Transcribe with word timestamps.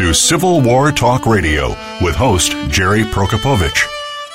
to 0.00 0.14
Civil 0.14 0.62
War 0.62 0.90
Talk 0.92 1.26
Radio 1.26 1.76
with 2.00 2.16
host 2.16 2.52
Jerry 2.68 3.02
Prokopowicz. 3.02 3.86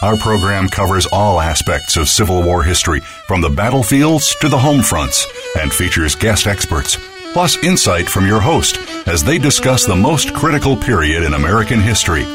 Our 0.04 0.16
program 0.18 0.70
covers 0.70 1.08
all 1.12 1.42
aspects 1.42 1.98
of 1.98 2.08
Civil 2.08 2.44
War 2.44 2.62
history, 2.62 3.00
from 3.26 3.42
the 3.42 3.50
battlefields 3.50 4.36
to 4.42 4.48
the 4.48 4.60
home 4.60 4.84
fronts, 4.84 5.26
and 5.60 5.74
features 5.74 6.14
guest 6.14 6.46
experts, 6.46 6.98
plus 7.34 7.58
insight 7.64 8.08
from 8.08 8.28
your 8.28 8.40
host 8.40 8.78
as 9.08 9.24
they 9.24 9.40
discuss 9.40 9.86
the 9.86 9.96
most 9.96 10.36
critical 10.36 10.78
period 10.78 11.24
in 11.24 11.34
American 11.34 11.82
history. 11.82 12.26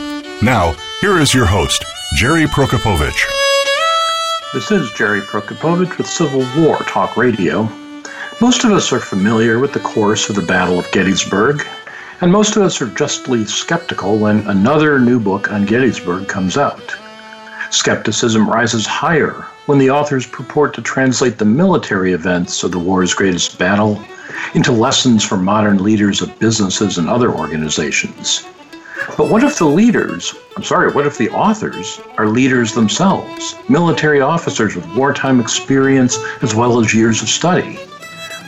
Now, 0.42 0.74
here 1.00 1.20
is 1.20 1.32
your 1.32 1.46
host, 1.46 1.84
Jerry 2.16 2.46
Prokopowicz. 2.46 3.22
This 4.52 4.72
is 4.72 4.90
Jerry 4.92 5.20
Prokopowicz 5.20 5.98
with 5.98 6.08
Civil 6.08 6.44
War 6.60 6.78
Talk 6.78 7.16
Radio. 7.16 7.68
Most 8.40 8.64
of 8.64 8.72
us 8.72 8.92
are 8.92 8.98
familiar 8.98 9.60
with 9.60 9.72
the 9.72 9.80
course 9.80 10.28
of 10.30 10.34
the 10.34 10.42
Battle 10.42 10.80
of 10.80 10.90
Gettysburg, 10.90 11.64
and 12.20 12.30
most 12.30 12.56
of 12.56 12.62
us 12.62 12.82
are 12.82 12.86
justly 12.88 13.44
skeptical 13.46 14.18
when 14.18 14.46
another 14.46 14.98
new 14.98 15.18
book 15.18 15.50
on 15.50 15.64
Gettysburg 15.64 16.28
comes 16.28 16.58
out. 16.58 16.94
Skepticism 17.70 18.48
rises 18.48 18.86
higher 18.86 19.46
when 19.66 19.78
the 19.78 19.90
authors 19.90 20.26
purport 20.26 20.74
to 20.74 20.82
translate 20.82 21.38
the 21.38 21.44
military 21.44 22.12
events 22.12 22.62
of 22.62 22.72
the 22.72 22.78
war's 22.78 23.14
greatest 23.14 23.58
battle 23.58 24.02
into 24.54 24.72
lessons 24.72 25.24
for 25.24 25.36
modern 25.36 25.82
leaders 25.82 26.20
of 26.20 26.38
businesses 26.38 26.98
and 26.98 27.08
other 27.08 27.32
organizations. 27.32 28.46
But 29.16 29.30
what 29.30 29.42
if 29.42 29.58
the 29.58 29.64
leaders, 29.64 30.34
I'm 30.56 30.62
sorry, 30.62 30.92
what 30.92 31.06
if 31.06 31.16
the 31.16 31.30
authors 31.30 32.00
are 32.18 32.26
leaders 32.26 32.74
themselves, 32.74 33.54
military 33.68 34.20
officers 34.20 34.76
with 34.76 34.94
wartime 34.94 35.40
experience 35.40 36.18
as 36.42 36.54
well 36.54 36.80
as 36.80 36.92
years 36.92 37.22
of 37.22 37.28
study? 37.28 37.78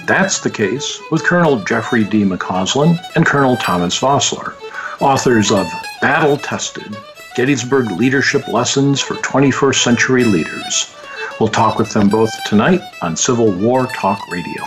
That's 0.07 0.41
the 0.41 0.51
case 0.51 1.01
with 1.11 1.25
Colonel 1.25 1.59
Jeffrey 1.65 2.05
D. 2.05 2.25
McCausland 2.25 2.99
and 3.15 3.25
Colonel 3.25 3.57
Thomas 3.57 3.99
Vossler, 3.99 4.55
authors 5.01 5.51
of 5.51 5.71
Battle 6.01 6.37
Tested 6.37 6.97
Gettysburg 7.35 7.91
Leadership 7.93 8.47
Lessons 8.49 9.01
for 9.01 9.15
21st 9.15 9.83
Century 9.83 10.25
Leaders. 10.25 10.95
We'll 11.41 11.49
talk 11.49 11.79
with 11.79 11.93
them 11.93 12.09
both 12.09 12.31
tonight 12.45 12.83
on 13.01 13.17
Civil 13.17 13.51
War 13.53 13.87
Talk 13.87 14.21
Radio. 14.31 14.65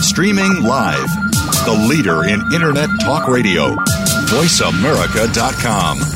Streaming 0.00 0.62
live, 0.62 1.08
the 1.64 1.86
leader 1.88 2.24
in 2.24 2.40
Internet 2.52 2.90
Talk 3.00 3.26
Radio, 3.28 3.74
VoiceAmerica.com. 4.28 6.15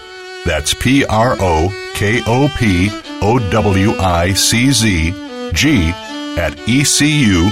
That's 0.43 0.73
P 0.73 1.05
R 1.05 1.35
O 1.39 1.91
K 1.93 2.23
O 2.25 2.51
P 2.57 2.89
O 3.21 3.37
W 3.51 3.91
I 3.99 4.33
C 4.33 4.71
Z 4.71 5.11
G 5.53 5.91
at 6.35 6.57
ecu.edu. 6.67 7.51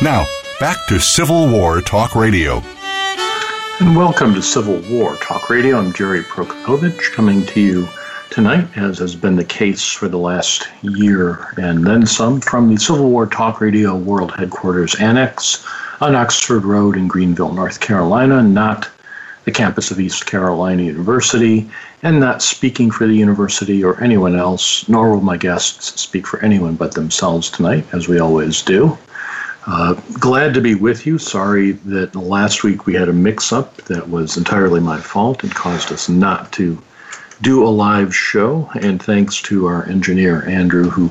Now, 0.00 0.24
back 0.60 0.86
to 0.86 1.00
Civil 1.00 1.50
War 1.50 1.80
Talk 1.80 2.14
Radio. 2.14 2.62
And 3.80 3.96
welcome 3.96 4.32
to 4.34 4.42
Civil 4.42 4.80
War 4.88 5.16
Talk 5.16 5.50
Radio. 5.50 5.76
I'm 5.78 5.92
Jerry 5.92 6.22
Prokopowicz 6.22 7.12
coming 7.12 7.44
to 7.46 7.60
you 7.60 7.88
tonight, 8.30 8.68
as 8.76 8.98
has 9.00 9.16
been 9.16 9.34
the 9.34 9.44
case 9.44 9.90
for 9.90 10.06
the 10.06 10.18
last 10.18 10.68
year 10.82 11.52
and 11.56 11.84
then 11.84 12.06
some, 12.06 12.40
from 12.40 12.72
the 12.72 12.80
Civil 12.80 13.10
War 13.10 13.26
Talk 13.26 13.60
Radio 13.60 13.96
World 13.96 14.32
Headquarters 14.36 14.94
Annex 15.00 15.66
on 16.00 16.14
Oxford 16.14 16.64
Road 16.64 16.96
in 16.96 17.08
Greenville, 17.08 17.52
North 17.52 17.80
Carolina, 17.80 18.40
not 18.40 18.88
the 19.46 19.52
campus 19.52 19.92
of 19.92 20.00
East 20.00 20.26
Carolina 20.26 20.82
University, 20.82 21.70
and 22.02 22.20
not 22.20 22.42
speaking 22.42 22.90
for 22.90 23.06
the 23.06 23.14
university 23.14 23.82
or 23.82 24.02
anyone 24.02 24.34
else, 24.34 24.86
nor 24.88 25.12
will 25.12 25.20
my 25.20 25.36
guests 25.36 26.00
speak 26.00 26.26
for 26.26 26.40
anyone 26.40 26.74
but 26.74 26.92
themselves 26.92 27.48
tonight, 27.48 27.86
as 27.92 28.08
we 28.08 28.18
always 28.18 28.60
do. 28.60 28.98
Uh, 29.68 29.94
glad 30.20 30.52
to 30.52 30.60
be 30.60 30.74
with 30.74 31.06
you. 31.06 31.16
Sorry 31.16 31.72
that 31.72 32.14
last 32.16 32.64
week 32.64 32.86
we 32.86 32.94
had 32.94 33.08
a 33.08 33.12
mix 33.12 33.52
up 33.52 33.76
that 33.82 34.08
was 34.08 34.36
entirely 34.36 34.80
my 34.80 35.00
fault 35.00 35.44
and 35.44 35.54
caused 35.54 35.92
us 35.92 36.08
not 36.08 36.52
to 36.52 36.80
do 37.42 37.64
a 37.64 37.68
live 37.68 38.14
show. 38.14 38.68
And 38.80 39.00
thanks 39.00 39.40
to 39.42 39.66
our 39.66 39.88
engineer, 39.88 40.48
Andrew, 40.48 40.88
who 40.88 41.10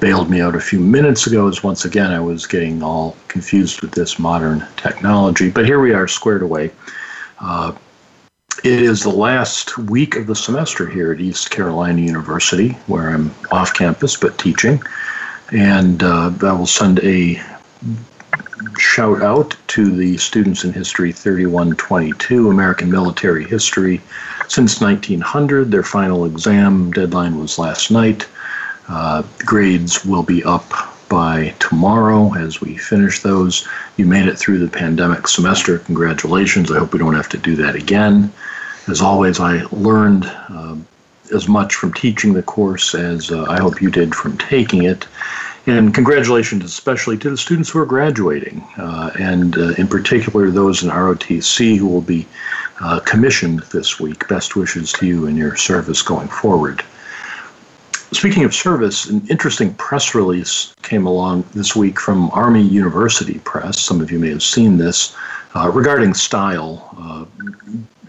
bailed 0.00 0.30
me 0.30 0.40
out 0.40 0.54
a 0.54 0.60
few 0.60 0.80
minutes 0.80 1.26
ago, 1.26 1.48
as 1.48 1.62
once 1.62 1.84
again 1.84 2.12
I 2.12 2.20
was 2.20 2.46
getting 2.46 2.82
all 2.82 3.16
confused 3.28 3.82
with 3.82 3.92
this 3.92 4.18
modern 4.18 4.66
technology. 4.76 5.50
But 5.50 5.66
here 5.66 5.80
we 5.80 5.92
are, 5.92 6.08
squared 6.08 6.42
away. 6.42 6.70
Uh, 7.44 7.76
it 8.64 8.80
is 8.80 9.02
the 9.02 9.10
last 9.10 9.76
week 9.76 10.16
of 10.16 10.26
the 10.26 10.34
semester 10.34 10.88
here 10.88 11.12
at 11.12 11.20
East 11.20 11.50
Carolina 11.50 12.00
University, 12.00 12.70
where 12.86 13.10
I'm 13.10 13.34
off 13.52 13.74
campus 13.74 14.16
but 14.16 14.38
teaching. 14.38 14.82
And 15.52 16.02
uh, 16.02 16.32
I 16.42 16.52
will 16.52 16.66
send 16.66 17.00
a 17.00 17.38
shout 18.78 19.20
out 19.20 19.54
to 19.68 19.94
the 19.94 20.16
students 20.16 20.64
in 20.64 20.72
History 20.72 21.12
3122, 21.12 22.48
American 22.50 22.90
Military 22.90 23.44
History, 23.44 24.00
since 24.48 24.80
1900. 24.80 25.70
Their 25.70 25.82
final 25.82 26.24
exam 26.24 26.90
deadline 26.92 27.38
was 27.38 27.58
last 27.58 27.90
night. 27.90 28.26
Uh, 28.88 29.22
grades 29.44 30.06
will 30.06 30.22
be 30.22 30.42
up 30.44 30.93
by 31.08 31.54
tomorrow 31.58 32.34
as 32.34 32.60
we 32.60 32.76
finish 32.76 33.20
those. 33.20 33.66
You 33.96 34.06
made 34.06 34.26
it 34.26 34.38
through 34.38 34.58
the 34.58 34.68
pandemic 34.68 35.28
semester. 35.28 35.78
Congratulations. 35.80 36.70
I 36.70 36.78
hope 36.78 36.92
we 36.92 36.98
don't 36.98 37.14
have 37.14 37.28
to 37.30 37.38
do 37.38 37.56
that 37.56 37.74
again. 37.74 38.32
As 38.88 39.00
always, 39.00 39.40
I 39.40 39.62
learned 39.72 40.24
uh, 40.26 40.76
as 41.34 41.48
much 41.48 41.74
from 41.74 41.92
teaching 41.92 42.34
the 42.34 42.42
course 42.42 42.94
as 42.94 43.30
uh, 43.30 43.44
I 43.48 43.60
hope 43.60 43.80
you 43.80 43.90
did 43.90 44.14
from 44.14 44.36
taking 44.38 44.84
it. 44.84 45.06
And 45.66 45.94
congratulations 45.94 46.62
especially 46.62 47.16
to 47.18 47.30
the 47.30 47.38
students 47.38 47.70
who 47.70 47.78
are 47.78 47.86
graduating, 47.86 48.62
uh, 48.76 49.10
and 49.18 49.56
uh, 49.56 49.72
in 49.78 49.88
particular 49.88 50.50
those 50.50 50.82
in 50.82 50.90
ROTC 50.90 51.78
who 51.78 51.86
will 51.86 52.02
be 52.02 52.26
uh, 52.80 53.00
commissioned 53.00 53.60
this 53.72 53.98
week. 53.98 54.28
Best 54.28 54.56
wishes 54.56 54.92
to 54.94 55.06
you 55.06 55.26
in 55.26 55.36
your 55.36 55.56
service 55.56 56.02
going 56.02 56.28
forward. 56.28 56.84
Speaking 58.14 58.44
of 58.44 58.54
service, 58.54 59.06
an 59.06 59.26
interesting 59.28 59.74
press 59.74 60.14
release 60.14 60.72
came 60.82 61.04
along 61.04 61.44
this 61.52 61.74
week 61.74 61.98
from 61.98 62.30
Army 62.30 62.62
University 62.62 63.40
Press. 63.40 63.80
Some 63.80 64.00
of 64.00 64.12
you 64.12 64.20
may 64.20 64.30
have 64.30 64.42
seen 64.42 64.78
this 64.78 65.16
uh, 65.56 65.68
regarding 65.68 66.14
style. 66.14 66.94
Uh, 66.96 67.24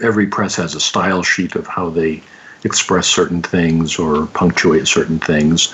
every 0.04 0.28
press 0.28 0.56
has 0.58 0.76
a 0.76 0.80
style 0.80 1.24
sheet 1.24 1.56
of 1.56 1.66
how 1.66 1.90
they 1.90 2.22
express 2.64 3.08
certain 3.08 3.42
things 3.42 3.98
or 3.98 4.28
punctuate 4.28 4.88
certain 4.88 5.20
things. 5.20 5.74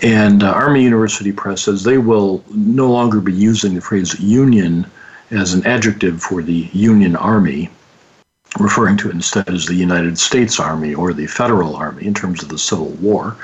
And 0.00 0.44
uh, 0.44 0.52
Army 0.52 0.84
University 0.84 1.32
Press 1.32 1.62
says 1.62 1.82
they 1.82 1.98
will 1.98 2.44
no 2.50 2.88
longer 2.88 3.20
be 3.20 3.32
using 3.32 3.74
the 3.74 3.80
phrase 3.80 4.18
union 4.20 4.86
as 5.32 5.54
an 5.54 5.66
adjective 5.66 6.22
for 6.22 6.40
the 6.40 6.70
Union 6.72 7.16
Army, 7.16 7.68
referring 8.60 8.96
to 8.98 9.08
it 9.08 9.14
instead 9.14 9.48
as 9.48 9.66
the 9.66 9.74
United 9.74 10.18
States 10.18 10.60
Army 10.60 10.94
or 10.94 11.12
the 11.12 11.26
Federal 11.26 11.74
Army 11.74 12.06
in 12.06 12.14
terms 12.14 12.44
of 12.44 12.48
the 12.48 12.58
Civil 12.58 12.90
War. 13.00 13.36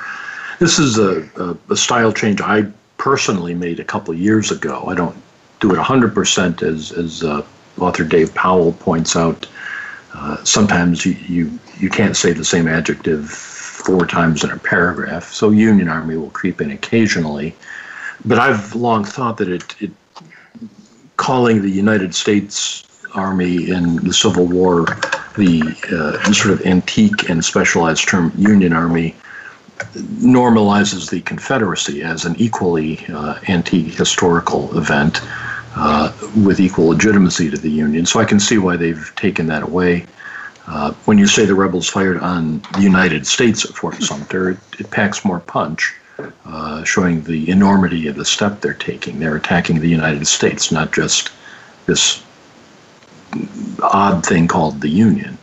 This 0.58 0.78
is 0.78 0.98
a, 0.98 1.28
a, 1.36 1.56
a 1.72 1.76
style 1.76 2.12
change 2.12 2.40
I 2.40 2.66
personally 2.96 3.54
made 3.54 3.78
a 3.78 3.84
couple 3.84 4.12
years 4.14 4.50
ago. 4.50 4.84
I 4.88 4.94
don't 4.94 5.16
do 5.60 5.72
it 5.72 5.78
100% 5.78 6.62
as, 6.62 6.92
as 6.92 7.22
uh, 7.22 7.44
author 7.78 8.04
Dave 8.04 8.34
Powell 8.34 8.72
points 8.72 9.16
out. 9.16 9.46
Uh, 10.14 10.42
sometimes 10.44 11.06
you, 11.06 11.12
you, 11.28 11.58
you 11.78 11.88
can't 11.88 12.16
say 12.16 12.32
the 12.32 12.44
same 12.44 12.66
adjective 12.66 13.30
four 13.30 14.04
times 14.04 14.42
in 14.42 14.50
a 14.50 14.58
paragraph. 14.58 15.32
So 15.32 15.50
Union 15.50 15.88
Army 15.88 16.16
will 16.16 16.30
creep 16.30 16.60
in 16.60 16.72
occasionally. 16.72 17.54
But 18.24 18.38
I've 18.38 18.74
long 18.74 19.04
thought 19.04 19.36
that 19.36 19.48
it, 19.48 19.80
it 19.80 19.92
calling 21.16 21.62
the 21.62 21.70
United 21.70 22.14
States 22.14 22.84
Army 23.14 23.70
in 23.70 23.96
the 23.96 24.12
Civil 24.12 24.46
War 24.46 24.86
the, 25.36 25.62
uh, 25.92 26.26
the 26.26 26.34
sort 26.34 26.54
of 26.54 26.66
antique 26.66 27.28
and 27.30 27.44
specialized 27.44 28.08
term 28.08 28.32
Union 28.36 28.72
Army 28.72 29.14
normalizes 30.20 31.10
the 31.10 31.20
Confederacy 31.22 32.02
as 32.02 32.24
an 32.24 32.34
equally 32.36 33.04
uh, 33.08 33.38
anti 33.48 33.82
historical 33.82 34.76
event 34.76 35.20
uh, 35.76 36.12
with 36.36 36.60
equal 36.60 36.88
legitimacy 36.88 37.50
to 37.50 37.56
the 37.56 37.70
Union. 37.70 38.04
So 38.06 38.20
I 38.20 38.24
can 38.24 38.40
see 38.40 38.58
why 38.58 38.76
they've 38.76 39.12
taken 39.16 39.46
that 39.46 39.62
away. 39.62 40.06
Uh, 40.66 40.92
when 41.06 41.16
you 41.16 41.26
say 41.26 41.46
the 41.46 41.54
rebels 41.54 41.88
fired 41.88 42.18
on 42.18 42.60
the 42.74 42.82
United 42.82 43.26
States 43.26 43.64
at 43.64 43.74
Fort 43.74 43.94
Sumter, 44.02 44.50
it, 44.50 44.58
it 44.78 44.90
packs 44.90 45.24
more 45.24 45.40
punch, 45.40 45.94
uh, 46.44 46.84
showing 46.84 47.22
the 47.22 47.48
enormity 47.48 48.06
of 48.06 48.16
the 48.16 48.24
step 48.24 48.60
they're 48.60 48.74
taking. 48.74 49.18
They're 49.18 49.36
attacking 49.36 49.80
the 49.80 49.88
United 49.88 50.26
States, 50.26 50.70
not 50.70 50.92
just 50.92 51.30
this 51.86 52.22
odd 53.82 54.26
thing 54.26 54.48
called 54.48 54.80
the 54.80 54.90
Union. 54.90 55.37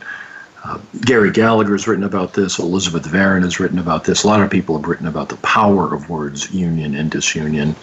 Gary 1.02 1.30
Gallagher 1.30 1.72
has 1.72 1.86
written 1.86 2.04
about 2.04 2.32
this. 2.32 2.58
Elizabeth 2.58 3.04
Varon 3.04 3.42
has 3.42 3.60
written 3.60 3.78
about 3.78 4.04
this. 4.04 4.24
A 4.24 4.26
lot 4.26 4.40
of 4.40 4.50
people 4.50 4.76
have 4.76 4.88
written 4.88 5.06
about 5.06 5.28
the 5.28 5.36
power 5.36 5.94
of 5.94 6.08
words 6.08 6.52
union 6.52 6.94
and 6.94 7.10
disunion, 7.10 7.76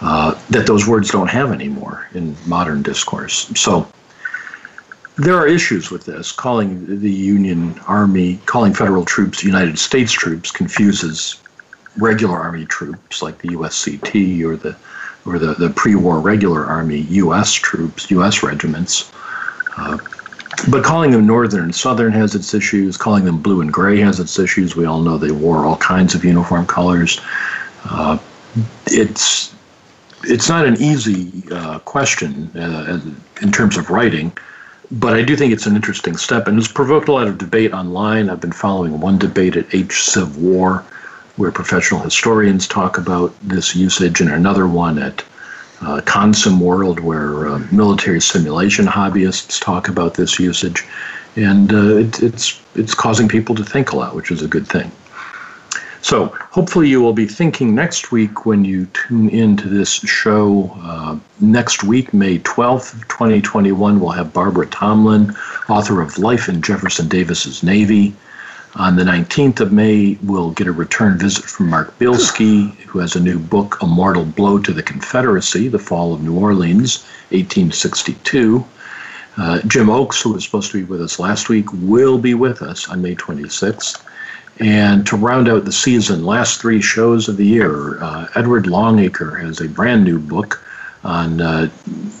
uh, 0.00 0.38
that 0.50 0.66
those 0.66 0.86
words 0.86 1.10
don't 1.10 1.28
have 1.28 1.50
anymore 1.52 2.08
in 2.14 2.36
modern 2.46 2.82
discourse. 2.82 3.50
So 3.56 3.88
there 5.16 5.36
are 5.36 5.46
issues 5.46 5.90
with 5.90 6.04
this. 6.04 6.30
Calling 6.30 7.00
the 7.00 7.10
Union 7.10 7.78
Army, 7.86 8.38
calling 8.46 8.72
federal 8.72 9.04
troops 9.04 9.42
United 9.42 9.78
States 9.78 10.12
troops 10.12 10.50
confuses 10.50 11.40
regular 11.96 12.38
Army 12.38 12.66
troops 12.66 13.22
like 13.22 13.38
the 13.38 13.48
USCT 13.48 14.44
or 14.44 14.56
the 14.56 14.76
or 15.26 15.38
the, 15.38 15.54
the 15.54 15.70
pre-war 15.70 16.20
regular 16.20 16.64
Army 16.64 17.00
U.S. 17.00 17.52
troops, 17.52 18.10
U.S. 18.12 18.42
regiments. 18.42 19.10
Uh, 19.76 19.98
but 20.70 20.84
calling 20.84 21.10
them 21.10 21.26
Northern 21.26 21.64
and 21.64 21.74
Southern 21.74 22.12
has 22.12 22.34
its 22.34 22.52
issues. 22.54 22.96
Calling 22.96 23.24
them 23.24 23.40
blue 23.40 23.60
and 23.60 23.72
gray 23.72 23.98
has 24.00 24.18
its 24.18 24.38
issues. 24.38 24.76
We 24.76 24.86
all 24.86 25.00
know 25.00 25.18
they 25.18 25.30
wore 25.30 25.64
all 25.64 25.76
kinds 25.76 26.14
of 26.14 26.24
uniform 26.24 26.66
colors. 26.66 27.20
Uh, 27.84 28.18
it's 28.86 29.54
it's 30.24 30.48
not 30.48 30.66
an 30.66 30.74
easy 30.80 31.44
uh, 31.52 31.78
question 31.80 32.50
uh, 32.56 33.00
in 33.40 33.52
terms 33.52 33.76
of 33.76 33.90
writing 33.90 34.32
but 34.90 35.14
I 35.14 35.22
do 35.22 35.36
think 35.36 35.52
it's 35.52 35.66
an 35.66 35.76
interesting 35.76 36.16
step, 36.16 36.48
and 36.48 36.58
it's 36.58 36.68
provoked 36.68 37.08
a 37.08 37.12
lot 37.12 37.28
of 37.28 37.38
debate 37.38 37.72
online. 37.72 38.30
I've 38.30 38.40
been 38.40 38.52
following 38.52 39.00
one 39.00 39.18
debate 39.18 39.56
at 39.56 39.68
HCivWar, 39.68 40.82
where 41.36 41.52
professional 41.52 42.00
historians 42.00 42.66
talk 42.66 42.96
about 42.96 43.34
this 43.42 43.76
usage, 43.76 44.20
and 44.20 44.30
another 44.30 44.66
one 44.66 44.98
at 44.98 45.22
uh, 45.80 46.00
Consim 46.04 46.58
World, 46.58 47.00
where 47.00 47.48
uh, 47.48 47.58
military 47.70 48.20
simulation 48.20 48.86
hobbyists 48.86 49.60
talk 49.60 49.88
about 49.88 50.14
this 50.14 50.38
usage, 50.38 50.84
and 51.36 51.72
uh, 51.72 51.96
it, 51.96 52.22
it's 52.22 52.60
it's 52.74 52.94
causing 52.94 53.28
people 53.28 53.54
to 53.54 53.64
think 53.64 53.92
a 53.92 53.96
lot, 53.96 54.14
which 54.14 54.30
is 54.30 54.42
a 54.42 54.48
good 54.48 54.66
thing. 54.66 54.90
So 56.00 56.26
hopefully 56.50 56.88
you 56.88 57.00
will 57.00 57.12
be 57.12 57.26
thinking 57.26 57.74
next 57.74 58.12
week 58.12 58.46
when 58.46 58.64
you 58.64 58.86
tune 58.86 59.28
in 59.28 59.56
to 59.58 59.68
this 59.68 59.90
show. 59.90 60.70
Uh, 60.80 61.18
next 61.40 61.82
week, 61.82 62.14
May 62.14 62.38
12th, 62.38 62.92
2021, 63.08 63.98
we'll 63.98 64.10
have 64.10 64.32
Barbara 64.32 64.66
Tomblin, 64.66 65.36
author 65.68 66.00
of 66.00 66.16
Life 66.18 66.48
in 66.48 66.62
Jefferson 66.62 67.08
Davis's 67.08 67.62
Navy. 67.62 68.14
On 68.74 68.96
the 68.96 69.02
19th 69.02 69.60
of 69.60 69.72
May, 69.72 70.18
we'll 70.22 70.50
get 70.50 70.66
a 70.66 70.72
return 70.72 71.18
visit 71.18 71.44
from 71.44 71.70
Mark 71.70 71.98
Bielski, 71.98 72.74
who 72.80 72.98
has 72.98 73.16
a 73.16 73.20
new 73.20 73.38
book, 73.38 73.80
A 73.80 73.86
Mortal 73.86 74.26
Blow 74.26 74.58
to 74.58 74.72
the 74.72 74.82
Confederacy, 74.82 75.68
The 75.68 75.78
Fall 75.78 76.12
of 76.12 76.22
New 76.22 76.38
Orleans, 76.38 77.02
1862. 77.30 78.64
Uh, 79.38 79.60
Jim 79.66 79.88
Oakes, 79.88 80.20
who 80.20 80.34
was 80.34 80.44
supposed 80.44 80.70
to 80.72 80.78
be 80.78 80.84
with 80.84 81.00
us 81.00 81.18
last 81.18 81.48
week, 81.48 81.66
will 81.72 82.18
be 82.18 82.34
with 82.34 82.60
us 82.60 82.88
on 82.88 83.00
May 83.00 83.14
26th. 83.14 84.02
And 84.60 85.06
to 85.06 85.16
round 85.16 85.48
out 85.48 85.64
the 85.64 85.72
season, 85.72 86.26
last 86.26 86.60
three 86.60 86.82
shows 86.82 87.28
of 87.28 87.36
the 87.36 87.46
year, 87.46 88.02
uh, 88.02 88.26
Edward 88.34 88.66
Longacre 88.66 89.36
has 89.36 89.60
a 89.60 89.68
brand 89.68 90.04
new 90.04 90.18
book 90.18 90.62
on 91.04 91.40
uh, 91.40 91.70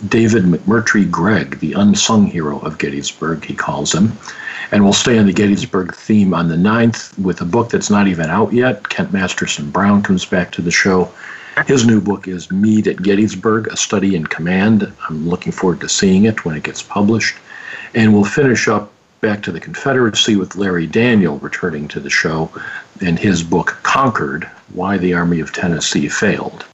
David 0.08 0.44
McMurtry 0.44 1.10
Gregg, 1.10 1.58
the 1.60 1.72
unsung 1.72 2.26
hero 2.26 2.58
of 2.60 2.78
Gettysburg, 2.78 3.44
he 3.44 3.54
calls 3.54 3.94
him. 3.94 4.12
And 4.70 4.84
we'll 4.84 4.92
stay 4.92 5.18
on 5.18 5.26
the 5.26 5.32
Gettysburg 5.32 5.94
theme 5.94 6.34
on 6.34 6.48
the 6.48 6.56
9th 6.56 7.18
with 7.18 7.40
a 7.40 7.44
book 7.44 7.70
that's 7.70 7.90
not 7.90 8.06
even 8.06 8.26
out 8.26 8.52
yet. 8.52 8.88
Kent 8.88 9.12
Masterson 9.12 9.70
Brown 9.70 10.02
comes 10.02 10.24
back 10.24 10.52
to 10.52 10.62
the 10.62 10.70
show. 10.70 11.10
His 11.66 11.86
new 11.86 12.00
book 12.00 12.28
is 12.28 12.52
Meade 12.52 12.86
at 12.86 13.02
Gettysburg, 13.02 13.68
A 13.68 13.76
Study 13.76 14.14
in 14.14 14.26
Command. 14.26 14.92
I'm 15.08 15.28
looking 15.28 15.52
forward 15.52 15.80
to 15.80 15.88
seeing 15.88 16.24
it 16.24 16.44
when 16.44 16.54
it 16.54 16.62
gets 16.62 16.82
published. 16.82 17.36
And 17.94 18.12
we'll 18.12 18.24
finish 18.24 18.68
up 18.68 18.92
back 19.20 19.42
to 19.42 19.52
the 19.52 19.60
Confederacy 19.60 20.36
with 20.36 20.54
Larry 20.54 20.86
Daniel 20.86 21.38
returning 21.38 21.88
to 21.88 22.00
the 22.00 22.10
show 22.10 22.50
and 23.00 23.18
his 23.18 23.42
book 23.42 23.78
Conquered 23.82 24.44
Why 24.72 24.98
the 24.98 25.14
Army 25.14 25.40
of 25.40 25.52
Tennessee 25.52 26.08
Failed. 26.08 26.64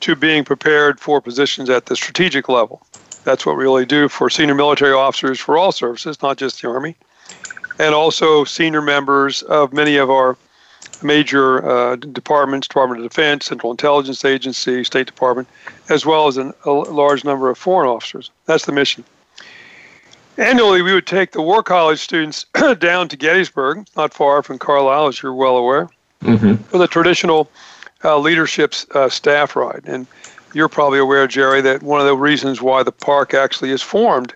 to 0.00 0.14
being 0.14 0.44
prepared 0.44 1.00
for 1.00 1.20
positions 1.20 1.70
at 1.70 1.86
the 1.86 1.96
strategic 1.96 2.48
level. 2.48 2.82
That's 3.24 3.44
what 3.44 3.56
we 3.56 3.64
really 3.64 3.86
do 3.86 4.08
for 4.08 4.30
senior 4.30 4.54
military 4.54 4.92
officers 4.92 5.38
for 5.38 5.58
all 5.58 5.72
services, 5.72 6.22
not 6.22 6.38
just 6.38 6.62
the 6.62 6.68
Army, 6.68 6.96
and 7.78 7.94
also 7.94 8.44
senior 8.44 8.82
members 8.82 9.42
of 9.42 9.72
many 9.72 9.96
of 9.96 10.10
our 10.10 10.36
major 11.02 11.68
uh, 11.68 11.96
departments, 11.96 12.66
Department 12.68 13.02
of 13.02 13.10
Defense, 13.10 13.46
Central 13.46 13.70
Intelligence 13.70 14.24
Agency, 14.24 14.84
State 14.84 15.06
Department, 15.06 15.48
as 15.88 16.06
well 16.06 16.26
as 16.26 16.36
an, 16.36 16.52
a 16.64 16.70
large 16.70 17.24
number 17.24 17.50
of 17.50 17.58
foreign 17.58 17.88
officers. 17.88 18.30
That's 18.46 18.66
the 18.66 18.72
mission. 18.72 19.04
Annually, 20.38 20.82
we 20.82 20.94
would 20.94 21.06
take 21.06 21.32
the 21.32 21.42
War 21.42 21.64
College 21.64 21.98
students 21.98 22.46
down 22.78 23.08
to 23.08 23.16
Gettysburg, 23.16 23.86
not 23.96 24.14
far 24.14 24.40
from 24.44 24.56
Carlisle, 24.56 25.08
as 25.08 25.20
you're 25.20 25.34
well 25.34 25.56
aware, 25.56 25.88
mm-hmm. 26.22 26.54
for 26.54 26.78
the 26.78 26.86
traditional 26.86 27.50
uh, 28.04 28.16
leadership 28.16 28.72
uh, 28.94 29.08
staff 29.08 29.56
ride. 29.56 29.82
And 29.84 30.06
you're 30.54 30.68
probably 30.68 31.00
aware, 31.00 31.26
Jerry, 31.26 31.60
that 31.62 31.82
one 31.82 32.00
of 32.00 32.06
the 32.06 32.16
reasons 32.16 32.62
why 32.62 32.84
the 32.84 32.92
park 32.92 33.34
actually 33.34 33.72
is 33.72 33.82
formed 33.82 34.32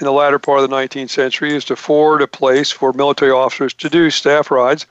in 0.00 0.04
the 0.04 0.12
latter 0.12 0.38
part 0.38 0.60
of 0.60 0.68
the 0.68 0.76
19th 0.76 1.08
century 1.08 1.54
is 1.54 1.64
to 1.64 1.72
afford 1.72 2.20
a 2.20 2.26
place 2.26 2.70
for 2.70 2.92
military 2.92 3.32
officers 3.32 3.72
to 3.72 3.88
do 3.88 4.10
staff 4.10 4.50
rides, 4.50 4.84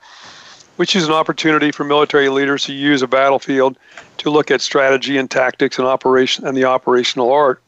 which 0.78 0.96
is 0.96 1.08
an 1.08 1.14
opportunity 1.14 1.72
for 1.72 1.84
military 1.84 2.30
leaders 2.30 2.66
to 2.66 2.74
use 2.74 3.04
a 3.04 3.08
battlefield 3.08 3.78
to 4.18 4.32
look 4.32 4.50
at 4.50 4.62
strategy 4.62 5.18
and 5.18 5.30
tactics 5.30 5.78
and 5.78 5.88
operation 5.88 6.48
and 6.48 6.58
the 6.58 6.66
operational 6.66 7.32
art. 7.32 7.62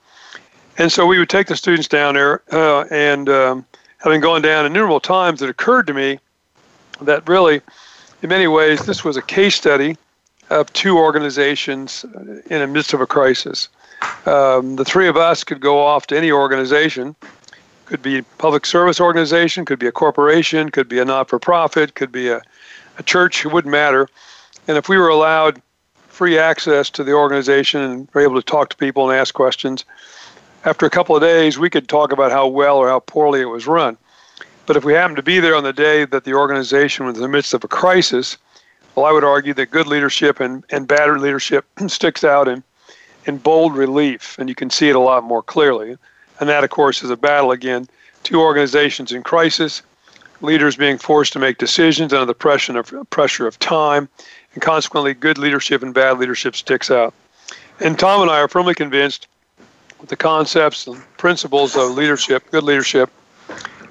And 0.80 0.90
so 0.90 1.06
we 1.06 1.20
would 1.20 1.30
take 1.30 1.48
the 1.48 1.58
students 1.58 1.90
down 1.90 2.14
there, 2.16 2.42
uh, 2.54 2.86
and 2.90 3.28
um, 3.28 3.66
having 3.98 4.22
gone 4.22 4.42
down 4.42 4.66
innumerable 4.66 5.02
times, 5.02 5.42
it 5.42 5.50
occurred 5.50 5.86
to 5.88 5.94
me 5.94 6.20
that 7.02 7.28
really, 7.28 7.60
in 8.22 8.30
many 8.30 8.48
ways, 8.48 8.86
this 8.86 9.04
was 9.04 9.18
a 9.18 9.22
case 9.22 9.56
study 9.56 9.98
of 10.50 10.72
two 10.72 10.98
organizations 10.98 12.06
in 12.50 12.60
the 12.60 12.68
midst 12.68 12.94
of 12.94 13.02
a 13.02 13.06
crisis. 13.06 13.68
Um, 14.26 14.78
the 14.78 14.86
three 14.86 15.10
of 15.10 15.18
us 15.18 15.44
could 15.44 15.60
go 15.60 15.80
off 15.80 16.08
to 16.08 16.18
any 16.18 16.32
organization, 16.32 17.14
could 17.86 18.02
be 18.02 18.20
a 18.20 18.24
public 18.38 18.66
service 18.66 19.02
organization, 19.02 19.66
could 19.66 19.80
be 19.80 19.88
a 19.88 19.92
corporation, 19.92 20.70
could 20.70 20.88
be 20.88 21.00
a 21.00 21.06
not-for-profit, 21.06 21.96
could 21.96 22.12
be 22.12 22.30
a, 22.30 22.42
a 22.98 23.04
church. 23.04 23.46
It 23.46 23.52
wouldn't 23.52 23.72
matter. 23.72 24.08
And 24.70 24.78
if 24.78 24.88
we 24.88 24.98
were 24.98 25.10
allowed 25.10 25.62
free 26.08 26.38
access 26.38 26.90
to 26.92 27.04
the 27.04 27.12
organization 27.12 27.82
and 27.82 28.10
were 28.14 28.22
able 28.22 28.36
to 28.36 28.42
talk 28.42 28.70
to 28.70 28.78
people 28.78 29.10
and 29.10 29.20
ask 29.20 29.34
questions, 29.34 29.84
after 30.66 30.86
a 30.86 30.90
couple 30.90 31.16
of 31.16 31.22
days, 31.22 31.58
we 31.58 31.70
could 31.70 31.88
talk 31.88 32.12
about 32.12 32.32
how 32.32 32.48
well 32.48 32.78
or 32.78 32.90
how 32.90 33.00
poorly 33.00 33.42
it 33.42 33.46
was 33.46 33.68
run. 33.68 33.98
But 34.66 34.76
if 34.76 34.84
we 34.84 34.94
happened 34.94 35.18
to 35.18 35.24
be 35.24 35.40
there 35.40 35.56
on 35.56 35.64
the 35.64 35.74
day 35.74 36.06
that 36.06 36.26
the 36.26 36.34
organization 36.34 37.06
was 37.06 37.16
in 37.16 37.22
the 37.22 37.28
midst 37.28 37.54
of 37.54 37.64
a 37.64 37.68
crisis, 37.68 38.38
well, 38.94 39.06
I 39.06 39.12
would 39.12 39.24
argue 39.24 39.54
that 39.54 39.72
good 39.72 39.88
leadership 39.88 40.40
and, 40.40 40.64
and 40.70 40.88
bad 40.88 41.10
leadership 41.20 41.66
sticks 41.88 42.24
out 42.24 42.48
in, 42.48 42.64
in 43.26 43.38
bold 43.38 43.76
relief, 43.76 44.38
and 44.38 44.50
you 44.50 44.56
can 44.56 44.70
see 44.70 44.90
it 44.90 44.96
a 44.96 45.00
lot 45.00 45.24
more 45.24 45.42
clearly. 45.42 45.98
And 46.40 46.50
that, 46.50 46.64
of 46.64 46.70
course, 46.70 47.04
is 47.04 47.10
a 47.10 47.18
battle 47.18 47.52
again. 47.52 47.88
Two 48.24 48.42
organizations 48.42 49.12
in 49.12 49.24
crisis, 49.24 49.82
leaders 50.42 50.76
being 50.76 50.98
forced 50.98 51.34
to 51.34 51.40
make 51.40 51.58
decisions 51.58 52.14
under 52.14 52.26
the 52.26 52.34
pressure 52.34 52.78
of, 52.78 53.10
pressure 53.10 53.48
of 53.48 53.58
time, 53.60 54.10
and 54.54 54.62
consequently, 54.62 55.14
good 55.14 55.38
leadership 55.38 55.82
and 55.84 55.94
bad 55.94 56.20
leadership 56.20 56.56
sticks 56.56 56.92
out. 56.92 57.14
And 57.80 57.98
Tom 57.98 58.22
and 58.22 58.30
I 58.30 58.40
are 58.40 58.48
firmly 58.48 58.76
convinced 58.76 59.28
the 60.08 60.16
concepts 60.16 60.88
and 60.88 61.02
principles 61.18 61.76
of 61.76 61.92
leadership, 61.92 62.50
good 62.52 62.64
leadership, 62.64 63.10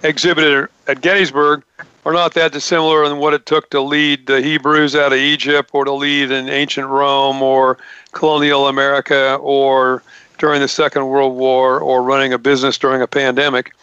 exhibited 0.03 0.69
at 0.87 1.01
Gettysburg 1.01 1.63
are 2.05 2.13
not 2.13 2.35
that 2.35 2.53
dissimilar 2.53 3.05
in 3.05 3.19
what 3.19 3.35
it 3.35 3.45
took 3.45 3.69
to 3.71 3.81
lead 3.81 4.27
the 4.27 4.41
Hebrews 4.41 4.95
out 4.95 5.13
of 5.13 5.19
Egypt 5.19 5.71
or 5.73 5.85
to 5.85 5.93
lead 5.93 6.31
in 6.31 6.49
ancient 6.49 6.87
Rome 6.87 7.43
or 7.43 7.79
colonial 8.13 8.69
America 8.69 9.35
or 9.41 10.03
during 10.39 10.61
the 10.61 10.69
Second 10.69 11.09
World 11.09 11.37
War 11.37 11.81
or 11.81 12.03
running 12.03 12.33
a 12.33 12.39
business 12.39 12.79
during 12.79 13.03
a 13.03 13.07
pandemic. 13.07 13.75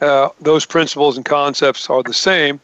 Uh, 0.00 0.28
those 0.40 0.66
principles 0.66 1.16
and 1.16 1.24
concepts 1.24 1.88
are 1.88 2.02
the 2.02 2.14
same. 2.14 2.60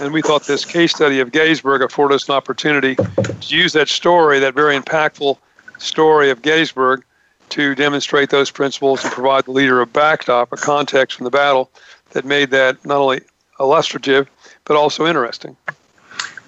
And 0.00 0.12
we 0.12 0.20
thought 0.20 0.46
this 0.46 0.64
case 0.64 0.94
study 0.94 1.20
of 1.20 1.32
Gettysburg 1.32 1.80
afforded 1.80 2.16
us 2.16 2.28
an 2.28 2.34
opportunity 2.34 2.96
to 2.96 3.34
use 3.56 3.72
that 3.72 3.88
story, 3.88 4.38
that 4.40 4.54
very 4.54 4.78
impactful 4.78 5.38
story 5.78 6.30
of 6.30 6.42
Gettysburg, 6.42 7.02
to 7.50 7.74
demonstrate 7.74 8.30
those 8.30 8.50
principles 8.50 9.04
and 9.04 9.12
provide 9.12 9.44
the 9.44 9.52
leader 9.52 9.80
a 9.80 9.86
backdrop, 9.86 10.52
a 10.52 10.56
context 10.56 11.16
from 11.16 11.24
the 11.24 11.30
battle 11.30 11.70
that 12.10 12.24
made 12.24 12.50
that 12.50 12.84
not 12.84 12.98
only 12.98 13.20
illustrative 13.58 14.28
but 14.64 14.76
also 14.76 15.06
interesting. 15.06 15.56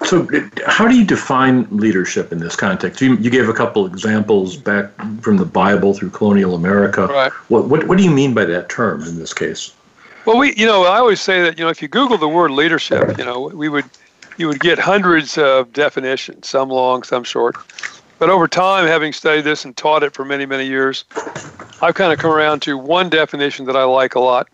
So, 0.05 0.28
how 0.67 0.87
do 0.87 0.97
you 0.97 1.05
define 1.05 1.67
leadership 1.71 2.31
in 2.31 2.38
this 2.38 2.55
context? 2.55 3.00
You, 3.00 3.17
you 3.17 3.31
gave 3.31 3.49
a 3.49 3.52
couple 3.52 3.85
examples 3.85 4.57
back 4.57 4.90
from 5.23 5.38
the 5.38 5.45
Bible 5.45 5.93
through 5.93 6.11
colonial 6.11 6.55
America. 6.55 7.07
Right. 7.07 7.33
What, 7.49 7.69
what, 7.69 7.88
what 7.88 7.99
do 7.99 8.05
you 8.05 8.11
mean 8.11 8.33
by 8.33 8.45
that 8.45 8.69
term 8.69 9.02
in 9.02 9.19
this 9.19 9.35
case? 9.35 9.75
Well, 10.25 10.38
we, 10.38 10.55
you 10.55 10.67
know, 10.67 10.85
I 10.85 10.99
always 10.99 11.21
say 11.21 11.43
that, 11.43 11.59
you 11.59 11.64
know, 11.64 11.71
if 11.71 11.83
you 11.83 11.88
Google 11.88 12.17
the 12.17 12.28
word 12.28 12.52
leadership, 12.52 13.19
you 13.19 13.25
know, 13.25 13.50
we 13.55 13.69
would, 13.69 13.87
you 14.37 14.47
would 14.47 14.61
get 14.61 14.78
hundreds 14.78 15.37
of 15.37 15.73
definitions, 15.73 16.49
some 16.49 16.69
long, 16.69 17.02
some 17.02 17.25
short. 17.25 17.57
But 18.18 18.30
over 18.30 18.48
time, 18.48 18.87
having 18.87 19.12
studied 19.12 19.42
this 19.42 19.64
and 19.64 19.76
taught 19.76 20.02
it 20.02 20.12
for 20.12 20.25
many, 20.25 20.44
many 20.44 20.66
years, 20.66 21.04
I've 21.80 21.94
kind 21.94 22.12
of 22.12 22.18
come 22.18 22.32
around 22.32 22.62
to 22.62 22.76
one 22.76 23.08
definition 23.08 23.66
that 23.66 23.76
I 23.76 23.84
like 23.84 24.16
a 24.16 24.20
lot, 24.20 24.48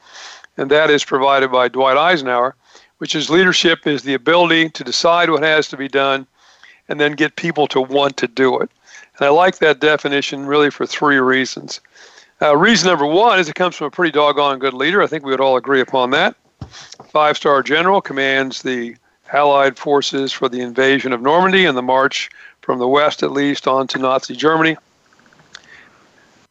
and 0.56 0.70
that 0.70 0.90
is 0.90 1.04
provided 1.04 1.50
by 1.50 1.68
Dwight 1.68 1.96
Eisenhower, 1.96 2.54
which 2.98 3.14
is 3.14 3.30
leadership 3.30 3.86
is 3.86 4.02
the 4.02 4.14
ability 4.14 4.68
to 4.70 4.84
decide 4.84 5.30
what 5.30 5.42
has 5.42 5.68
to 5.68 5.76
be 5.76 5.88
done 5.88 6.26
and 6.88 7.00
then 7.00 7.12
get 7.12 7.36
people 7.36 7.66
to 7.68 7.80
want 7.80 8.18
to 8.18 8.28
do 8.28 8.60
it. 8.60 8.70
And 9.18 9.26
I 9.26 9.30
like 9.30 9.58
that 9.58 9.80
definition 9.80 10.46
really 10.46 10.70
for 10.70 10.86
three 10.86 11.18
reasons. 11.18 11.80
Uh, 12.42 12.56
reason 12.56 12.88
number 12.88 13.06
one 13.06 13.38
is 13.38 13.48
it 13.48 13.54
comes 13.54 13.76
from 13.76 13.86
a 13.86 13.90
pretty 13.90 14.12
doggone 14.12 14.58
good 14.58 14.74
leader. 14.74 15.02
I 15.02 15.06
think 15.06 15.24
we 15.24 15.30
would 15.30 15.40
all 15.40 15.56
agree 15.56 15.80
upon 15.80 16.10
that. 16.10 16.34
Five 17.08 17.36
star 17.36 17.62
general 17.62 18.02
commands 18.02 18.62
the 18.62 18.96
Allied 19.32 19.78
forces 19.78 20.32
for 20.32 20.48
the 20.48 20.60
invasion 20.60 21.12
of 21.12 21.20
Normandy 21.20 21.64
and 21.64 21.76
the 21.76 21.82
march 21.82 22.30
from 22.64 22.78
the 22.78 22.88
West 22.88 23.22
at 23.22 23.30
least 23.30 23.68
on 23.68 23.86
to 23.88 23.98
Nazi 23.98 24.34
Germany. 24.34 24.76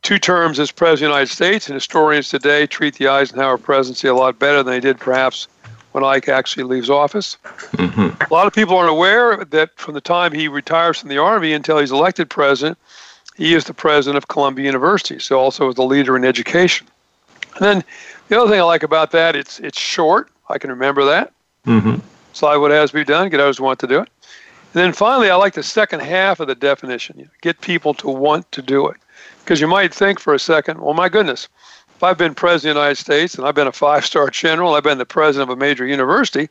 Two 0.04 0.20
terms 0.20 0.60
as 0.60 0.72
President 0.72 1.12
of 1.12 1.14
the 1.14 1.20
United 1.20 1.34
States, 1.34 1.68
and 1.68 1.76
historians 1.76 2.30
today 2.30 2.68
treat 2.68 2.96
the 2.96 3.08
Eisenhower 3.08 3.58
presidency 3.58 4.08
a 4.08 4.14
lot 4.14 4.38
better 4.38 4.62
than 4.62 4.74
they 4.74 4.80
did 4.80 5.00
perhaps 5.00 5.48
when 5.94 6.04
Ike 6.04 6.28
actually 6.28 6.64
leaves 6.64 6.90
office. 6.90 7.38
Mm-hmm. 7.74 8.22
A 8.22 8.34
lot 8.34 8.48
of 8.48 8.54
people 8.54 8.76
aren't 8.76 8.90
aware 8.90 9.44
that 9.46 9.78
from 9.78 9.94
the 9.94 10.02
time 10.02 10.34
he 10.34 10.48
retires 10.48 11.00
from 11.00 11.10
the 11.10 11.20
Army 11.20 11.54
until 11.54 11.80
he's 11.80 11.92
elected 11.92 12.30
president, 12.30 12.78
he 13.38 13.54
is 13.54 13.64
the 13.64 13.74
president 13.74 14.18
of 14.18 14.28
Columbia 14.28 14.66
University, 14.66 15.20
so 15.20 15.40
also 15.40 15.70
is 15.70 15.76
the 15.76 15.84
leader 15.84 16.18
in 16.18 16.26
education. 16.26 16.88
And 17.56 17.66
then 17.66 17.84
the 18.28 18.40
other 18.40 18.50
thing 18.50 18.60
I 18.60 18.64
like 18.64 18.84
about 18.84 19.12
that, 19.12 19.36
it's 19.36 19.60
it's 19.60 19.80
short. 19.80 20.30
I 20.50 20.58
can 20.58 20.70
remember 20.70 21.06
that. 21.06 21.32
Mm-hmm. 21.66 22.00
Slide 22.34 22.58
what 22.58 22.72
has 22.72 22.92
to 22.92 22.98
be 22.98 23.04
done, 23.04 23.30
get 23.30 23.40
others 23.40 23.60
who 23.60 23.64
want 23.64 23.80
to 23.80 23.88
do 23.88 24.02
it. 24.02 24.10
And 24.74 24.82
then 24.82 24.94
finally, 24.94 25.30
I 25.30 25.36
like 25.36 25.54
the 25.54 25.62
second 25.62 26.02
half 26.02 26.40
of 26.40 26.48
the 26.48 26.56
definition 26.56 27.20
you 27.20 27.26
know, 27.26 27.32
get 27.42 27.62
people 27.62 27.94
to 27.96 28.08
want 28.10 28.52
to 28.54 28.62
do 28.62 28.88
it. 28.88 28.98
Because 29.40 29.62
you 29.62 29.68
might 29.68 29.94
think 29.94 30.20
for 30.20 30.34
a 30.34 30.40
second, 30.40 30.82
well, 30.82 30.96
my 30.96 31.10
goodness, 31.10 31.48
if 31.96 32.04
I've 32.04 32.18
been 32.18 32.34
president 32.34 32.72
of 32.72 32.76
the 32.76 32.82
United 32.82 32.96
States 32.96 33.36
and 33.36 33.46
I've 33.46 33.54
been 33.54 33.68
a 33.68 33.72
five 33.72 34.04
star 34.04 34.32
general, 34.32 34.74
I've 34.74 34.84
been 34.84 34.98
the 34.98 35.06
president 35.06 35.52
of 35.52 35.58
a 35.58 35.60
major 35.60 35.86
university, 35.86 36.50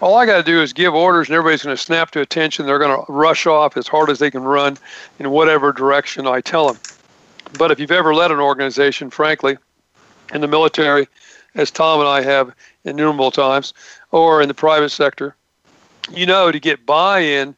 all 0.00 0.16
I 0.16 0.26
got 0.26 0.38
to 0.38 0.42
do 0.42 0.60
is 0.60 0.72
give 0.72 0.92
orders 0.92 1.28
and 1.28 1.36
everybody's 1.36 1.62
going 1.62 1.76
to 1.76 1.80
snap 1.80 2.10
to 2.10 2.20
attention. 2.20 2.66
They're 2.66 2.80
going 2.80 3.04
to 3.04 3.12
rush 3.12 3.46
off 3.46 3.76
as 3.76 3.86
hard 3.86 4.10
as 4.10 4.18
they 4.18 4.32
can 4.32 4.42
run 4.42 4.76
in 5.20 5.30
whatever 5.30 5.72
direction 5.72 6.26
I 6.26 6.40
tell 6.40 6.66
them. 6.66 6.82
But 7.56 7.70
if 7.70 7.78
you've 7.78 7.92
ever 7.92 8.12
led 8.12 8.32
an 8.32 8.40
organization, 8.40 9.10
frankly, 9.10 9.56
in 10.34 10.40
the 10.40 10.48
military, 10.48 11.06
as 11.54 11.70
Tom 11.70 12.00
and 12.00 12.08
I 12.08 12.22
have 12.22 12.52
innumerable 12.84 13.30
times, 13.30 13.72
or 14.10 14.42
in 14.42 14.48
the 14.48 14.54
private 14.54 14.88
sector, 14.88 15.36
you 16.10 16.26
know, 16.26 16.50
to 16.50 16.58
get 16.58 16.84
buy 16.84 17.20
in, 17.20 17.54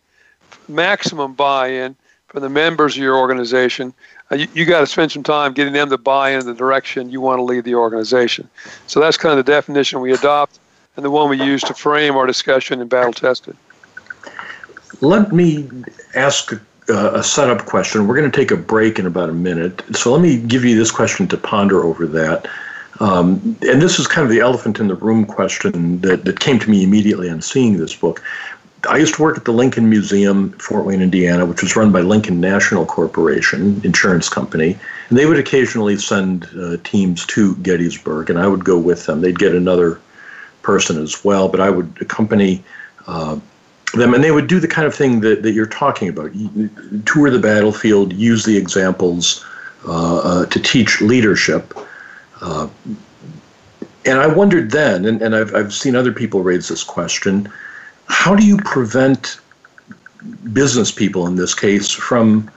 maximum 0.68 1.34
buy 1.34 1.68
in 1.68 1.96
from 2.28 2.42
the 2.42 2.48
members 2.48 2.96
of 2.96 3.02
your 3.02 3.16
organization, 3.16 3.94
uh, 4.30 4.36
you, 4.36 4.48
you 4.54 4.64
got 4.64 4.80
to 4.80 4.86
spend 4.86 5.12
some 5.12 5.22
time 5.22 5.52
getting 5.52 5.72
them 5.72 5.90
to 5.90 5.98
buy 5.98 6.30
in 6.30 6.44
the 6.46 6.54
direction 6.54 7.10
you 7.10 7.20
want 7.20 7.38
to 7.38 7.42
lead 7.42 7.64
the 7.64 7.74
organization. 7.74 8.48
So 8.86 9.00
that's 9.00 9.16
kind 9.16 9.38
of 9.38 9.44
the 9.44 9.50
definition 9.50 10.00
we 10.00 10.12
adopt 10.12 10.58
and 10.96 11.04
the 11.04 11.10
one 11.10 11.28
we 11.28 11.42
use 11.42 11.62
to 11.62 11.74
frame 11.74 12.16
our 12.16 12.26
discussion 12.26 12.80
in 12.80 12.88
Battle 12.88 13.12
Tested. 13.12 13.56
Let 15.00 15.32
me 15.32 15.68
ask 16.14 16.52
a, 16.52 16.60
a 17.14 17.22
setup 17.22 17.66
question. 17.66 18.06
We're 18.06 18.16
going 18.16 18.30
to 18.30 18.36
take 18.36 18.50
a 18.50 18.56
break 18.56 18.98
in 18.98 19.06
about 19.06 19.28
a 19.28 19.34
minute. 19.34 19.82
So 19.94 20.12
let 20.12 20.22
me 20.22 20.38
give 20.38 20.64
you 20.64 20.76
this 20.76 20.90
question 20.90 21.26
to 21.28 21.36
ponder 21.36 21.84
over 21.84 22.06
that. 22.06 22.46
Um, 23.00 23.56
and 23.62 23.82
this 23.82 23.98
is 23.98 24.06
kind 24.06 24.24
of 24.24 24.30
the 24.30 24.40
elephant 24.40 24.78
in 24.78 24.88
the 24.88 24.94
room 24.94 25.24
question 25.24 26.00
that, 26.02 26.24
that 26.24 26.40
came 26.40 26.58
to 26.60 26.70
me 26.70 26.84
immediately 26.84 27.28
on 27.28 27.42
seeing 27.42 27.76
this 27.76 27.94
book. 27.94 28.22
I 28.88 28.98
used 28.98 29.14
to 29.14 29.22
work 29.22 29.36
at 29.36 29.44
the 29.44 29.52
Lincoln 29.52 29.88
Museum, 29.88 30.52
Fort 30.52 30.84
Wayne, 30.84 31.00
Indiana, 31.00 31.46
which 31.46 31.62
was 31.62 31.74
run 31.74 31.90
by 31.90 32.02
Lincoln 32.02 32.40
National 32.40 32.84
Corporation, 32.84 33.80
insurance 33.82 34.28
company. 34.28 34.78
And 35.08 35.18
they 35.18 35.26
would 35.26 35.38
occasionally 35.38 35.96
send 35.96 36.48
uh, 36.58 36.76
teams 36.84 37.24
to 37.26 37.56
Gettysburg, 37.56 38.30
and 38.30 38.38
I 38.38 38.46
would 38.46 38.64
go 38.64 38.78
with 38.78 39.06
them. 39.06 39.20
They'd 39.20 39.38
get 39.38 39.54
another 39.54 40.00
person 40.62 41.00
as 41.02 41.24
well, 41.24 41.48
but 41.48 41.60
I 41.60 41.70
would 41.70 41.96
accompany 42.00 42.62
uh, 43.06 43.38
them, 43.94 44.14
and 44.14 44.22
they 44.22 44.30
would 44.30 44.48
do 44.48 44.60
the 44.60 44.68
kind 44.68 44.86
of 44.86 44.94
thing 44.94 45.20
that, 45.20 45.42
that 45.42 45.52
you're 45.52 45.66
talking 45.66 46.08
about 46.08 46.32
tour 47.06 47.30
the 47.30 47.38
battlefield, 47.38 48.12
use 48.12 48.44
the 48.44 48.56
examples 48.56 49.44
uh, 49.86 50.18
uh 50.18 50.46
to 50.46 50.60
teach 50.60 51.00
leadership. 51.00 51.74
Uh, 52.40 52.68
and 54.04 54.18
I 54.18 54.26
wondered 54.26 54.70
then, 54.70 55.06
and, 55.06 55.22
and 55.22 55.34
I've, 55.34 55.54
I've 55.54 55.72
seen 55.72 55.96
other 55.96 56.12
people 56.12 56.42
raise 56.42 56.68
this 56.68 56.84
question 56.84 57.50
how 58.06 58.34
do 58.34 58.46
you 58.46 58.56
prevent 58.58 59.38
business 60.52 60.90
people 60.90 61.26
in 61.26 61.36
this 61.36 61.54
case 61.54 61.90
from, 61.90 62.50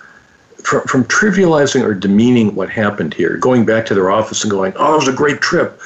from 0.64 0.82
from 0.84 1.04
trivializing 1.06 1.84
or 1.84 1.94
demeaning 1.94 2.56
what 2.56 2.70
happened 2.70 3.14
here, 3.14 3.38
going 3.38 3.66
back 3.66 3.86
to 3.88 3.96
their 3.96 4.10
office 4.10 4.44
and 4.44 4.52
going, 4.52 4.74
"Oh, 4.76 4.94
it 4.94 4.98
was 4.98 5.08
a 5.08 5.14
great 5.14 5.42
trip." 5.42 5.82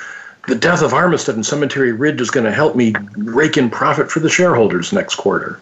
The 0.48 0.56
death 0.56 0.82
of 0.82 0.92
Armistead 0.92 1.36
and 1.36 1.46
Cemetery 1.46 1.92
Ridge 1.92 2.20
is 2.20 2.32
going 2.32 2.46
to 2.46 2.52
help 2.52 2.76
me 2.76 2.94
rake 3.16 3.58
in 3.58 3.70
profit 3.70 4.10
for 4.12 4.20
the 4.20 4.30
shareholders 4.30 4.92
next 4.92 5.16
quarter. 5.16 5.60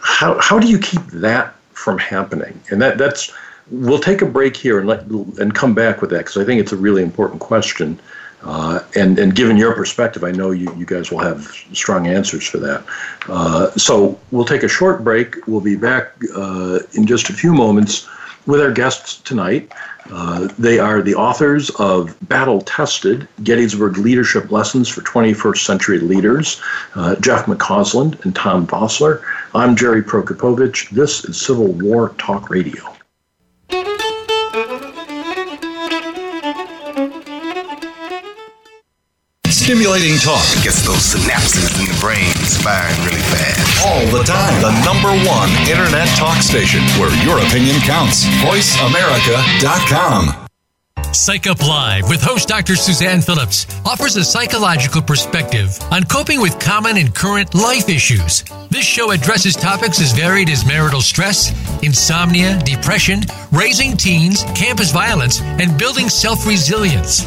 How 0.00 0.38
how 0.40 0.58
do 0.58 0.68
you 0.68 0.78
keep 0.78 1.04
that 1.08 1.54
from 1.72 1.98
happening? 1.98 2.58
And 2.70 2.80
that 2.80 2.96
that's 2.96 3.32
we'll 3.70 3.98
take 3.98 4.22
a 4.22 4.26
break 4.26 4.56
here 4.56 4.78
and 4.78 4.88
let 4.88 5.02
and 5.06 5.54
come 5.54 5.74
back 5.74 6.00
with 6.00 6.10
that 6.10 6.18
because 6.18 6.36
I 6.36 6.44
think 6.44 6.60
it's 6.60 6.72
a 6.72 6.76
really 6.76 7.02
important 7.02 7.40
question. 7.40 7.98
Uh, 8.42 8.80
and 8.94 9.18
and 9.18 9.34
given 9.34 9.56
your 9.56 9.74
perspective, 9.74 10.22
I 10.22 10.30
know 10.30 10.50
you, 10.50 10.72
you 10.76 10.86
guys 10.86 11.10
will 11.10 11.18
have 11.18 11.46
strong 11.72 12.06
answers 12.06 12.46
for 12.46 12.58
that. 12.58 12.84
Uh, 13.28 13.70
so 13.72 14.18
we'll 14.30 14.44
take 14.44 14.62
a 14.62 14.68
short 14.68 15.02
break. 15.02 15.46
We'll 15.46 15.60
be 15.60 15.76
back 15.76 16.12
uh, 16.34 16.80
in 16.92 17.06
just 17.06 17.28
a 17.30 17.32
few 17.32 17.52
moments 17.52 18.08
with 18.46 18.60
our 18.60 18.70
guests 18.70 19.16
tonight. 19.22 19.72
Uh, 20.12 20.48
they 20.56 20.78
are 20.78 21.02
the 21.02 21.16
authors 21.16 21.70
of 21.80 22.16
Battle 22.28 22.60
Tested 22.60 23.26
Gettysburg 23.42 23.98
Leadership 23.98 24.52
Lessons 24.52 24.88
for 24.88 25.00
21st 25.00 25.58
Century 25.58 25.98
Leaders, 25.98 26.60
uh, 26.94 27.16
Jeff 27.16 27.46
McCausland 27.46 28.22
and 28.24 28.36
Tom 28.36 28.68
Vossler. 28.68 29.24
I'm 29.52 29.74
Jerry 29.74 30.02
Prokopowicz. 30.02 30.90
This 30.90 31.24
is 31.24 31.40
Civil 31.40 31.72
War 31.72 32.10
Talk 32.18 32.50
Radio. 32.50 32.95
Stimulating 39.66 40.14
talk 40.18 40.46
gets 40.62 40.86
those 40.86 41.02
synapses 41.10 41.74
in 41.80 41.86
the 41.92 41.98
brain 41.98 42.30
firing 42.62 42.94
really 43.02 43.18
fast. 43.34 43.84
All 43.84 44.06
the 44.16 44.22
time. 44.22 44.62
The 44.62 44.70
number 44.86 45.10
one 45.28 45.50
internet 45.68 46.06
talk 46.14 46.40
station 46.40 46.82
where 47.00 47.10
your 47.26 47.44
opinion 47.44 47.80
counts. 47.80 48.26
VoiceAmerica.com. 48.46 50.46
Psych 51.12 51.48
Up 51.48 51.66
Live 51.66 52.08
with 52.08 52.22
host 52.22 52.46
Dr. 52.46 52.76
Suzanne 52.76 53.20
Phillips 53.20 53.66
offers 53.84 54.14
a 54.14 54.22
psychological 54.22 55.02
perspective 55.02 55.76
on 55.90 56.04
coping 56.04 56.40
with 56.40 56.56
common 56.60 56.96
and 56.96 57.12
current 57.12 57.52
life 57.52 57.88
issues. 57.88 58.44
This 58.70 58.84
show 58.84 59.10
addresses 59.10 59.56
topics 59.56 60.00
as 60.00 60.12
varied 60.12 60.48
as 60.48 60.64
marital 60.64 61.00
stress, 61.00 61.50
insomnia, 61.82 62.56
depression, 62.62 63.22
raising 63.50 63.96
teens, 63.96 64.44
campus 64.54 64.92
violence, 64.92 65.40
and 65.42 65.76
building 65.76 66.08
self 66.08 66.46
resilience. 66.46 67.26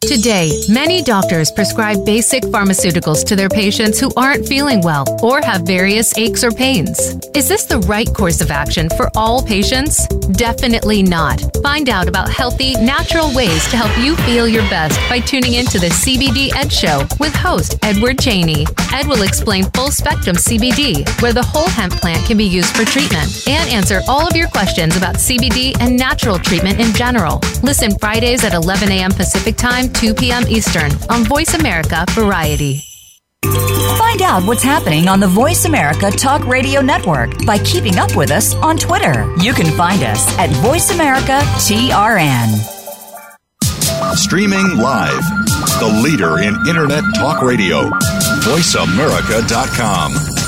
Today, 0.00 0.52
many 0.68 1.02
doctors 1.02 1.50
prescribe 1.50 2.06
basic 2.06 2.44
pharmaceuticals 2.44 3.24
to 3.26 3.34
their 3.34 3.48
patients 3.48 3.98
who 3.98 4.10
aren't 4.16 4.46
feeling 4.46 4.80
well 4.80 5.04
or 5.22 5.40
have 5.42 5.62
various 5.62 6.16
aches 6.16 6.44
or 6.44 6.52
pains. 6.52 7.16
Is 7.34 7.48
this 7.48 7.64
the 7.64 7.80
right 7.80 8.06
course 8.14 8.40
of 8.40 8.50
action 8.52 8.88
for 8.90 9.10
all 9.16 9.42
patients? 9.42 10.06
Definitely 10.32 11.02
not. 11.02 11.42
Find 11.62 11.88
out 11.88 12.06
about 12.06 12.30
healthy, 12.30 12.74
natural 12.74 13.34
ways 13.34 13.68
to 13.70 13.76
help 13.76 13.96
you 13.98 14.14
feel 14.24 14.46
your 14.46 14.62
best 14.70 14.98
by 15.10 15.18
tuning 15.18 15.54
into 15.54 15.80
the 15.80 15.88
CBD 15.88 16.54
Ed 16.54 16.72
Show 16.72 17.06
with 17.18 17.34
host 17.34 17.76
Edward 17.82 18.20
Cheney. 18.20 18.66
Ed 18.94 19.06
will 19.06 19.22
explain 19.22 19.64
full 19.72 19.90
spectrum 19.90 20.36
CBD, 20.36 21.06
where 21.20 21.32
the 21.32 21.42
whole 21.42 21.68
hemp 21.68 21.94
plant 21.94 22.24
can 22.24 22.36
be 22.38 22.44
used 22.44 22.74
for 22.74 22.84
treatment, 22.84 23.46
and 23.48 23.68
answer 23.68 24.00
all 24.08 24.26
of 24.26 24.36
your 24.36 24.48
questions 24.48 24.96
about 24.96 25.16
CBD 25.16 25.76
and 25.80 25.96
natural 25.96 26.38
treatment 26.38 26.80
in 26.80 26.94
general. 26.94 27.40
Listen 27.62 27.98
Fridays 27.98 28.44
at 28.44 28.54
11 28.54 28.90
a.m. 28.92 29.10
Pacific 29.10 29.56
Time 29.56 29.87
2 29.88 30.14
p.m. 30.14 30.44
Eastern 30.48 30.90
on 31.10 31.24
Voice 31.24 31.54
America 31.54 32.04
Variety. 32.10 32.82
Find 33.98 34.22
out 34.22 34.44
what's 34.44 34.62
happening 34.62 35.08
on 35.08 35.20
the 35.20 35.28
Voice 35.28 35.64
America 35.64 36.10
Talk 36.10 36.46
Radio 36.46 36.80
Network 36.80 37.44
by 37.46 37.58
keeping 37.58 37.98
up 37.98 38.14
with 38.16 38.30
us 38.30 38.54
on 38.56 38.76
Twitter. 38.76 39.32
You 39.40 39.52
can 39.52 39.74
find 39.76 40.02
us 40.02 40.36
at 40.38 40.50
Voice 40.56 40.90
America 40.90 41.40
TRN. 41.58 42.48
Streaming 44.14 44.78
live, 44.78 45.22
the 45.78 46.00
leader 46.02 46.38
in 46.38 46.54
Internet 46.68 47.04
Talk 47.16 47.42
Radio, 47.42 47.90
VoiceAmerica.com. 48.42 50.47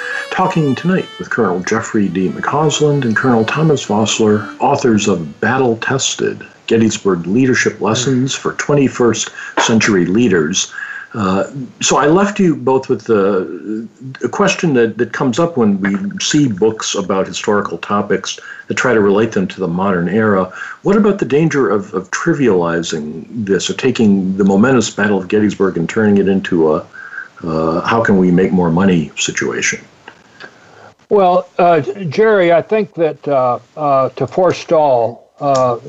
talking 0.31 0.73
tonight 0.73 1.09
with 1.19 1.29
Colonel 1.29 1.59
Jeffrey 1.59 2.07
D. 2.07 2.29
McCausland 2.29 3.03
and 3.03 3.15
Colonel 3.15 3.45
Thomas 3.45 3.85
Vossler, 3.85 4.57
authors 4.59 5.07
of 5.07 5.39
Battle 5.39 5.77
Tested 5.77 6.41
Gettysburg 6.67 7.27
Leadership 7.27 7.79
Lessons 7.81 8.33
for 8.33 8.53
21st 8.53 9.61
Century 9.61 10.05
Leaders. 10.05 10.73
Uh, 11.13 11.51
so 11.81 11.97
I 11.97 12.07
left 12.07 12.39
you 12.39 12.55
both 12.55 12.87
with 12.87 13.09
a, 13.09 13.85
a 14.23 14.29
question 14.29 14.73
that, 14.75 14.97
that 14.97 15.11
comes 15.11 15.37
up 15.37 15.57
when 15.57 15.81
we 15.81 15.97
see 16.21 16.47
books 16.47 16.95
about 16.95 17.27
historical 17.27 17.77
topics 17.77 18.39
that 18.67 18.75
try 18.75 18.93
to 18.93 19.01
relate 19.01 19.33
them 19.33 19.45
to 19.49 19.59
the 19.59 19.67
modern 19.67 20.07
era. 20.07 20.45
What 20.83 20.95
about 20.95 21.19
the 21.19 21.25
danger 21.25 21.69
of, 21.69 21.93
of 21.93 22.09
trivializing 22.11 23.25
this 23.29 23.69
or 23.69 23.73
taking 23.73 24.37
the 24.37 24.45
momentous 24.45 24.89
Battle 24.89 25.17
of 25.17 25.27
Gettysburg 25.27 25.75
and 25.75 25.89
turning 25.89 26.17
it 26.17 26.29
into 26.29 26.73
a 26.73 26.87
uh, 27.43 27.81
how 27.81 28.03
can 28.03 28.17
we 28.17 28.29
make 28.29 28.51
more 28.51 28.69
money 28.69 29.11
situation? 29.17 29.83
Well, 31.11 31.49
uh, 31.57 31.81
Jerry, 32.05 32.53
I 32.53 32.61
think 32.61 32.93
that 32.93 33.27
uh, 33.27 33.59
uh, 33.75 34.09
to 34.11 34.25
forestall 34.25 35.29
uh, 35.41 35.79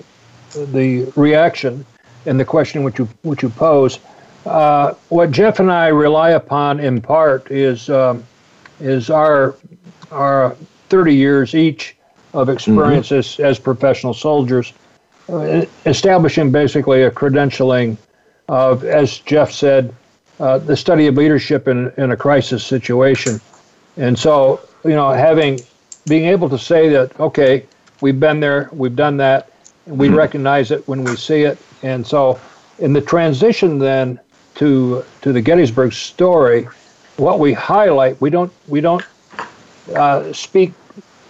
the 0.52 1.12
reaction 1.14 1.86
and 2.26 2.40
the 2.40 2.44
question 2.44 2.82
which 2.82 2.98
you 2.98 3.08
which 3.22 3.40
you 3.44 3.48
pose, 3.48 4.00
uh, 4.46 4.94
what 5.10 5.30
Jeff 5.30 5.60
and 5.60 5.70
I 5.70 5.86
rely 5.86 6.30
upon 6.30 6.80
in 6.80 7.00
part 7.00 7.52
is 7.52 7.88
um, 7.88 8.24
is 8.80 9.10
our 9.10 9.54
our 10.10 10.56
30 10.88 11.14
years 11.14 11.54
each 11.54 11.94
of 12.34 12.48
experience 12.48 13.10
mm-hmm. 13.10 13.18
as, 13.18 13.38
as 13.38 13.58
professional 13.60 14.14
soldiers, 14.14 14.72
uh, 15.28 15.64
establishing 15.86 16.50
basically 16.50 17.04
a 17.04 17.12
credentialing 17.12 17.96
of, 18.48 18.82
as 18.82 19.20
Jeff 19.20 19.52
said, 19.52 19.94
uh, 20.40 20.58
the 20.58 20.76
study 20.76 21.06
of 21.06 21.14
leadership 21.14 21.68
in, 21.68 21.92
in 21.96 22.10
a 22.10 22.16
crisis 22.16 22.64
situation. 22.64 23.40
And 23.96 24.18
so, 24.18 24.60
you 24.84 24.90
know, 24.90 25.10
having 25.10 25.60
being 26.08 26.24
able 26.24 26.48
to 26.48 26.58
say 26.58 26.88
that, 26.88 27.18
okay, 27.20 27.66
we've 28.00 28.18
been 28.18 28.40
there, 28.40 28.68
we've 28.72 28.96
done 28.96 29.16
that, 29.18 29.52
we 29.86 30.08
mm-hmm. 30.08 30.16
recognize 30.16 30.70
it 30.70 30.86
when 30.88 31.04
we 31.04 31.16
see 31.16 31.42
it. 31.42 31.58
And 31.82 32.06
so, 32.06 32.40
in 32.78 32.92
the 32.92 33.00
transition 33.00 33.78
then 33.78 34.18
to 34.56 35.04
to 35.22 35.32
the 35.32 35.40
Gettysburg 35.40 35.92
story, 35.92 36.68
what 37.16 37.38
we 37.38 37.52
highlight, 37.52 38.20
we 38.20 38.30
don't 38.30 38.52
we 38.68 38.80
don't 38.80 39.04
uh, 39.94 40.32
speak 40.32 40.72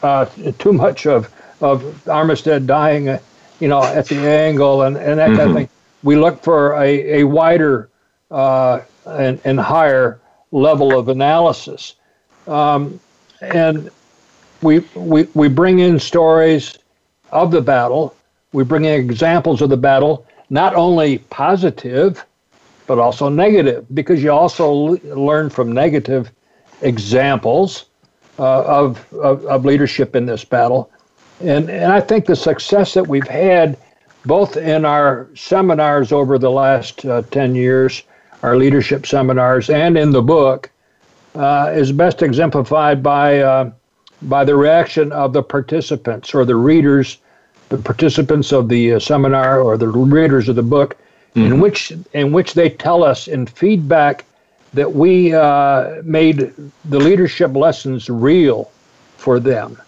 uh, 0.02 0.26
too 0.58 0.72
much 0.72 1.06
of 1.06 1.32
of 1.60 1.82
Armistead 2.06 2.66
dying, 2.66 3.08
uh, 3.08 3.18
you 3.60 3.68
know, 3.68 3.82
at 3.82 4.06
the 4.06 4.18
angle 4.18 4.82
and, 4.82 4.96
and 4.96 5.18
that 5.18 5.28
mm-hmm. 5.28 5.36
kind 5.36 5.40
of 5.40 5.56
mm-hmm. 5.56 5.56
thing. 5.58 5.68
We 6.02 6.16
look 6.16 6.42
for 6.42 6.74
a, 6.74 7.20
a 7.20 7.24
wider 7.24 7.88
uh, 8.30 8.80
and, 9.06 9.40
and 9.44 9.60
higher 9.60 10.20
level 10.50 10.98
of 10.98 11.08
analysis. 11.08 11.94
Um, 12.48 12.98
and 13.42 13.90
we, 14.62 14.78
we, 14.94 15.24
we 15.34 15.48
bring 15.48 15.80
in 15.80 15.98
stories 15.98 16.78
of 17.30 17.50
the 17.50 17.60
battle. 17.60 18.14
We 18.52 18.64
bring 18.64 18.84
in 18.84 18.94
examples 18.94 19.60
of 19.60 19.70
the 19.70 19.76
battle, 19.76 20.26
not 20.50 20.74
only 20.74 21.18
positive, 21.18 22.24
but 22.86 22.98
also 22.98 23.28
negative, 23.28 23.86
because 23.94 24.22
you 24.22 24.30
also 24.30 24.72
learn 25.04 25.50
from 25.50 25.72
negative 25.72 26.30
examples 26.82 27.86
uh, 28.38 28.62
of, 28.62 29.12
of, 29.14 29.44
of 29.46 29.64
leadership 29.64 30.14
in 30.14 30.26
this 30.26 30.44
battle. 30.44 30.90
And, 31.40 31.68
and 31.70 31.92
I 31.92 32.00
think 32.00 32.26
the 32.26 32.36
success 32.36 32.94
that 32.94 33.06
we've 33.06 33.26
had 33.26 33.76
both 34.24 34.56
in 34.56 34.84
our 34.84 35.28
seminars 35.34 36.12
over 36.12 36.38
the 36.38 36.50
last 36.50 37.04
uh, 37.04 37.22
10 37.30 37.54
years, 37.56 38.02
our 38.42 38.56
leadership 38.56 39.06
seminars, 39.06 39.68
and 39.68 39.98
in 39.98 40.12
the 40.12 40.22
book, 40.22 40.70
uh, 41.34 41.70
is 41.74 41.92
best 41.92 42.22
exemplified 42.22 43.02
by, 43.02 43.40
uh, 43.40 43.70
by 44.22 44.44
the 44.44 44.54
reaction 44.54 45.12
of 45.12 45.32
the 45.32 45.42
participants 45.42 46.34
or 46.34 46.44
the 46.44 46.56
readers, 46.56 47.18
the 47.68 47.78
participants 47.78 48.52
of 48.52 48.68
the 48.68 48.94
uh, 48.94 48.98
seminar 48.98 49.60
or 49.60 49.76
the 49.76 49.88
readers 49.88 50.48
of 50.48 50.56
the 50.56 50.62
book, 50.62 50.96
mm-hmm. 51.34 51.52
in, 51.52 51.60
which, 51.60 51.92
in 52.12 52.32
which 52.32 52.54
they 52.54 52.68
tell 52.68 53.02
us 53.02 53.28
in 53.28 53.46
feedback 53.46 54.24
that 54.74 54.92
we 54.92 55.34
uh, 55.34 56.00
made 56.02 56.52
the 56.86 56.98
leadership 56.98 57.54
lessons 57.54 58.08
real 58.08 58.70
for 59.16 59.38
them, 59.38 59.80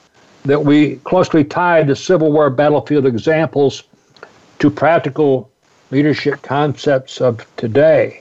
that 0.44 0.64
we 0.64 0.96
closely 0.96 1.42
tied 1.42 1.86
the 1.86 1.96
Civil 1.96 2.32
War 2.32 2.50
battlefield 2.50 3.06
examples 3.06 3.84
to 4.58 4.70
practical 4.70 5.50
leadership 5.90 6.42
concepts 6.42 7.20
of 7.20 7.46
today. 7.56 8.20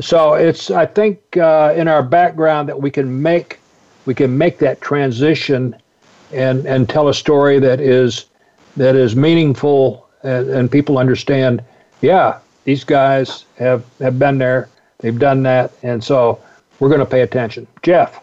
So 0.00 0.34
it's 0.34 0.70
I 0.70 0.86
think 0.86 1.36
uh, 1.36 1.74
in 1.76 1.88
our 1.88 2.02
background 2.02 2.68
that 2.68 2.80
we 2.80 2.90
can 2.90 3.22
make 3.22 3.60
we 4.06 4.14
can 4.14 4.36
make 4.36 4.58
that 4.58 4.80
transition 4.80 5.76
and 6.32 6.66
and 6.66 6.88
tell 6.88 7.08
a 7.08 7.14
story 7.14 7.58
that 7.60 7.80
is 7.80 8.26
that 8.76 8.96
is 8.96 9.14
meaningful 9.14 10.08
and, 10.22 10.48
and 10.50 10.70
people 10.70 10.98
understand. 10.98 11.62
Yeah, 12.00 12.38
these 12.64 12.84
guys 12.84 13.44
have 13.58 13.84
have 14.00 14.18
been 14.18 14.38
there. 14.38 14.68
They've 14.98 15.18
done 15.18 15.42
that, 15.44 15.72
and 15.82 16.02
so 16.02 16.40
we're 16.80 16.88
going 16.88 17.00
to 17.00 17.06
pay 17.06 17.20
attention. 17.20 17.66
Jeff. 17.82 18.20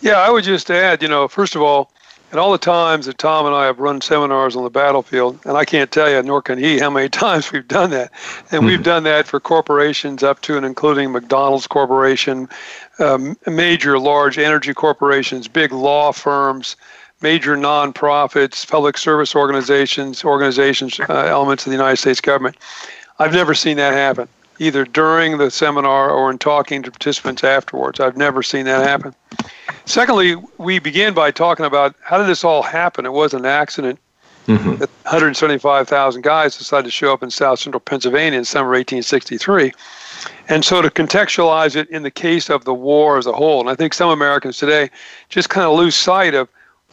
Yeah, 0.00 0.18
I 0.18 0.30
would 0.30 0.42
just 0.42 0.68
add, 0.68 1.00
you 1.00 1.08
know, 1.08 1.28
first 1.28 1.54
of 1.54 1.62
all, 1.62 1.91
and 2.32 2.40
all 2.40 2.50
the 2.50 2.58
times 2.58 3.04
that 3.04 3.18
Tom 3.18 3.44
and 3.44 3.54
I 3.54 3.66
have 3.66 3.78
run 3.78 4.00
seminars 4.00 4.56
on 4.56 4.64
the 4.64 4.70
battlefield, 4.70 5.38
and 5.44 5.54
I 5.54 5.66
can't 5.66 5.92
tell 5.92 6.10
you, 6.10 6.22
nor 6.22 6.40
can 6.40 6.58
he, 6.58 6.78
how 6.78 6.88
many 6.88 7.08
times 7.10 7.52
we've 7.52 7.68
done 7.68 7.90
that. 7.90 8.10
And 8.50 8.60
mm-hmm. 8.60 8.66
we've 8.66 8.82
done 8.82 9.04
that 9.04 9.28
for 9.28 9.38
corporations 9.38 10.22
up 10.22 10.40
to 10.42 10.56
and 10.56 10.64
including 10.64 11.12
McDonald's 11.12 11.66
Corporation, 11.66 12.48
um, 12.98 13.36
major 13.46 13.98
large 13.98 14.38
energy 14.38 14.72
corporations, 14.72 15.46
big 15.46 15.72
law 15.72 16.10
firms, 16.10 16.74
major 17.20 17.54
nonprofits, 17.54 18.66
public 18.66 18.96
service 18.96 19.36
organizations, 19.36 20.24
organizations, 20.24 20.98
uh, 21.00 21.12
elements 21.12 21.66
of 21.66 21.70
the 21.70 21.76
United 21.76 21.98
States 21.98 22.20
government. 22.20 22.56
I've 23.18 23.34
never 23.34 23.54
seen 23.54 23.76
that 23.76 23.92
happen, 23.92 24.26
either 24.62 24.84
during 24.84 25.38
the 25.38 25.50
seminar 25.50 26.10
or 26.10 26.30
in 26.30 26.38
talking 26.38 26.82
to 26.82 26.90
participants 26.90 27.42
afterwards. 27.42 27.98
I've 27.98 28.16
never 28.16 28.42
seen 28.42 28.64
that 28.66 28.86
happen. 28.86 29.14
Secondly, 29.84 30.36
we 30.58 30.78
began 30.78 31.14
by 31.14 31.32
talking 31.32 31.66
about 31.66 31.96
how 32.02 32.16
did 32.18 32.28
this 32.28 32.44
all 32.44 32.62
happen? 32.62 33.04
It 33.04 33.12
was 33.12 33.34
an 33.34 33.44
accident. 33.44 33.98
Mm-hmm. 34.46 34.80
175,000 34.80 36.22
guys 36.22 36.56
decided 36.58 36.84
to 36.84 36.90
show 36.90 37.12
up 37.12 37.22
in 37.22 37.30
South 37.30 37.60
Central 37.60 37.80
Pennsylvania 37.80 38.38
in 38.38 38.44
summer 38.44 38.70
1863. 38.70 39.72
And 40.48 40.64
so 40.64 40.82
to 40.82 40.90
contextualize 40.90 41.76
it 41.76 41.88
in 41.90 42.02
the 42.02 42.10
case 42.10 42.50
of 42.50 42.64
the 42.64 42.74
war 42.74 43.18
as 43.18 43.26
a 43.26 43.32
whole, 43.32 43.60
and 43.60 43.70
I 43.70 43.74
think 43.74 43.94
some 43.94 44.10
Americans 44.10 44.58
today 44.58 44.90
just 45.28 45.48
kind 45.48 45.66
of 45.66 45.76
lose 45.76 45.94
sight 45.94 46.34
of 46.34 46.48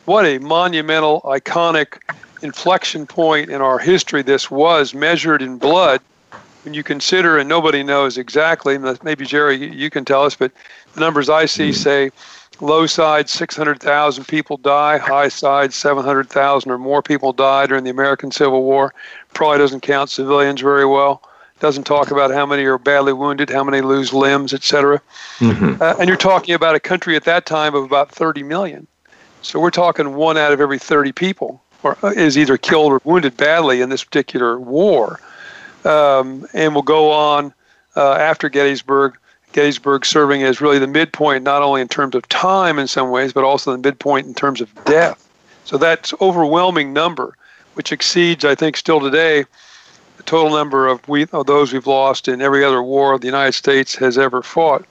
what 0.06 0.26
a 0.26 0.40
monumental, 0.40 1.22
iconic 1.22 2.00
inflection 2.42 3.06
point 3.06 3.50
in 3.50 3.62
our 3.62 3.80
history 3.80 4.22
this 4.22 4.50
was, 4.50 4.94
measured 4.94 5.42
in 5.42 5.58
blood. 5.58 6.02
When 6.70 6.76
you 6.76 6.84
consider, 6.84 7.40
and 7.40 7.50
nobody 7.50 7.82
knows 7.82 8.20
exactly, 8.20 8.78
maybe 8.78 9.26
Jerry, 9.26 9.76
you 9.76 9.90
can 9.90 10.06
tell 10.06 10.24
us, 10.24 10.36
but 10.36 10.52
the 10.94 11.00
numbers 11.00 11.28
I 11.28 11.48
see 11.48 11.70
mm-hmm. 11.70 11.82
say 11.82 12.12
Low 12.62 12.86
side, 12.86 13.28
600,000 13.28 14.28
people 14.28 14.58
die. 14.58 15.00
High 15.00 15.30
side, 15.30 15.74
700,000 15.74 16.70
or 16.70 16.78
more 16.78 17.02
people 17.02 17.34
died 17.34 17.70
during 17.70 17.86
the 17.86 17.90
American 17.90 18.32
Civil 18.32 18.62
War. 18.62 18.94
Probably 19.34 19.58
doesn't 19.58 19.80
count 19.80 20.12
civilians 20.12 20.62
very 20.62 20.86
well. 20.86 21.24
Doesn't 21.60 21.86
talk 21.86 22.12
about 22.12 22.30
how 22.30 22.46
many 22.46 22.66
are 22.66 22.78
badly 22.78 23.14
wounded, 23.14 23.50
how 23.50 23.64
many 23.64 23.82
lose 23.82 24.14
limbs, 24.14 24.54
etc. 24.54 25.02
Mm-hmm. 25.40 25.82
Uh, 25.82 25.96
and 26.00 26.08
you're 26.08 26.18
talking 26.18 26.54
about 26.54 26.76
a 26.76 26.80
country 26.80 27.16
at 27.16 27.24
that 27.24 27.48
time 27.48 27.74
of 27.74 27.84
about 27.84 28.12
30 28.12 28.44
million. 28.44 28.86
So 29.42 29.60
we're 29.60 29.72
talking 29.72 30.14
one 30.14 30.38
out 30.38 30.52
of 30.52 30.62
every 30.62 30.78
30 30.78 31.14
people 31.14 31.64
or 31.82 31.98
uh, 32.04 32.10
is 32.10 32.38
either 32.38 32.58
killed 32.58 32.92
or 32.92 33.02
wounded 33.04 33.38
badly 33.38 33.82
in 33.82 33.90
this 33.90 34.04
particular 34.04 34.60
war. 34.60 35.20
Um, 35.86 36.46
and 36.54 36.76
will 36.76 36.82
go 36.82 37.12
on 37.12 37.54
uh, 37.96 38.14
after 38.14 38.50
Gettysburg 38.50 39.18
Gettysburg 39.52 40.06
serving 40.06 40.44
as 40.44 40.62
really 40.62 40.80
the 40.80 40.88
midpoint, 40.88 41.44
not 41.44 41.62
only 41.62 41.82
in 41.82 41.88
terms 41.88 42.16
of 42.16 42.28
time 42.30 42.78
in 42.78 42.88
some 42.88 43.10
ways, 43.10 43.34
but 43.34 43.44
also 43.44 43.72
the 43.72 43.78
midpoint 43.78 44.28
in 44.28 44.34
terms 44.34 44.62
of 44.62 44.74
death. 44.86 45.28
So 45.66 45.78
that's 45.78 46.14
overwhelming 46.22 46.94
number, 46.94 47.36
which 47.74 47.92
exceeds, 47.92 48.46
I 48.46 48.56
think, 48.56 48.78
still 48.78 49.00
today, 49.00 49.46
the 50.18 50.24
total 50.24 50.52
number 50.52 50.88
of, 50.88 51.08
we, 51.08 51.26
of 51.32 51.48
those 51.48 51.74
we've 51.74 51.88
lost 51.88 52.28
in 52.28 52.42
every 52.42 52.64
other 52.64 52.84
war 52.84 53.18
the 53.18 53.26
United 53.26 53.54
States 53.54 53.96
has 53.96 54.18
ever 54.18 54.44
fought. 54.44 54.86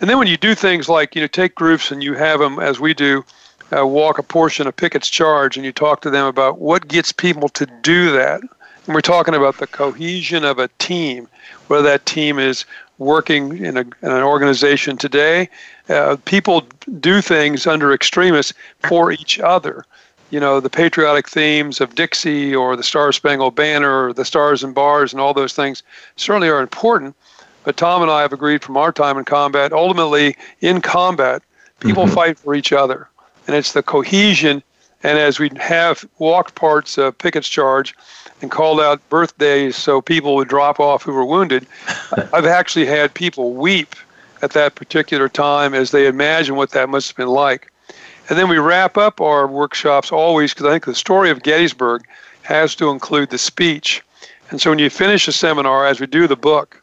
And 0.00 0.08
then 0.08 0.18
when 0.18 0.28
you 0.28 0.36
do 0.36 0.54
things 0.54 0.88
like, 0.88 1.14
you 1.14 1.20
know, 1.20 1.26
take 1.26 1.54
groups 1.54 1.90
and 1.90 2.02
you 2.02 2.14
have 2.14 2.40
them, 2.40 2.58
as 2.58 2.78
we 2.78 2.94
do, 2.94 3.24
uh, 3.76 3.86
walk 3.86 4.18
a 4.18 4.22
portion 4.22 4.66
of 4.66 4.76
Pickett's 4.76 5.10
charge 5.10 5.56
and 5.56 5.66
you 5.66 5.72
talk 5.72 6.00
to 6.02 6.10
them 6.10 6.26
about 6.26 6.58
what 6.58 6.88
gets 6.88 7.12
people 7.12 7.48
to 7.50 7.66
do 7.82 8.12
that. 8.12 8.40
And 8.86 8.94
we're 8.94 9.00
talking 9.00 9.34
about 9.34 9.58
the 9.58 9.66
cohesion 9.66 10.44
of 10.44 10.58
a 10.58 10.68
team, 10.78 11.28
whether 11.66 11.82
that 11.82 12.06
team 12.06 12.38
is 12.38 12.64
working 12.98 13.58
in, 13.58 13.76
a, 13.76 13.80
in 13.80 13.88
an 14.02 14.22
organization 14.22 14.96
today, 14.96 15.48
uh, 15.88 16.16
people 16.24 16.66
do 17.00 17.20
things 17.20 17.66
under 17.66 17.92
extremists 17.92 18.54
for 18.88 19.10
each 19.10 19.40
other. 19.40 19.84
You 20.30 20.40
know, 20.40 20.60
the 20.60 20.70
patriotic 20.70 21.28
themes 21.28 21.80
of 21.80 21.94
Dixie 21.94 22.54
or 22.54 22.76
the 22.76 22.82
Star 22.82 23.12
Spangled 23.12 23.54
Banner 23.54 24.06
or 24.06 24.12
the 24.12 24.24
Stars 24.24 24.64
and 24.64 24.74
Bars 24.74 25.12
and 25.12 25.20
all 25.20 25.34
those 25.34 25.52
things 25.52 25.82
certainly 26.16 26.48
are 26.48 26.60
important. 26.60 27.14
But 27.64 27.76
Tom 27.76 28.02
and 28.02 28.10
I 28.10 28.22
have 28.22 28.32
agreed 28.32 28.62
from 28.62 28.76
our 28.76 28.92
time 28.92 29.18
in 29.18 29.24
combat, 29.24 29.72
ultimately 29.72 30.36
in 30.60 30.80
combat, 30.80 31.42
people 31.80 32.04
mm-hmm. 32.04 32.14
fight 32.14 32.38
for 32.38 32.54
each 32.54 32.72
other. 32.72 33.08
And 33.46 33.56
it's 33.56 33.72
the 33.72 33.82
cohesion. 33.82 34.62
And 35.02 35.18
as 35.18 35.38
we 35.38 35.50
have 35.58 36.04
walked 36.18 36.54
parts 36.54 36.98
of 36.98 37.18
Pickett's 37.18 37.48
charge, 37.48 37.94
and 38.42 38.50
called 38.50 38.80
out 38.80 39.06
birthdays 39.08 39.76
so 39.76 40.00
people 40.00 40.34
would 40.36 40.48
drop 40.48 40.78
off 40.78 41.02
who 41.02 41.12
were 41.12 41.24
wounded. 41.24 41.66
I've 42.32 42.46
actually 42.46 42.86
had 42.86 43.14
people 43.14 43.52
weep 43.52 43.96
at 44.42 44.52
that 44.52 44.74
particular 44.74 45.28
time 45.28 45.74
as 45.74 45.90
they 45.90 46.06
imagine 46.06 46.56
what 46.56 46.70
that 46.70 46.88
must 46.88 47.08
have 47.08 47.16
been 47.16 47.28
like. 47.28 47.72
And 48.28 48.38
then 48.38 48.48
we 48.48 48.58
wrap 48.58 48.96
up 48.96 49.20
our 49.20 49.46
workshops 49.46 50.10
always 50.12 50.52
because 50.52 50.66
I 50.66 50.70
think 50.70 50.84
the 50.84 50.94
story 50.94 51.30
of 51.30 51.42
Gettysburg 51.42 52.02
has 52.42 52.74
to 52.76 52.90
include 52.90 53.30
the 53.30 53.38
speech. 53.38 54.02
And 54.50 54.60
so 54.60 54.70
when 54.70 54.78
you 54.78 54.90
finish 54.90 55.26
a 55.28 55.32
seminar, 55.32 55.86
as 55.86 56.00
we 56.00 56.06
do 56.06 56.26
the 56.26 56.36
book, 56.36 56.82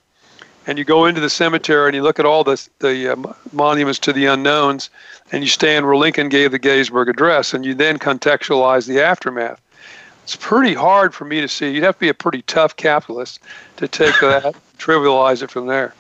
and 0.66 0.78
you 0.78 0.86
go 0.86 1.06
into 1.06 1.20
the 1.20 1.30
cemetery 1.30 1.88
and 1.88 1.96
you 1.96 2.02
look 2.02 2.20
at 2.20 2.26
all 2.26 2.44
the, 2.44 2.66
the 2.80 3.14
uh, 3.14 3.34
monuments 3.52 4.00
to 4.00 4.14
the 4.14 4.26
unknowns, 4.26 4.90
and 5.32 5.44
you 5.44 5.50
stand 5.50 5.86
where 5.86 5.96
Lincoln 5.96 6.30
gave 6.30 6.52
the 6.52 6.60
Gettysburg 6.60 7.10
Address, 7.10 7.54
and 7.54 7.66
you 7.66 7.74
then 7.74 8.00
contextualize 8.00 8.88
the 8.88 9.02
aftermath 9.02 9.62
it's 10.24 10.36
pretty 10.36 10.74
hard 10.74 11.14
for 11.14 11.26
me 11.26 11.42
to 11.42 11.48
see. 11.48 11.72
You'd 11.72 11.84
have 11.84 11.96
to 11.96 12.00
be 12.00 12.10
a 12.10 12.14
pretty 12.14 12.42
tough 12.44 12.76
capitalist 12.76 13.42
to 13.78 13.88
take 13.88 14.20
that, 14.22 14.56
trivialize 14.78 15.44
it 15.44 15.52
from 15.52 15.68
there. 15.68 15.94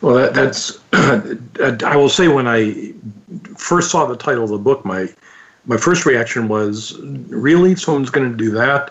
Well, 0.00 0.16
that, 0.16 0.34
that's. 0.34 0.78
Uh, 1.60 1.76
I 1.84 1.96
will 1.96 2.08
say 2.08 2.28
when 2.28 2.46
I 2.46 2.94
first 3.56 3.90
saw 3.90 4.06
the 4.06 4.16
title 4.16 4.44
of 4.44 4.50
the 4.50 4.58
book, 4.58 4.84
my 4.84 5.08
my 5.66 5.76
first 5.76 6.06
reaction 6.06 6.48
was, 6.48 6.96
"Really, 7.00 7.74
someone's 7.74 8.10
going 8.10 8.30
to 8.30 8.36
do 8.36 8.50
that?" 8.52 8.90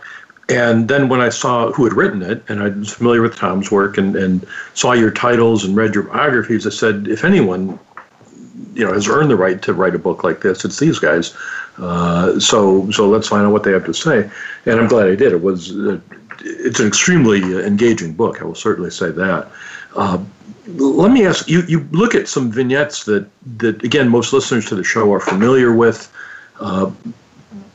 And 0.49 0.87
then 0.87 1.09
when 1.09 1.21
I 1.21 1.29
saw 1.29 1.71
who 1.71 1.83
had 1.83 1.93
written 1.93 2.23
it, 2.23 2.43
and 2.49 2.61
I 2.61 2.69
was 2.69 2.91
familiar 2.91 3.21
with 3.21 3.35
Tom's 3.35 3.71
work, 3.71 3.97
and, 3.97 4.15
and 4.15 4.45
saw 4.73 4.93
your 4.93 5.11
titles 5.11 5.63
and 5.63 5.75
read 5.75 5.93
your 5.93 6.05
biographies, 6.05 6.65
I 6.65 6.71
said, 6.71 7.07
if 7.07 7.23
anyone, 7.23 7.79
you 8.73 8.83
know, 8.83 8.91
has 8.91 9.07
earned 9.07 9.29
the 9.29 9.35
right 9.35 9.61
to 9.61 9.73
write 9.73 9.93
a 9.93 9.99
book 9.99 10.23
like 10.23 10.41
this, 10.41 10.65
it's 10.65 10.79
these 10.79 10.97
guys. 10.97 11.35
Uh, 11.79 12.39
so 12.39 12.89
so 12.91 13.07
let's 13.07 13.27
find 13.27 13.45
out 13.45 13.53
what 13.53 13.63
they 13.63 13.71
have 13.71 13.85
to 13.85 13.93
say. 13.93 14.29
And 14.65 14.79
I'm 14.79 14.87
glad 14.87 15.07
I 15.07 15.15
did. 15.15 15.31
It 15.31 15.41
was 15.41 15.75
uh, 15.75 15.99
it's 16.41 16.79
an 16.79 16.87
extremely 16.87 17.41
engaging 17.65 18.13
book. 18.13 18.41
I 18.41 18.45
will 18.45 18.55
certainly 18.55 18.91
say 18.91 19.11
that. 19.11 19.49
Uh, 19.95 20.23
let 20.67 21.11
me 21.11 21.25
ask 21.25 21.47
you. 21.47 21.61
You 21.61 21.87
look 21.91 22.15
at 22.15 22.27
some 22.27 22.51
vignettes 22.51 23.05
that 23.05 23.27
that 23.57 23.83
again 23.83 24.09
most 24.09 24.33
listeners 24.33 24.65
to 24.67 24.75
the 24.75 24.83
show 24.83 25.11
are 25.13 25.19
familiar 25.19 25.73
with. 25.73 26.11
Uh, 26.59 26.91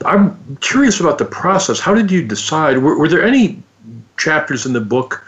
I'm 0.04 0.56
curious 0.60 1.00
about 1.00 1.18
the 1.18 1.24
process. 1.24 1.80
How 1.80 1.94
did 1.94 2.10
you 2.10 2.26
decide? 2.26 2.78
Were, 2.78 2.98
were 2.98 3.08
there 3.08 3.24
any 3.24 3.62
chapters 4.18 4.66
in 4.66 4.74
the 4.74 4.80
book 4.80 5.24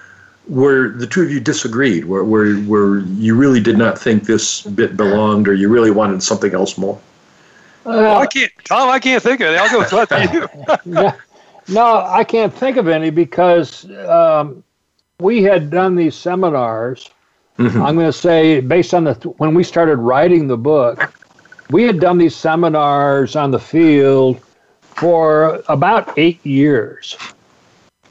where 0.46 0.90
the 0.90 1.06
two 1.06 1.22
of 1.22 1.30
you 1.30 1.40
disagreed, 1.40 2.04
where, 2.04 2.22
where 2.24 2.54
where 2.56 2.98
you 2.98 3.34
really 3.34 3.60
did 3.60 3.78
not 3.78 3.98
think 3.98 4.24
this 4.24 4.62
bit 4.62 4.96
belonged, 4.96 5.48
or 5.48 5.54
you 5.54 5.68
really 5.68 5.90
wanted 5.90 6.22
something 6.22 6.54
else 6.54 6.76
more? 6.76 7.00
Well, 7.86 8.20
I 8.20 8.26
can't, 8.26 8.52
Tom. 8.64 8.90
I 8.90 8.98
can't 8.98 9.22
think 9.22 9.40
of 9.40 9.48
it. 9.48 9.58
I'll 9.58 9.70
go 9.70 9.98
with 9.98 10.32
you. 10.32 10.48
no, 10.92 11.12
no, 11.68 12.04
I 12.06 12.24
can't 12.24 12.52
think 12.52 12.76
of 12.76 12.88
any 12.88 13.10
because 13.10 13.90
um, 14.06 14.62
we 15.20 15.42
had 15.42 15.70
done 15.70 15.96
these 15.96 16.14
seminars. 16.14 17.10
Mm-hmm. 17.58 17.82
I'm 17.82 17.94
going 17.94 18.06
to 18.06 18.12
say, 18.12 18.60
based 18.60 18.92
on 18.92 19.04
the 19.04 19.14
when 19.38 19.54
we 19.54 19.64
started 19.64 19.96
writing 19.96 20.46
the 20.46 20.58
book, 20.58 21.12
we 21.70 21.84
had 21.84 22.00
done 22.00 22.18
these 22.18 22.36
seminars 22.36 23.36
on 23.36 23.50
the 23.50 23.58
field 23.58 24.40
for 24.80 25.62
about 25.68 26.18
eight 26.18 26.44
years. 26.44 27.16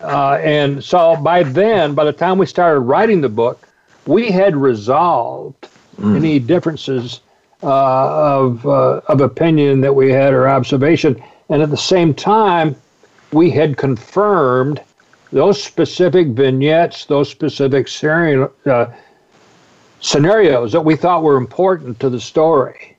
uh, 0.01 0.39
and 0.41 0.83
so 0.83 1.15
by 1.17 1.43
then, 1.43 1.93
by 1.93 2.05
the 2.05 2.13
time 2.13 2.37
we 2.37 2.45
started 2.45 2.79
writing 2.81 3.21
the 3.21 3.29
book, 3.29 3.67
we 4.05 4.31
had 4.31 4.55
resolved 4.55 5.67
mm. 5.97 6.15
any 6.15 6.39
differences 6.39 7.19
uh, 7.19 7.24
of, 7.65 8.65
uh, 8.65 9.01
of 9.07 9.21
opinion 9.21 9.81
that 9.81 9.93
we 9.93 10.11
had 10.11 10.33
or 10.33 10.47
observation. 10.47 11.21
And 11.49 11.61
at 11.61 11.69
the 11.69 11.77
same 11.77 12.13
time, 12.13 12.75
we 13.31 13.49
had 13.49 13.77
confirmed 13.77 14.81
those 15.31 15.61
specific 15.61 16.27
vignettes, 16.29 17.05
those 17.05 17.29
specific 17.29 17.87
scenario, 17.87 18.51
uh, 18.65 18.93
scenarios 19.99 20.71
that 20.71 20.81
we 20.81 20.95
thought 20.95 21.23
were 21.23 21.37
important 21.37 21.99
to 21.99 22.09
the 22.09 22.19
story. 22.19 22.95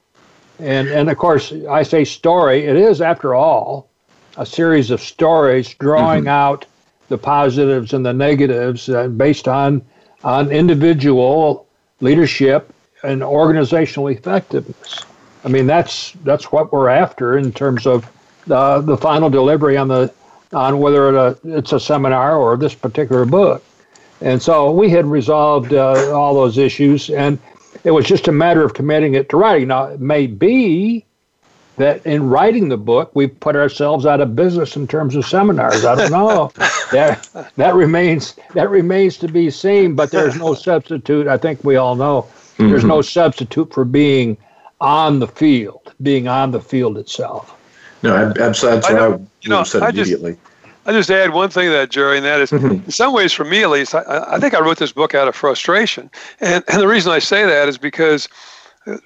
And, 0.59 0.89
and 0.89 1.09
of 1.11 1.17
course, 1.17 1.53
I 1.71 1.83
say 1.83 2.05
story, 2.05 2.65
it 2.65 2.77
is, 2.77 3.01
after 3.01 3.35
all, 3.35 3.89
a 4.37 4.45
series 4.45 4.91
of 4.91 5.01
stories 5.01 5.75
drawing 5.75 6.23
mm-hmm. 6.23 6.29
out 6.29 6.67
the 7.09 7.19
positives 7.19 7.93
and 7.93 8.05
the 8.05 8.13
negatives 8.13 8.89
uh, 8.89 9.09
based 9.09 9.47
on, 9.47 9.85
on 10.25 10.51
individual 10.51 11.67
leadership 12.01 12.73
and 13.07 13.23
organizational 13.23 14.09
effectiveness. 14.09 15.05
I 15.45 15.49
mean, 15.49 15.67
that's 15.67 16.13
that's 16.25 16.51
what 16.51 16.73
we're 16.73 16.89
after 16.89 17.39
in 17.39 17.53
terms 17.53 17.87
of 17.87 18.11
the 18.47 18.81
the 18.81 18.97
final 18.97 19.31
delivery 19.31 19.77
on 19.77 19.89
the 19.89 20.13
on 20.53 20.79
whether 20.79 21.09
it 21.09 21.15
a, 21.15 21.57
it's 21.59 21.73
a 21.73 21.81
seminar 21.81 22.37
or 22.37 22.57
this 22.57 22.75
particular 22.75 23.25
book. 23.25 23.65
And 24.21 24.43
so 24.43 24.71
we 24.71 24.89
had 24.89 25.07
resolved 25.07 25.73
uh, 25.73 26.13
all 26.13 26.35
those 26.35 26.57
issues, 26.59 27.11
and 27.11 27.39
it 27.85 27.91
was 27.91 28.07
just 28.07 28.29
a 28.29 28.33
matter 28.33 28.65
of 28.65 28.75
committing 28.75 29.15
it 29.15 29.29
to 29.29 29.37
writing. 29.37 29.69
Now, 29.69 29.85
it 29.85 30.01
may 30.01 30.27
be 30.27 31.05
that 31.77 32.05
in 32.07 32.29
writing 32.29 32.69
the 32.71 32.79
book, 32.79 33.11
we 33.15 33.27
put 33.27 33.55
ourselves 33.55 34.07
out 34.07 34.21
of 34.23 34.35
business 34.35 34.77
in 34.77 34.87
terms 34.87 35.15
of 35.15 35.27
seminars. 35.27 35.85
I 35.85 35.95
don't 35.95 36.11
know. 36.11 36.51
that 36.93 37.29
that 37.57 37.75
remains 37.75 38.35
that 38.55 38.71
remains 38.71 39.19
to 39.19 39.29
be 39.29 39.51
seen. 39.51 39.95
But 39.95 40.11
there's 40.11 40.37
no 40.37 40.55
substitute. 40.55 41.27
I 41.27 41.37
think 41.37 41.63
we 41.63 41.77
all 41.77 41.95
know 41.95 42.27
mm-hmm. 42.59 42.71
there's 42.71 42.85
no 42.85 43.03
substitute 43.03 43.73
for 43.73 43.85
being 43.85 44.37
on 44.81 45.21
the 45.21 45.29
field, 45.29 45.95
being 46.03 46.29
on 46.29 46.51
the 46.51 46.61
field 46.61 46.99
itself. 46.99 47.55
No, 48.03 48.15
absolutely. 48.39 48.81
That's 48.81 48.91
what 48.91 49.03
I, 49.03 49.09
you 49.41 49.49
know, 49.49 49.65
said 49.65 49.83
immediately. 49.83 50.33
Just, 50.33 50.43
I 50.87 50.93
just 50.93 51.11
add 51.11 51.31
one 51.31 51.49
thing 51.49 51.67
to 51.67 51.73
that, 51.73 51.91
Jerry, 51.91 52.19
and 52.19 52.27
that 52.27 52.41
is, 52.41 52.51
mm-hmm. 52.51 52.85
in 52.85 52.91
some 52.91 53.13
ways, 53.13 53.33
for 53.33 53.45
me 53.45 53.63
at 53.63 53.71
least, 53.71 53.95
I, 53.95 54.03
I 54.29 54.39
think 54.39 54.55
I 54.55 54.61
wrote 54.61 54.79
this 54.79 54.93
book 54.93 55.15
out 55.15 55.27
of 55.27 55.35
frustration. 55.35 56.11
And, 56.41 56.63
and 56.69 56.81
the 56.81 56.87
reason 56.87 57.11
I 57.11 57.19
say 57.19 57.45
that 57.45 57.69
is 57.69 57.79
because 57.79 58.29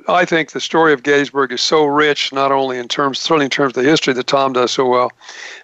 I 0.08 0.26
think 0.26 0.50
the 0.50 0.60
story 0.60 0.92
of 0.92 1.02
Gettysburg 1.04 1.52
is 1.52 1.62
so 1.62 1.86
rich, 1.86 2.32
not 2.34 2.52
only 2.52 2.76
in 2.76 2.86
terms, 2.86 3.18
certainly 3.18 3.46
in 3.46 3.50
terms 3.50 3.70
of 3.76 3.82
the 3.82 3.88
history 3.88 4.12
that 4.12 4.26
Tom 4.26 4.52
does 4.52 4.72
so 4.72 4.86
well, 4.86 5.10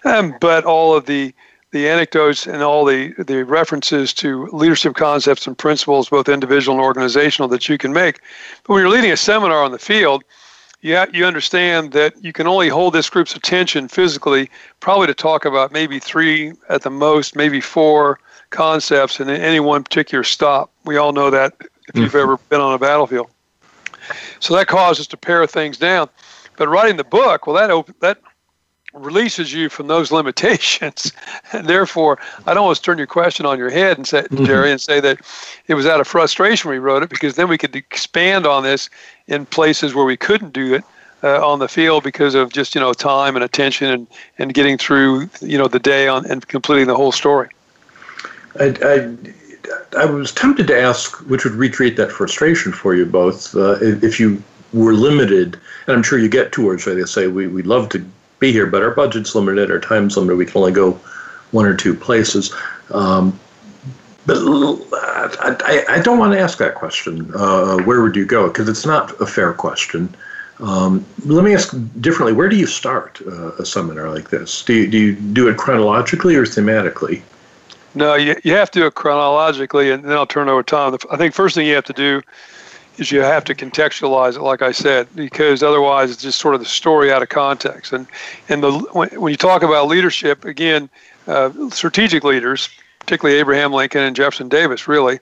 um, 0.05 0.35
but 0.41 0.63
all 0.63 0.95
of 0.95 1.05
the 1.05 1.33
the 1.71 1.89
anecdotes 1.89 2.47
and 2.47 2.63
all 2.63 2.85
the, 2.85 3.13
the 3.17 3.43
references 3.43 4.13
to 4.13 4.47
leadership 4.47 4.95
concepts 4.95 5.47
and 5.47 5.57
principles, 5.57 6.09
both 6.09 6.29
individual 6.29 6.77
and 6.77 6.83
organizational, 6.83 7.47
that 7.49 7.67
you 7.67 7.77
can 7.77 7.91
make. 7.91 8.21
But 8.63 8.73
when 8.73 8.81
you're 8.81 8.91
leading 8.91 9.11
a 9.11 9.17
seminar 9.17 9.63
on 9.63 9.71
the 9.71 9.79
field, 9.79 10.23
you, 10.81 10.95
ha- 10.95 11.07
you 11.11 11.25
understand 11.25 11.91
that 11.91 12.13
you 12.23 12.31
can 12.31 12.47
only 12.47 12.69
hold 12.69 12.93
this 12.93 13.09
group's 13.09 13.35
attention 13.35 13.87
physically, 13.87 14.49
probably 14.79 15.07
to 15.07 15.13
talk 15.13 15.43
about 15.43 15.71
maybe 15.71 15.99
three 15.99 16.53
at 16.69 16.83
the 16.83 16.89
most, 16.89 17.35
maybe 17.35 17.59
four 17.59 18.19
concepts 18.49 19.19
in 19.19 19.29
any 19.29 19.59
one 19.59 19.83
particular 19.83 20.23
stop. 20.23 20.71
We 20.85 20.95
all 20.97 21.11
know 21.11 21.29
that 21.29 21.53
if 21.59 21.95
you've 21.95 22.09
mm-hmm. 22.09 22.17
ever 22.17 22.37
been 22.49 22.61
on 22.61 22.73
a 22.73 22.79
battlefield. 22.79 23.29
So 24.39 24.55
that 24.55 24.67
causes 24.67 25.01
us 25.01 25.07
to 25.07 25.17
pare 25.17 25.45
things 25.47 25.77
down. 25.77 26.09
But 26.55 26.69
writing 26.69 26.97
the 26.97 27.03
book, 27.03 27.45
well, 27.45 27.55
that 27.55 27.71
op- 27.71 27.99
that 27.99 28.19
releases 28.97 29.53
you 29.53 29.69
from 29.69 29.87
those 29.87 30.11
limitations. 30.19 31.11
and 31.53 31.67
therefore, 31.67 32.17
I'd 32.45 32.57
almost 32.57 32.83
turn 32.83 32.97
your 32.97 33.07
question 33.07 33.45
on 33.45 33.57
your 33.57 33.69
head 33.69 33.97
and 33.97 34.07
say, 34.07 34.23
mm-hmm. 34.23 34.45
Jerry, 34.45 34.71
and 34.71 34.81
say 34.81 34.99
that 34.99 35.19
it 35.67 35.73
was 35.73 35.85
out 35.85 35.99
of 35.99 36.07
frustration 36.07 36.69
we 36.69 36.79
wrote 36.79 37.03
it 37.03 37.09
because 37.09 37.35
then 37.35 37.47
we 37.47 37.57
could 37.57 37.75
expand 37.75 38.45
on 38.45 38.63
this 38.63 38.89
in 39.27 39.45
places 39.45 39.93
where 39.93 40.05
we 40.05 40.17
couldn't 40.17 40.53
do 40.53 40.73
it. 40.73 40.83
Uh, 41.23 41.43
on 41.43 41.57
the 41.57 41.67
field 41.67 42.03
because 42.03 42.35
of 42.35 42.53
just 42.53 42.75
you 42.75 42.79
know 42.79 42.93
time 42.93 43.35
and 43.35 43.43
attention 43.43 43.87
and, 43.89 44.07
and 44.37 44.53
getting 44.53 44.77
through 44.77 45.27
you 45.41 45.57
know 45.57 45.67
the 45.67 45.79
day 45.79 46.07
on 46.07 46.23
and 46.27 46.47
completing 46.47 46.85
the 46.85 46.95
whole 46.95 47.11
story. 47.11 47.49
I, 48.59 48.75
I, 48.83 49.17
I 49.97 50.05
was 50.05 50.31
tempted 50.31 50.67
to 50.67 50.79
ask, 50.79 51.17
which 51.27 51.43
would 51.43 51.53
recreate 51.53 51.97
that 51.97 52.11
frustration 52.11 52.71
for 52.71 52.93
you 52.93 53.03
both, 53.05 53.55
uh, 53.55 53.77
if 53.81 54.19
you 54.19 54.43
were 54.73 54.93
limited, 54.93 55.59
and 55.87 55.95
I'm 55.95 56.03
sure 56.03 56.19
you 56.19 56.29
get 56.29 56.51
tours 56.51 56.85
where 56.85 56.95
they 56.95 57.03
say 57.05 57.27
we 57.27 57.47
we'd 57.47 57.65
love 57.65 57.89
to 57.89 58.05
be 58.39 58.51
here, 58.51 58.65
but 58.67 58.81
our 58.81 58.91
budget's 58.91 59.35
limited, 59.35 59.71
our 59.71 59.79
time's 59.79 60.17
limited. 60.17 60.37
We 60.37 60.45
can 60.45 60.57
only 60.57 60.71
go 60.71 60.99
one 61.51 61.65
or 61.65 61.75
two 61.75 61.93
places. 61.93 62.53
Um, 62.91 63.39
but 64.25 64.37
I, 64.41 65.85
I, 65.87 66.01
don't 66.01 66.19
want 66.19 66.33
to 66.33 66.39
ask 66.39 66.57
that 66.57 66.75
question. 66.75 67.31
Uh, 67.33 67.77
where 67.83 68.01
would 68.01 68.15
you 68.15 68.25
go? 68.25 68.47
Because 68.47 68.67
it's 68.67 68.85
not 68.85 69.19
a 69.21 69.25
fair 69.25 69.53
question. 69.53 70.13
Um, 70.59 71.05
let 71.25 71.45
me 71.45 71.53
ask 71.53 71.73
differently. 72.01 72.33
Where 72.33 72.49
do 72.49 72.57
you 72.57 72.67
start 72.67 73.21
uh, 73.25 73.53
a 73.53 73.65
seminar 73.65 74.09
like 74.09 74.29
this? 74.29 74.63
Do 74.63 74.73
you, 74.73 74.87
do 74.87 74.97
you 74.97 75.15
do 75.15 75.47
it 75.47 75.57
chronologically 75.57 76.35
or 76.35 76.45
thematically? 76.45 77.21
No, 77.95 78.15
you, 78.15 78.35
you 78.43 78.53
have 78.53 78.69
to 78.71 78.79
do 78.79 78.85
it 78.85 78.95
chronologically, 78.95 79.91
and 79.91 80.03
then 80.03 80.11
I'll 80.11 80.27
turn 80.27 80.49
over 80.49 80.61
to 80.61 80.69
Tom. 80.69 80.97
I 81.09 81.17
think 81.17 81.33
first 81.33 81.55
thing 81.55 81.65
you 81.65 81.75
have 81.75 81.85
to 81.85 81.93
do 81.93 82.21
is 82.97 83.11
you 83.11 83.21
have 83.21 83.43
to 83.45 83.55
contextualize 83.55 84.35
it, 84.35 84.41
like 84.41 84.61
I 84.61 84.71
said, 84.71 85.07
because 85.15 85.63
otherwise 85.63 86.11
it's 86.11 86.21
just 86.21 86.39
sort 86.39 86.55
of 86.55 86.61
the 86.61 86.65
story 86.65 87.11
out 87.11 87.21
of 87.21 87.29
context. 87.29 87.93
And 87.93 88.07
and 88.49 88.63
the 88.63 88.71
when, 88.93 89.09
when 89.21 89.31
you 89.31 89.37
talk 89.37 89.63
about 89.63 89.87
leadership, 89.87 90.45
again, 90.45 90.89
uh, 91.27 91.51
strategic 91.69 92.23
leaders, 92.23 92.69
particularly 92.99 93.39
Abraham 93.39 93.71
Lincoln 93.71 94.01
and 94.01 94.15
Jefferson 94.15 94.49
Davis, 94.49 94.87
really 94.87 95.19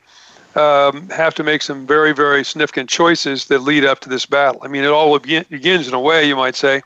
um, 0.56 1.10
have 1.10 1.36
to 1.36 1.44
make 1.44 1.62
some 1.62 1.86
very 1.86 2.14
very 2.14 2.44
significant 2.44 2.90
choices 2.90 3.46
that 3.46 3.60
lead 3.60 3.86
up 3.86 4.00
to 4.02 4.10
this 4.10 4.26
battle. 4.26 4.62
I 4.64 4.68
mean, 4.68 4.84
it 4.84 4.92
all 4.92 5.18
begins 5.20 5.88
in 5.88 5.94
a 5.94 6.00
way 6.00 6.28
you 6.28 6.36
might 6.36 6.56
say 6.56 6.82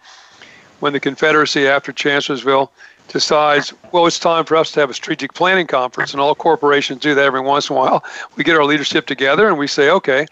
when 0.80 0.93
the 0.93 0.99
Confederacy 0.99 1.67
after 1.67 1.91
Chancellorsville 1.91 2.71
decides, 3.10 3.73
well, 3.91 4.06
it's 4.06 4.19
time 4.19 4.45
for 4.45 4.56
us 4.56 4.71
to 4.71 4.80
have 4.80 4.89
a 4.89 4.93
strategic 4.93 5.34
planning 5.34 5.67
conference, 5.67 6.13
and 6.13 6.21
all 6.21 6.36
corporations 6.36 7.02
do 7.02 7.15
that 7.15 7.25
every 7.25 7.41
once 7.41 7.69
in 7.69 7.75
a 7.75 7.80
while. 7.80 8.04
We 8.36 8.43
get 8.43 8.56
our 8.56 8.63
leadership 8.63 9.08
together 9.08 9.47
and 9.47 9.58
we 9.58 9.67
say, 9.67 9.89
okay, 9.89 10.28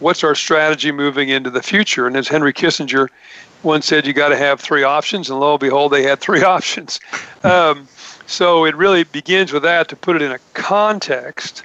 what's 0.00 0.22
our 0.24 0.34
strategy 0.34 0.92
moving 0.92 1.28
into 1.28 1.50
the 1.50 1.62
future? 1.62 2.06
And 2.06 2.16
as 2.16 2.28
Henry 2.28 2.52
Kissinger 2.52 3.08
once 3.62 3.86
said, 3.86 4.06
you 4.06 4.12
got 4.12 4.28
to 4.28 4.36
have 4.36 4.60
three 4.60 4.82
options, 4.82 5.30
and 5.30 5.40
lo 5.40 5.52
and 5.52 5.60
behold, 5.60 5.92
they 5.92 6.02
had 6.02 6.20
three 6.20 6.42
options. 6.54 7.00
Um, 7.42 7.88
so 8.26 8.64
it 8.64 8.74
really 8.74 9.04
begins 9.04 9.52
with 9.52 9.62
that 9.62 9.88
to 9.88 9.96
put 9.96 10.16
it 10.16 10.22
in 10.22 10.32
a 10.32 10.38
context, 10.54 11.62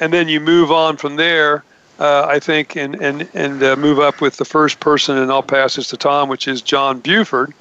and 0.00 0.12
then 0.12 0.28
you 0.28 0.40
move 0.40 0.72
on 0.72 0.96
from 0.96 1.16
there. 1.16 1.64
Uh, 1.98 2.26
I 2.28 2.40
think, 2.40 2.74
and 2.74 2.96
and 2.96 3.28
and 3.34 3.62
uh, 3.62 3.76
move 3.76 4.00
up 4.00 4.20
with 4.20 4.38
the 4.38 4.44
first 4.44 4.80
person, 4.80 5.16
and 5.16 5.30
I'll 5.30 5.44
pass 5.44 5.76
this 5.76 5.88
to 5.90 5.96
Tom, 5.96 6.28
which 6.28 6.48
is 6.48 6.60
John 6.60 6.98
Buford, 6.98 7.54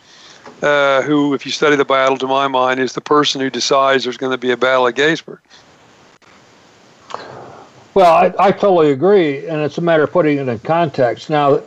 uh, 0.64 1.04
who, 1.04 1.36
if 1.36 1.46
you 1.46 1.52
study 1.52 1.76
the 1.76 1.86
battle, 1.86 2.18
to 2.18 2.26
my 2.26 2.48
mind, 2.48 2.80
is 2.80 2.94
the 2.94 3.02
person 3.02 3.42
who 3.42 3.52
decides 3.52 4.06
there's 4.06 4.18
going 4.18 4.32
to 4.32 4.38
be 4.40 4.50
a 4.50 4.58
battle 4.58 4.88
at 4.88 4.96
Gettysburg. 4.96 5.40
Well, 7.94 8.12
I, 8.12 8.34
I 8.40 8.52
totally 8.52 8.92
agree, 8.92 9.48
and 9.48 9.62
it's 9.62 9.78
a 9.78 9.82
matter 9.82 10.04
of 10.04 10.12
putting 10.12 10.40
it 10.40 10.48
in 10.48 10.60
context. 10.60 11.30
Now, 11.30 11.58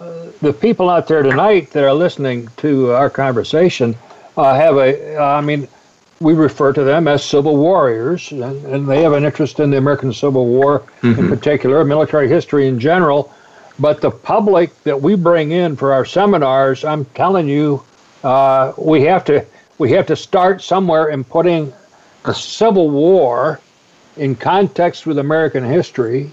the 0.43 0.53
people 0.53 0.91
out 0.91 1.07
there 1.07 1.23
tonight 1.23 1.71
that 1.71 1.85
are 1.85 1.95
listening 1.95 2.49
to 2.59 2.91
our 2.93 3.09
conversation 3.09 3.97
uh, 4.37 4.55
have 4.55 4.77
a, 4.77 5.17
I 5.17 5.41
mean, 5.41 5.69
we 6.21 6.35
refer 6.35 6.73
to 6.73 6.83
them 6.83 7.07
as 7.09 7.25
civil 7.25 7.57
warriors, 7.57 8.33
and, 8.33 8.43
and 8.67 8.89
they 8.89 9.03
have 9.03 9.13
an 9.13 9.25
interest 9.25 9.61
in 9.61 9.71
the 9.71 9.79
American 9.79 10.13
Civil 10.13 10.47
War 10.47 10.81
mm-hmm. 11.03 11.19
in 11.19 11.29
particular, 11.29 11.85
military 11.85 12.29
history 12.29 12.67
in 12.67 12.81
general. 12.81 13.33
But 13.79 14.01
the 14.01 14.11
public 14.11 14.83
that 14.85 15.01
we 15.01 15.15
bring 15.15 15.53
in 15.53 15.77
for 15.77 15.93
our 15.93 16.05
seminars, 16.05 16.85
I'm 16.85 17.05
telling 17.07 17.47
you, 17.47 17.85
uh, 18.25 18.73
we 18.79 19.03
have 19.03 19.25
to 19.27 19.45
we 19.79 19.93
have 19.93 20.07
to 20.07 20.17
start 20.17 20.63
somewhere 20.63 21.09
in 21.09 21.23
putting 21.23 21.73
the 22.25 22.33
Civil 22.33 22.89
War 22.89 23.61
in 24.17 24.35
context 24.35 25.07
with 25.07 25.19
American 25.19 25.65
history, 25.65 26.31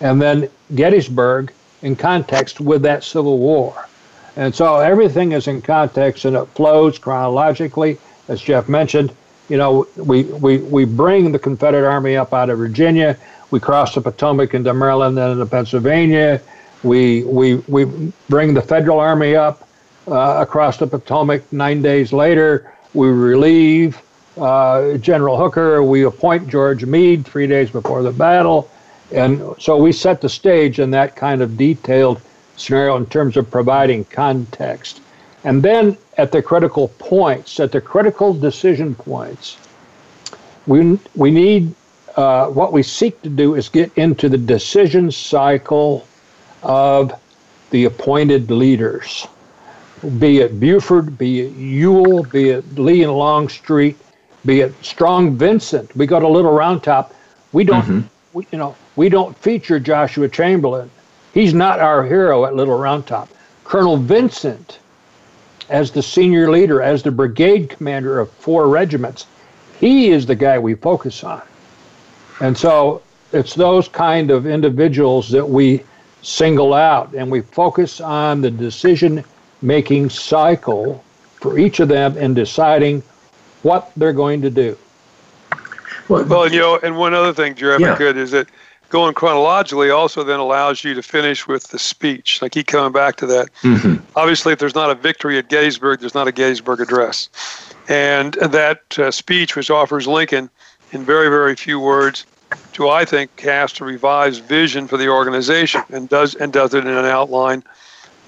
and 0.00 0.20
then 0.20 0.48
Gettysburg 0.74 1.52
in 1.82 1.96
context 1.96 2.60
with 2.60 2.82
that 2.82 3.04
Civil 3.04 3.38
War. 3.38 3.88
And 4.36 4.54
so 4.54 4.76
everything 4.76 5.32
is 5.32 5.46
in 5.46 5.62
context 5.62 6.24
and 6.24 6.36
it 6.36 6.44
flows 6.48 6.98
chronologically. 6.98 7.98
As 8.28 8.40
Jeff 8.40 8.68
mentioned, 8.68 9.14
you 9.48 9.56
know, 9.56 9.86
we, 9.96 10.24
we, 10.24 10.58
we 10.58 10.84
bring 10.84 11.32
the 11.32 11.38
Confederate 11.38 11.88
Army 11.88 12.16
up 12.16 12.34
out 12.34 12.50
of 12.50 12.58
Virginia. 12.58 13.16
We 13.50 13.60
cross 13.60 13.94
the 13.94 14.00
Potomac 14.00 14.54
into 14.54 14.74
Maryland 14.74 15.18
and 15.18 15.32
into 15.32 15.46
Pennsylvania. 15.46 16.42
We, 16.82 17.22
we, 17.24 17.56
we 17.68 18.12
bring 18.28 18.52
the 18.52 18.62
Federal 18.62 19.00
Army 19.00 19.34
up 19.36 19.68
uh, 20.08 20.38
across 20.40 20.76
the 20.78 20.86
Potomac 20.86 21.50
nine 21.52 21.80
days 21.80 22.12
later. 22.12 22.72
We 22.92 23.08
relieve 23.08 24.00
uh, 24.36 24.96
General 24.98 25.36
Hooker. 25.36 25.82
We 25.82 26.04
appoint 26.04 26.48
George 26.48 26.84
Meade 26.84 27.24
three 27.24 27.46
days 27.46 27.70
before 27.70 28.02
the 28.02 28.12
battle. 28.12 28.70
And 29.12 29.54
so 29.58 29.76
we 29.76 29.92
set 29.92 30.20
the 30.20 30.28
stage 30.28 30.80
in 30.80 30.90
that 30.90 31.14
kind 31.16 31.42
of 31.42 31.56
detailed 31.56 32.20
scenario 32.56 32.96
in 32.96 33.06
terms 33.06 33.36
of 33.36 33.50
providing 33.50 34.04
context. 34.06 35.00
And 35.44 35.62
then 35.62 35.96
at 36.18 36.32
the 36.32 36.42
critical 36.42 36.88
points, 36.98 37.60
at 37.60 37.70
the 37.70 37.80
critical 37.80 38.34
decision 38.34 38.94
points, 38.94 39.58
we 40.66 40.98
we 41.14 41.30
need 41.30 41.72
uh, 42.16 42.46
what 42.48 42.72
we 42.72 42.82
seek 42.82 43.20
to 43.22 43.28
do 43.28 43.54
is 43.54 43.68
get 43.68 43.96
into 43.96 44.28
the 44.28 44.38
decision 44.38 45.10
cycle 45.10 46.06
of 46.62 47.12
the 47.70 47.84
appointed 47.84 48.50
leaders, 48.50 49.26
be 50.18 50.38
it 50.38 50.58
Buford, 50.58 51.18
be 51.18 51.42
it 51.42 51.52
Ewell, 51.52 52.24
be 52.24 52.50
it 52.50 52.78
Lee 52.78 53.02
and 53.02 53.12
Longstreet, 53.12 53.96
be 54.46 54.60
it 54.60 54.72
Strong 54.82 55.36
Vincent. 55.36 55.94
We 55.96 56.06
go 56.06 56.20
to 56.20 56.28
Little 56.28 56.52
Round 56.52 56.82
Top. 56.82 57.14
We 57.52 57.64
don't, 57.64 57.82
mm-hmm. 57.82 58.00
we, 58.32 58.46
you 58.52 58.58
know, 58.58 58.76
we 58.94 59.08
don't 59.08 59.36
feature 59.36 59.78
Joshua 59.78 60.28
Chamberlain. 60.28 60.90
He's 61.34 61.52
not 61.52 61.80
our 61.80 62.04
hero 62.04 62.46
at 62.46 62.54
Little 62.54 62.78
Round 62.78 63.06
Top. 63.06 63.28
Colonel 63.64 63.96
Vincent, 63.96 64.78
as 65.68 65.90
the 65.90 66.02
senior 66.02 66.50
leader, 66.50 66.80
as 66.80 67.02
the 67.02 67.10
brigade 67.10 67.68
commander 67.68 68.20
of 68.20 68.30
four 68.30 68.68
regiments, 68.68 69.26
he 69.80 70.10
is 70.10 70.24
the 70.24 70.36
guy 70.36 70.58
we 70.58 70.74
focus 70.74 71.24
on. 71.24 71.42
And 72.40 72.56
so 72.56 73.02
it's 73.32 73.54
those 73.54 73.88
kind 73.88 74.30
of 74.30 74.46
individuals 74.46 75.28
that 75.30 75.46
we 75.46 75.82
single 76.22 76.74
out 76.74 77.12
and 77.14 77.30
we 77.30 77.40
focus 77.40 78.00
on 78.00 78.40
the 78.40 78.50
decision 78.50 79.24
making 79.62 80.10
cycle 80.10 81.02
for 81.40 81.58
each 81.58 81.80
of 81.80 81.88
them 81.88 82.16
in 82.16 82.34
deciding 82.34 83.02
what 83.66 83.90
they're 83.96 84.12
going 84.12 84.40
to 84.42 84.50
do. 84.50 84.78
Well, 86.08 86.24
well 86.24 86.50
you 86.50 86.60
know, 86.60 86.78
and 86.80 86.96
one 86.96 87.14
other 87.14 87.34
thing, 87.34 87.56
Jeremy, 87.56 87.84
yeah. 87.84 87.96
could 87.96 88.16
is 88.16 88.30
that 88.30 88.48
going 88.90 89.12
chronologically 89.14 89.90
also 89.90 90.22
then 90.22 90.38
allows 90.38 90.84
you 90.84 90.94
to 90.94 91.02
finish 91.02 91.48
with 91.48 91.64
the 91.68 91.78
speech. 91.78 92.40
I 92.44 92.48
keep 92.48 92.68
coming 92.68 92.92
back 92.92 93.16
to 93.16 93.26
that. 93.26 93.52
Mm-hmm. 93.62 93.96
Obviously, 94.14 94.52
if 94.52 94.60
there's 94.60 94.76
not 94.76 94.90
a 94.90 94.94
victory 94.94 95.36
at 95.36 95.48
Gettysburg, 95.48 95.98
there's 95.98 96.14
not 96.14 96.28
a 96.28 96.32
Gettysburg 96.32 96.80
Address. 96.80 97.28
And 97.88 98.34
that 98.34 98.96
uh, 98.98 99.10
speech, 99.10 99.56
which 99.56 99.68
offers 99.68 100.06
Lincoln 100.06 100.48
in 100.92 101.04
very, 101.04 101.28
very 101.28 101.56
few 101.56 101.80
words, 101.80 102.24
to 102.74 102.88
I 102.88 103.04
think 103.04 103.34
cast 103.34 103.80
a 103.80 103.84
revised 103.84 104.44
vision 104.44 104.86
for 104.86 104.96
the 104.96 105.08
organization 105.08 105.82
and 105.88 106.08
does 106.08 106.36
and 106.36 106.52
does 106.52 106.72
it 106.72 106.86
in 106.86 106.96
an 106.96 107.04
outline 107.04 107.64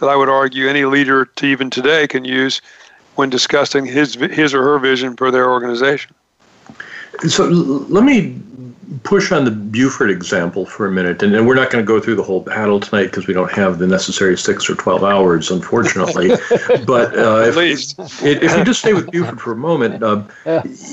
that 0.00 0.08
I 0.08 0.16
would 0.16 0.28
argue 0.28 0.68
any 0.68 0.84
leader 0.84 1.26
to 1.26 1.46
even 1.46 1.70
today 1.70 2.08
can 2.08 2.24
use 2.24 2.60
when 3.18 3.28
discussing 3.28 3.84
his 3.84 4.14
his 4.14 4.54
or 4.54 4.62
her 4.62 4.78
vision 4.78 5.16
for 5.16 5.32
their 5.32 5.50
organization. 5.50 6.14
So 7.26 7.46
let 7.46 8.04
me 8.04 8.40
push 9.02 9.32
on 9.32 9.44
the 9.44 9.50
Buford 9.50 10.08
example 10.08 10.64
for 10.64 10.86
a 10.86 10.92
minute, 10.92 11.20
and, 11.20 11.34
and 11.34 11.44
we're 11.44 11.56
not 11.56 11.70
going 11.70 11.84
to 11.84 11.86
go 11.86 12.00
through 12.00 12.14
the 12.14 12.22
whole 12.22 12.42
battle 12.42 12.78
tonight 12.78 13.06
because 13.06 13.26
we 13.26 13.34
don't 13.34 13.50
have 13.50 13.80
the 13.80 13.88
necessary 13.88 14.38
six 14.38 14.70
or 14.70 14.76
twelve 14.76 15.02
hours, 15.02 15.50
unfortunately. 15.50 16.28
but 16.86 17.18
uh, 17.18 17.42
if, 17.44 17.56
if, 18.22 18.56
you 18.56 18.64
just 18.64 18.78
stay 18.78 18.92
with 18.94 19.10
Buford 19.10 19.40
for 19.40 19.50
a 19.50 19.56
moment, 19.56 20.00
uh, 20.00 20.22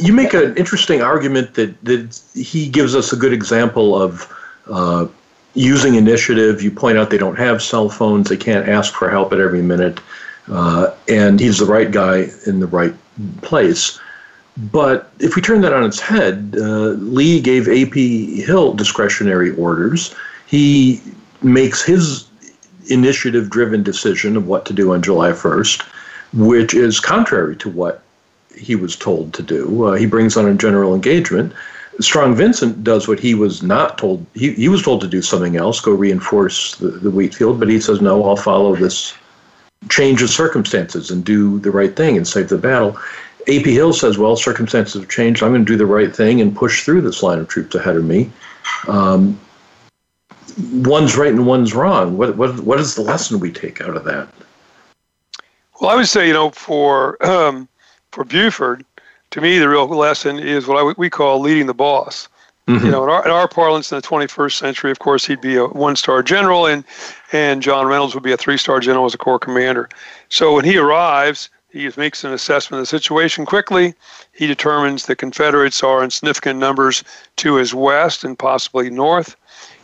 you 0.01 0.11
make 0.11 0.33
an 0.33 0.57
interesting 0.57 1.03
argument 1.03 1.53
that 1.53 1.79
that 1.85 2.19
he 2.33 2.67
gives 2.67 2.95
us 2.95 3.13
a 3.13 3.15
good 3.15 3.33
example 3.33 4.01
of. 4.01 4.33
Uh, 4.67 5.07
using 5.57 5.95
initiative, 5.95 6.61
you 6.61 6.69
point 6.69 6.97
out 6.97 7.11
they 7.11 7.17
don't 7.17 7.37
have 7.37 7.61
cell 7.61 7.87
phones, 7.87 8.27
they 8.27 8.35
can't 8.35 8.67
ask 8.67 8.93
for 8.93 9.09
help 9.09 9.31
at 9.31 9.39
every 9.39 9.61
minute, 9.61 10.01
uh, 10.51 10.93
and 11.07 11.39
he's 11.39 11.59
the 11.59 11.65
right 11.65 11.91
guy 11.91 12.27
in 12.45 12.59
the 12.59 12.67
right 12.67 12.93
place. 13.41 13.99
But 14.57 15.11
if 15.19 15.35
we 15.35 15.41
turn 15.41 15.61
that 15.61 15.73
on 15.73 15.83
its 15.83 15.99
head, 15.99 16.55
uh, 16.57 16.91
Lee 16.99 17.41
gave 17.41 17.67
A.P. 17.67 18.41
Hill 18.41 18.73
discretionary 18.73 19.55
orders. 19.55 20.15
He 20.45 21.01
makes 21.41 21.83
his 21.83 22.27
initiative 22.87 23.49
driven 23.49 23.83
decision 23.83 24.37
of 24.37 24.47
what 24.47 24.65
to 24.65 24.73
do 24.73 24.93
on 24.93 25.01
July 25.01 25.31
1st, 25.31 25.81
which 26.33 26.73
is 26.73 26.99
contrary 26.99 27.55
to 27.57 27.69
what 27.69 28.01
he 28.55 28.75
was 28.75 28.95
told 28.95 29.33
to 29.33 29.43
do. 29.43 29.85
Uh, 29.85 29.93
he 29.93 30.05
brings 30.05 30.37
on 30.37 30.47
a 30.47 30.53
general 30.53 30.93
engagement. 30.95 31.51
Strong 31.99 32.35
Vincent 32.35 32.83
does 32.83 33.07
what 33.07 33.19
he 33.19 33.33
was 33.33 33.63
not 33.63 33.97
told. 33.97 34.25
He, 34.33 34.53
he 34.53 34.69
was 34.69 34.83
told 34.83 35.01
to 35.01 35.07
do 35.07 35.21
something 35.21 35.57
else, 35.57 35.79
go 35.79 35.91
reinforce 35.91 36.75
the, 36.75 36.89
the 36.89 37.11
wheat 37.11 37.33
field, 37.33 37.59
but 37.59 37.69
he 37.69 37.79
says, 37.79 38.01
no, 38.01 38.23
I'll 38.23 38.35
follow 38.35 38.75
this 38.75 39.13
change 39.89 40.21
of 40.21 40.29
circumstances 40.29 41.11
and 41.11 41.23
do 41.23 41.59
the 41.59 41.71
right 41.71 41.95
thing 41.95 42.17
and 42.17 42.27
save 42.27 42.49
the 42.49 42.57
battle. 42.57 42.97
AP 43.47 43.65
Hill 43.65 43.93
says, 43.93 44.17
well, 44.17 44.35
circumstances 44.35 44.99
have 44.99 45.09
changed. 45.09 45.43
I'm 45.43 45.51
going 45.51 45.65
to 45.65 45.71
do 45.71 45.77
the 45.77 45.85
right 45.85 46.15
thing 46.15 46.41
and 46.41 46.55
push 46.55 46.83
through 46.83 47.01
this 47.01 47.21
line 47.21 47.39
of 47.39 47.47
troops 47.47 47.75
ahead 47.75 47.95
of 47.95 48.03
me. 48.03 48.31
Um, 48.87 49.39
one's 50.71 51.15
right 51.15 51.31
and 51.31 51.45
one's 51.45 51.75
wrong. 51.75 52.17
What, 52.17 52.37
what, 52.37 52.59
what 52.61 52.79
is 52.79 52.95
the 52.95 53.01
lesson 53.01 53.39
we 53.39 53.51
take 53.51 53.81
out 53.81 53.95
of 53.95 54.03
that? 54.05 54.27
Well, 55.79 55.91
I 55.91 55.95
would 55.95 56.07
say, 56.07 56.27
you 56.27 56.33
know, 56.33 56.49
for, 56.51 57.23
um, 57.23 57.67
for 58.11 58.23
Buford, 58.23 58.83
to 59.31 59.41
me, 59.41 59.59
the 59.59 59.69
real 59.69 59.87
lesson 59.87 60.39
is 60.39 60.65
what 60.65 60.77
I, 60.77 60.93
we 60.97 61.09
call 61.09 61.39
leading 61.39 61.67
the 61.67 61.73
boss. 61.73 62.27
Mm-hmm. 62.67 62.85
You 62.85 62.91
know, 62.91 63.03
in 63.03 63.09
our, 63.09 63.25
in 63.25 63.31
our 63.31 63.47
parlance 63.47 63.91
in 63.91 63.97
the 63.97 64.01
21st 64.01 64.53
century, 64.53 64.89
of 64.89 64.97
course, 64.97 65.23
he'd 65.25 65.41
be 65.41 65.55
a 65.55 65.67
one-star 65.67 66.23
general, 66.23 66.65
and 66.65 66.83
and 67.31 67.61
John 67.61 67.85
Reynolds 67.85 68.15
would 68.15 68.23
be 68.23 68.31
a 68.31 68.37
three-star 68.37 68.79
general 68.79 69.05
as 69.05 69.13
a 69.13 69.19
corps 69.19 69.37
commander. 69.37 69.87
So 70.29 70.55
when 70.55 70.65
he 70.65 70.77
arrives, 70.77 71.49
he 71.75 71.91
makes 71.97 72.23
an 72.23 72.31
assessment 72.31 72.79
of 72.79 72.83
the 72.83 72.99
situation 72.99 73.45
quickly. 73.45 73.93
He 74.31 74.47
determines 74.47 75.05
the 75.05 75.15
Confederates 75.15 75.83
are 75.83 76.03
in 76.03 76.09
significant 76.09 76.57
numbers 76.57 77.03
to 77.35 77.55
his 77.55 77.73
west 77.73 78.23
and 78.23 78.39
possibly 78.39 78.89
north. 78.89 79.35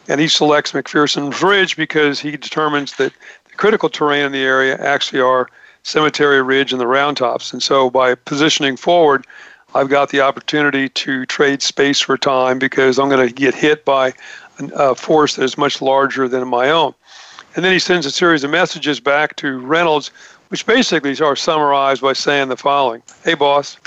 And 0.07 0.21
he 0.21 0.29
selects 0.29 0.71
McPherson's 0.71 1.43
Ridge 1.43 1.75
because 1.75 2.19
he 2.19 2.31
determines 2.31 2.93
that 2.93 3.11
the 3.45 3.55
critical 3.57 3.89
terrain 3.89 4.25
in 4.25 4.31
the 4.31 4.43
area 4.43 4.77
actually 4.77 5.21
are 5.21 5.49
Cemetery 5.83 6.41
Ridge 6.41 6.71
and 6.71 6.79
the 6.79 6.87
Round 6.87 7.17
Tops. 7.17 7.51
And 7.51 7.61
so 7.61 7.89
by 7.89 8.15
positioning 8.15 8.77
forward, 8.77 9.27
I've 9.73 9.89
got 9.89 10.09
the 10.09 10.21
opportunity 10.21 10.89
to 10.89 11.25
trade 11.25 11.61
space 11.61 11.99
for 11.99 12.17
time 12.17 12.59
because 12.59 12.99
I'm 12.99 13.09
going 13.09 13.27
to 13.27 13.33
get 13.33 13.55
hit 13.55 13.85
by 13.85 14.13
a 14.73 14.95
force 14.95 15.35
that 15.35 15.43
is 15.43 15.57
much 15.57 15.81
larger 15.81 16.27
than 16.27 16.47
my 16.47 16.69
own. 16.69 16.93
And 17.55 17.65
then 17.65 17.73
he 17.73 17.79
sends 17.79 18.05
a 18.05 18.11
series 18.11 18.43
of 18.43 18.51
messages 18.51 18.99
back 18.99 19.35
to 19.37 19.59
Reynolds 19.59 20.11
which 20.51 20.65
basically 20.65 21.17
are 21.21 21.35
summarized 21.37 22.01
by 22.01 22.11
saying 22.11 22.49
the 22.49 22.57
following 22.57 23.01
Hey, 23.23 23.35
boss, 23.35 23.77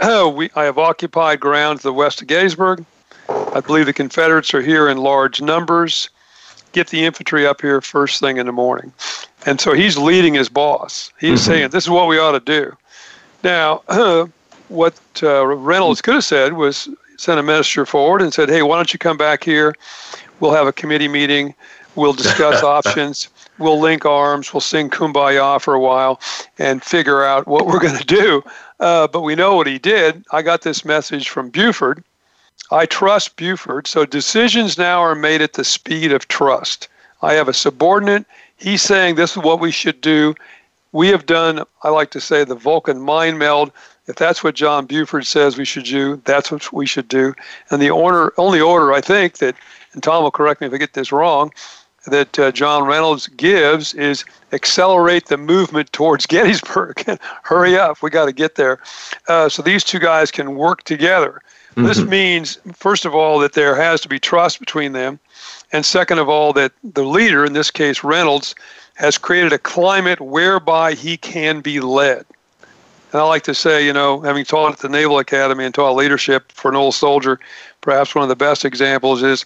oh, 0.00 0.28
we, 0.28 0.48
I 0.54 0.62
have 0.62 0.78
occupied 0.78 1.40
ground 1.40 1.80
to 1.80 1.82
the 1.82 1.92
west 1.92 2.22
of 2.22 2.28
Gettysburg. 2.28 2.84
I 3.28 3.60
believe 3.60 3.86
the 3.86 3.92
Confederates 3.92 4.54
are 4.54 4.62
here 4.62 4.88
in 4.88 4.98
large 4.98 5.42
numbers. 5.42 6.08
Get 6.70 6.88
the 6.88 7.04
infantry 7.04 7.48
up 7.48 7.60
here 7.60 7.80
first 7.80 8.20
thing 8.20 8.36
in 8.36 8.46
the 8.46 8.52
morning. 8.52 8.92
And 9.44 9.60
so 9.60 9.72
he's 9.72 9.98
leading 9.98 10.34
his 10.34 10.48
boss. 10.48 11.12
He's 11.18 11.40
mm-hmm. 11.40 11.50
saying, 11.50 11.70
This 11.70 11.84
is 11.84 11.90
what 11.90 12.06
we 12.06 12.16
ought 12.16 12.32
to 12.32 12.40
do. 12.40 12.76
Now, 13.42 13.82
uh, 13.88 14.26
what 14.68 14.98
uh, 15.22 15.46
Reynolds 15.46 16.00
could 16.02 16.14
have 16.14 16.24
said 16.24 16.54
was 16.54 16.88
send 17.16 17.40
a 17.40 17.42
minister 17.42 17.84
forward 17.84 18.22
and 18.22 18.32
said, 18.32 18.48
Hey, 18.48 18.62
why 18.62 18.76
don't 18.76 18.92
you 18.92 18.98
come 18.98 19.16
back 19.16 19.42
here? 19.44 19.74
We'll 20.40 20.52
have 20.52 20.66
a 20.66 20.72
committee 20.72 21.08
meeting. 21.08 21.54
We'll 21.96 22.12
discuss 22.12 22.62
options 22.62 23.28
we'll 23.58 23.80
link 23.80 24.06
arms, 24.06 24.52
we'll 24.52 24.60
sing 24.60 24.88
kumbaya 24.88 25.60
for 25.60 25.74
a 25.74 25.80
while 25.80 26.20
and 26.58 26.82
figure 26.82 27.24
out 27.24 27.46
what 27.46 27.66
we're 27.66 27.80
going 27.80 27.96
to 27.96 28.04
do. 28.04 28.42
Uh, 28.80 29.08
but 29.08 29.22
we 29.22 29.34
know 29.34 29.56
what 29.56 29.66
he 29.66 29.78
did. 29.78 30.24
I 30.30 30.42
got 30.42 30.62
this 30.62 30.84
message 30.84 31.28
from 31.28 31.50
Buford. 31.50 32.02
I 32.70 32.86
trust 32.86 33.36
Buford. 33.36 33.86
So 33.86 34.04
decisions 34.04 34.78
now 34.78 35.00
are 35.00 35.14
made 35.14 35.42
at 35.42 35.54
the 35.54 35.64
speed 35.64 36.12
of 36.12 36.28
trust. 36.28 36.88
I 37.22 37.34
have 37.34 37.48
a 37.48 37.54
subordinate. 37.54 38.24
He's 38.56 38.82
saying 38.82 39.14
this 39.14 39.32
is 39.32 39.42
what 39.42 39.60
we 39.60 39.70
should 39.70 40.00
do. 40.00 40.34
We 40.92 41.08
have 41.08 41.26
done, 41.26 41.64
I 41.82 41.90
like 41.90 42.10
to 42.12 42.20
say, 42.20 42.44
the 42.44 42.54
Vulcan 42.54 43.00
mind 43.00 43.38
meld. 43.38 43.72
If 44.08 44.16
that's 44.16 44.42
what 44.42 44.54
John 44.54 44.86
Buford 44.86 45.26
says 45.26 45.58
we 45.58 45.66
should 45.66 45.84
do, 45.84 46.20
that's 46.24 46.50
what 46.50 46.72
we 46.72 46.86
should 46.86 47.08
do. 47.08 47.34
And 47.70 47.80
the 47.80 47.90
order, 47.90 48.32
only 48.38 48.60
order 48.60 48.92
I 48.92 49.02
think 49.02 49.38
that, 49.38 49.54
and 49.92 50.02
Tom 50.02 50.22
will 50.22 50.30
correct 50.30 50.60
me 50.60 50.66
if 50.66 50.72
I 50.72 50.78
get 50.78 50.94
this 50.94 51.12
wrong, 51.12 51.52
that 52.06 52.38
uh, 52.38 52.50
John 52.52 52.84
Reynolds 52.84 53.26
gives 53.26 53.92
is 53.94 54.24
accelerate 54.52 55.26
the 55.26 55.36
movement 55.36 55.92
towards 55.92 56.26
Gettysburg. 56.34 57.04
Hurry 57.42 57.78
up, 57.78 58.02
we 58.02 58.08
got 58.08 58.24
to 58.24 58.32
get 58.32 58.54
there. 58.54 58.80
Uh, 59.28 59.48
so 59.48 59.62
these 59.62 59.84
two 59.84 59.98
guys 59.98 60.30
can 60.30 60.56
work 60.56 60.84
together. 60.84 61.42
Mm-hmm. 61.72 61.84
This 61.84 62.00
means, 62.00 62.58
first 62.72 63.04
of 63.04 63.14
all, 63.14 63.38
that 63.40 63.52
there 63.52 63.74
has 63.74 64.00
to 64.00 64.08
be 64.08 64.18
trust 64.18 64.58
between 64.58 64.92
them. 64.92 65.20
And 65.70 65.84
second 65.84 66.18
of 66.18 66.30
all, 66.30 66.54
that 66.54 66.72
the 66.82 67.04
leader, 67.04 67.44
in 67.44 67.52
this 67.52 67.70
case 67.70 68.02
Reynolds, 68.02 68.54
has 68.94 69.18
created 69.18 69.52
a 69.52 69.58
climate 69.58 70.20
whereby 70.20 70.94
he 70.94 71.18
can 71.18 71.60
be 71.60 71.80
led. 71.80 72.24
And 73.12 73.20
I 73.20 73.24
like 73.24 73.42
to 73.44 73.54
say, 73.54 73.84
you 73.84 73.92
know, 73.92 74.20
having 74.20 74.44
taught 74.44 74.72
at 74.72 74.78
the 74.80 74.88
Naval 74.88 75.18
Academy 75.18 75.64
and 75.64 75.74
taught 75.74 75.94
leadership 75.94 76.52
for 76.52 76.70
an 76.70 76.76
old 76.76 76.94
soldier, 76.94 77.40
perhaps 77.80 78.14
one 78.14 78.22
of 78.22 78.28
the 78.28 78.36
best 78.36 78.64
examples 78.64 79.22
is, 79.22 79.44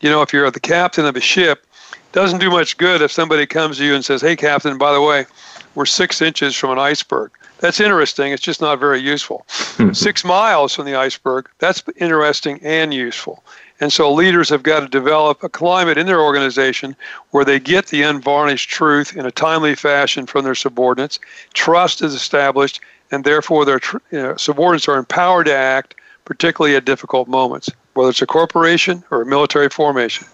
you 0.00 0.08
know, 0.08 0.22
if 0.22 0.32
you're 0.32 0.50
the 0.50 0.60
captain 0.60 1.04
of 1.04 1.16
a 1.16 1.20
ship, 1.20 1.66
doesn't 2.12 2.40
do 2.40 2.50
much 2.50 2.76
good 2.76 3.02
if 3.02 3.12
somebody 3.12 3.46
comes 3.46 3.78
to 3.78 3.84
you 3.84 3.94
and 3.94 4.04
says, 4.04 4.20
"Hey, 4.20 4.36
Captain, 4.36 4.76
by 4.78 4.92
the 4.92 5.00
way, 5.00 5.26
we're 5.74 5.86
six 5.86 6.20
inches 6.20 6.54
from 6.54 6.70
an 6.70 6.78
iceberg." 6.78 7.30
That's 7.62 7.80
interesting. 7.80 8.32
It's 8.32 8.42
just 8.42 8.60
not 8.60 8.80
very 8.80 8.98
useful. 8.98 9.46
Hmm. 9.48 9.92
six 9.92 10.24
miles 10.24 10.74
from 10.74 10.84
the 10.84 10.96
iceberg. 10.96 11.48
That's 11.58 11.82
interesting 11.96 12.58
and 12.62 12.92
useful. 12.92 13.44
And 13.80 13.92
so 13.92 14.12
leaders 14.12 14.48
have 14.48 14.62
got 14.64 14.80
to 14.80 14.88
develop 14.88 15.42
a 15.42 15.48
climate 15.48 15.96
in 15.96 16.06
their 16.06 16.20
organization 16.20 16.96
where 17.30 17.44
they 17.44 17.60
get 17.60 17.86
the 17.86 18.02
unvarnished 18.02 18.68
truth 18.68 19.16
in 19.16 19.26
a 19.26 19.30
timely 19.30 19.74
fashion 19.74 20.26
from 20.26 20.44
their 20.44 20.56
subordinates. 20.56 21.18
Trust 21.54 22.02
is 22.02 22.14
established, 22.14 22.80
and 23.12 23.24
therefore 23.24 23.64
their 23.64 23.80
you 24.10 24.18
know, 24.18 24.36
subordinates 24.36 24.88
are 24.88 24.98
empowered 24.98 25.46
to 25.46 25.54
act 25.54 25.94
particularly 26.24 26.76
at 26.76 26.84
difficult 26.84 27.28
moments, 27.28 27.68
whether 27.94 28.10
it's 28.10 28.22
a 28.22 28.26
corporation 28.26 29.02
or 29.10 29.22
a 29.22 29.26
military 29.26 29.68
formation. 29.68 30.26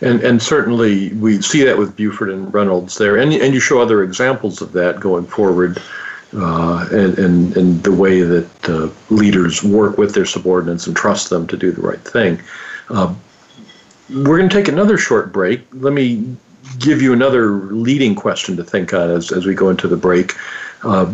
And, 0.00 0.20
and 0.22 0.40
certainly 0.40 1.12
we 1.14 1.42
see 1.42 1.64
that 1.64 1.76
with 1.76 1.96
Buford 1.96 2.30
and 2.30 2.52
Reynolds 2.54 2.98
there, 2.98 3.16
and, 3.16 3.32
and 3.32 3.52
you 3.52 3.60
show 3.60 3.80
other 3.80 4.02
examples 4.02 4.62
of 4.62 4.72
that 4.72 5.00
going 5.00 5.26
forward, 5.26 5.82
uh, 6.34 6.88
and, 6.92 7.18
and, 7.18 7.56
and 7.56 7.82
the 7.82 7.92
way 7.92 8.20
that 8.20 8.68
uh, 8.68 8.88
leaders 9.12 9.64
work 9.64 9.98
with 9.98 10.14
their 10.14 10.24
subordinates 10.26 10.86
and 10.86 10.96
trust 10.96 11.30
them 11.30 11.46
to 11.48 11.56
do 11.56 11.72
the 11.72 11.80
right 11.82 12.00
thing. 12.00 12.40
Uh, 12.90 13.12
we're 14.08 14.38
going 14.38 14.48
to 14.48 14.54
take 14.54 14.68
another 14.68 14.96
short 14.96 15.32
break. 15.32 15.62
Let 15.72 15.92
me 15.92 16.36
give 16.78 17.02
you 17.02 17.12
another 17.12 17.50
leading 17.50 18.14
question 18.14 18.56
to 18.56 18.64
think 18.64 18.92
on 18.94 19.10
as, 19.10 19.32
as 19.32 19.46
we 19.46 19.54
go 19.54 19.68
into 19.68 19.88
the 19.88 19.96
break. 19.96 20.34
Uh, 20.84 21.12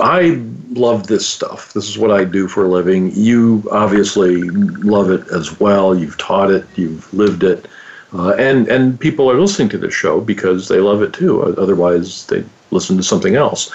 I 0.00 0.42
love 0.70 1.06
this 1.06 1.26
stuff. 1.26 1.72
This 1.72 1.88
is 1.88 1.98
what 1.98 2.10
I 2.10 2.24
do 2.24 2.48
for 2.48 2.64
a 2.64 2.68
living. 2.68 3.10
You 3.14 3.66
obviously 3.70 4.42
love 4.42 5.10
it 5.10 5.28
as 5.28 5.60
well. 5.60 5.94
You've 5.94 6.16
taught 6.18 6.50
it, 6.50 6.66
you've 6.76 7.12
lived 7.12 7.42
it. 7.42 7.66
Uh, 8.12 8.30
and 8.38 8.68
and 8.68 8.98
people 8.98 9.30
are 9.30 9.38
listening 9.38 9.68
to 9.68 9.78
this 9.78 9.92
show 9.92 10.20
because 10.20 10.68
they 10.68 10.78
love 10.78 11.02
it 11.02 11.12
too. 11.12 11.42
Otherwise, 11.42 12.26
they 12.26 12.42
listen 12.70 12.96
to 12.96 13.02
something 13.02 13.34
else. 13.34 13.70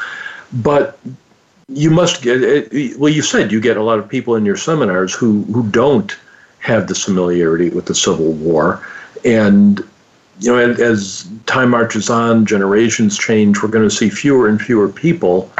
But 0.51 0.97
you 1.67 1.91
must 1.91 2.23
get 2.23 2.43
it, 2.43 2.97
well. 2.97 3.11
You 3.11 3.21
said 3.21 3.51
you 3.51 3.61
get 3.61 3.77
a 3.77 3.83
lot 3.83 3.99
of 3.99 4.09
people 4.09 4.35
in 4.35 4.45
your 4.45 4.57
seminars 4.57 5.13
who 5.13 5.43
who 5.43 5.69
don't 5.69 6.17
have 6.59 6.87
the 6.87 6.95
familiarity 6.95 7.69
with 7.69 7.85
the 7.85 7.95
Civil 7.95 8.33
War, 8.33 8.85
and 9.23 9.79
you 10.39 10.51
know 10.51 10.57
as 10.57 11.29
time 11.45 11.69
marches 11.69 12.09
on, 12.09 12.45
generations 12.45 13.17
change. 13.17 13.61
We're 13.61 13.69
going 13.69 13.87
to 13.87 13.95
see 13.95 14.09
fewer 14.09 14.47
and 14.47 14.59
fewer 14.59 14.89
people. 14.89 15.51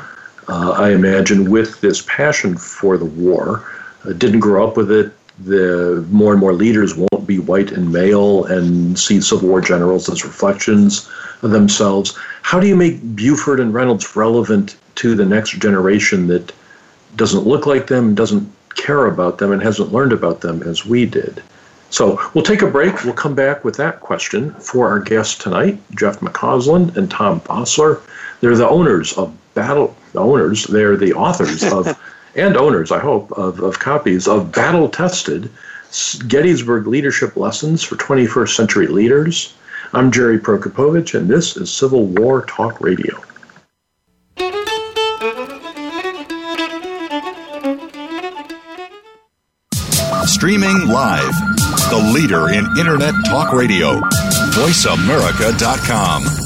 Uh, 0.47 0.71
I 0.71 0.91
imagine 0.91 1.49
with 1.49 1.81
this 1.81 2.03
passion 2.07 2.57
for 2.57 2.97
the 2.97 3.05
war, 3.05 3.65
uh, 4.05 4.13
didn't 4.13 4.39
grow 4.39 4.67
up 4.67 4.77
with 4.77 4.91
it, 4.91 5.13
the 5.45 6.05
more 6.11 6.31
and 6.31 6.39
more 6.39 6.53
leaders 6.53 6.95
won't 6.95 7.25
be 7.25 7.39
white 7.39 7.71
and 7.71 7.91
male 7.91 8.45
and 8.45 8.97
see 8.99 9.19
Civil 9.19 9.49
War 9.49 9.61
generals 9.61 10.09
as 10.09 10.23
reflections 10.23 11.09
of 11.41 11.51
themselves. 11.51 12.17
How 12.43 12.59
do 12.59 12.67
you 12.67 12.75
make 12.75 13.15
Buford 13.15 13.59
and 13.59 13.73
Reynolds 13.73 14.15
relevant 14.15 14.77
to 14.95 15.15
the 15.15 15.25
next 15.25 15.51
generation 15.59 16.27
that 16.27 16.51
doesn't 17.15 17.47
look 17.47 17.65
like 17.65 17.87
them, 17.87 18.15
doesn't 18.15 18.51
care 18.75 19.05
about 19.07 19.37
them, 19.37 19.51
and 19.51 19.61
hasn't 19.61 19.91
learned 19.91 20.13
about 20.13 20.41
them 20.41 20.61
as 20.63 20.85
we 20.85 21.05
did? 21.05 21.41
So 21.89 22.19
we'll 22.33 22.43
take 22.43 22.61
a 22.63 22.69
break. 22.69 23.03
We'll 23.03 23.13
come 23.13 23.35
back 23.35 23.63
with 23.63 23.77
that 23.77 24.01
question 24.01 24.51
for 24.55 24.87
our 24.87 24.99
guests 24.99 25.37
tonight, 25.37 25.79
Jeff 25.95 26.19
McCausland 26.21 26.97
and 26.97 27.09
Tom 27.09 27.39
Vossler. 27.41 28.01
They're 28.41 28.55
the 28.55 28.67
owners 28.67 29.13
of 29.13 29.35
Battle. 29.53 29.95
Owners. 30.15 30.65
They're 30.65 30.97
the 30.97 31.13
authors 31.13 31.63
of 31.63 31.99
and 32.35 32.57
owners, 32.57 32.91
I 32.91 32.99
hope, 32.99 33.31
of, 33.33 33.59
of 33.59 33.79
copies 33.79 34.27
of 34.27 34.51
battle 34.51 34.89
tested 34.89 35.49
Gettysburg 36.27 36.87
Leadership 36.87 37.37
Lessons 37.37 37.83
for 37.83 37.95
21st 37.95 38.55
Century 38.55 38.87
Leaders. 38.87 39.53
I'm 39.93 40.11
Jerry 40.11 40.39
Prokopowicz, 40.39 41.13
and 41.13 41.29
this 41.29 41.55
is 41.55 41.71
Civil 41.71 42.07
War 42.07 42.45
Talk 42.45 42.81
Radio. 42.81 43.21
Streaming 50.25 50.87
live, 50.87 51.33
the 51.89 52.11
leader 52.13 52.49
in 52.49 52.65
Internet 52.79 53.13
Talk 53.25 53.53
Radio, 53.53 53.99
VoiceAmerica.com. 54.51 56.42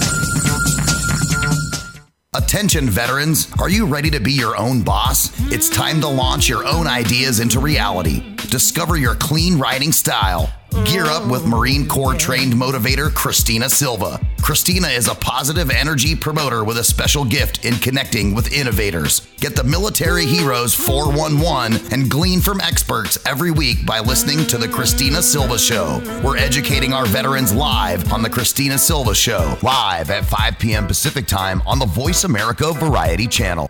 Attention, 2.35 2.89
veterans. 2.89 3.47
Are 3.57 3.69
you 3.69 3.85
ready 3.85 4.09
to 4.09 4.19
be 4.19 4.33
your 4.33 4.57
own 4.57 4.81
boss? 4.81 5.31
It's 5.49 5.69
time 5.69 6.01
to 6.01 6.09
launch 6.09 6.49
your 6.49 6.65
own 6.67 6.85
ideas 6.85 7.39
into 7.39 7.61
reality. 7.61 8.35
Discover 8.49 8.97
your 8.97 9.15
clean 9.15 9.57
writing 9.57 9.93
style 9.93 10.51
Gear 10.85 11.05
up 11.05 11.29
with 11.29 11.45
Marine 11.45 11.87
Corps 11.87 12.13
trained 12.13 12.53
motivator 12.53 13.13
Christina 13.13 13.69
Silva. 13.69 14.19
Christina 14.41 14.87
is 14.87 15.07
a 15.07 15.15
positive 15.15 15.69
energy 15.69 16.15
promoter 16.15 16.63
with 16.63 16.77
a 16.77 16.83
special 16.83 17.25
gift 17.25 17.65
in 17.65 17.73
connecting 17.75 18.33
with 18.33 18.53
innovators. 18.53 19.27
Get 19.37 19.55
the 19.55 19.63
Military 19.63 20.25
Heroes 20.25 20.73
411 20.73 21.91
and 21.91 22.09
glean 22.09 22.39
from 22.41 22.61
experts 22.61 23.17
every 23.25 23.51
week 23.51 23.85
by 23.85 23.99
listening 23.99 24.45
to 24.47 24.57
The 24.57 24.67
Christina 24.67 25.21
Silva 25.21 25.57
Show. 25.59 26.01
We're 26.23 26.37
educating 26.37 26.93
our 26.93 27.05
veterans 27.05 27.53
live 27.53 28.11
on 28.13 28.21
The 28.21 28.29
Christina 28.29 28.77
Silva 28.77 29.15
Show, 29.15 29.57
live 29.61 30.09
at 30.09 30.25
5 30.25 30.59
p.m. 30.59 30.87
Pacific 30.87 31.27
Time 31.27 31.61
on 31.65 31.79
the 31.79 31.85
Voice 31.85 32.23
America 32.23 32.71
Variety 32.73 33.27
Channel. 33.27 33.69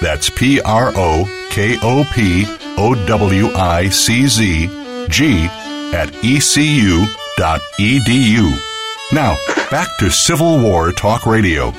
That's 0.00 0.30
P 0.30 0.60
R 0.60 0.92
O 0.94 1.46
K 1.50 1.78
O 1.82 2.04
P 2.12 2.44
O 2.76 2.94
W 3.06 3.48
I 3.54 3.88
C 3.88 4.26
Z 4.26 4.66
G 5.08 5.46
at 5.94 6.10
ecu.edu. 6.24 7.08
Now, 9.12 9.36
back 9.70 9.88
to 9.98 10.10
Civil 10.10 10.60
War 10.60 10.92
Talk 10.92 11.26
Radio. 11.26 11.72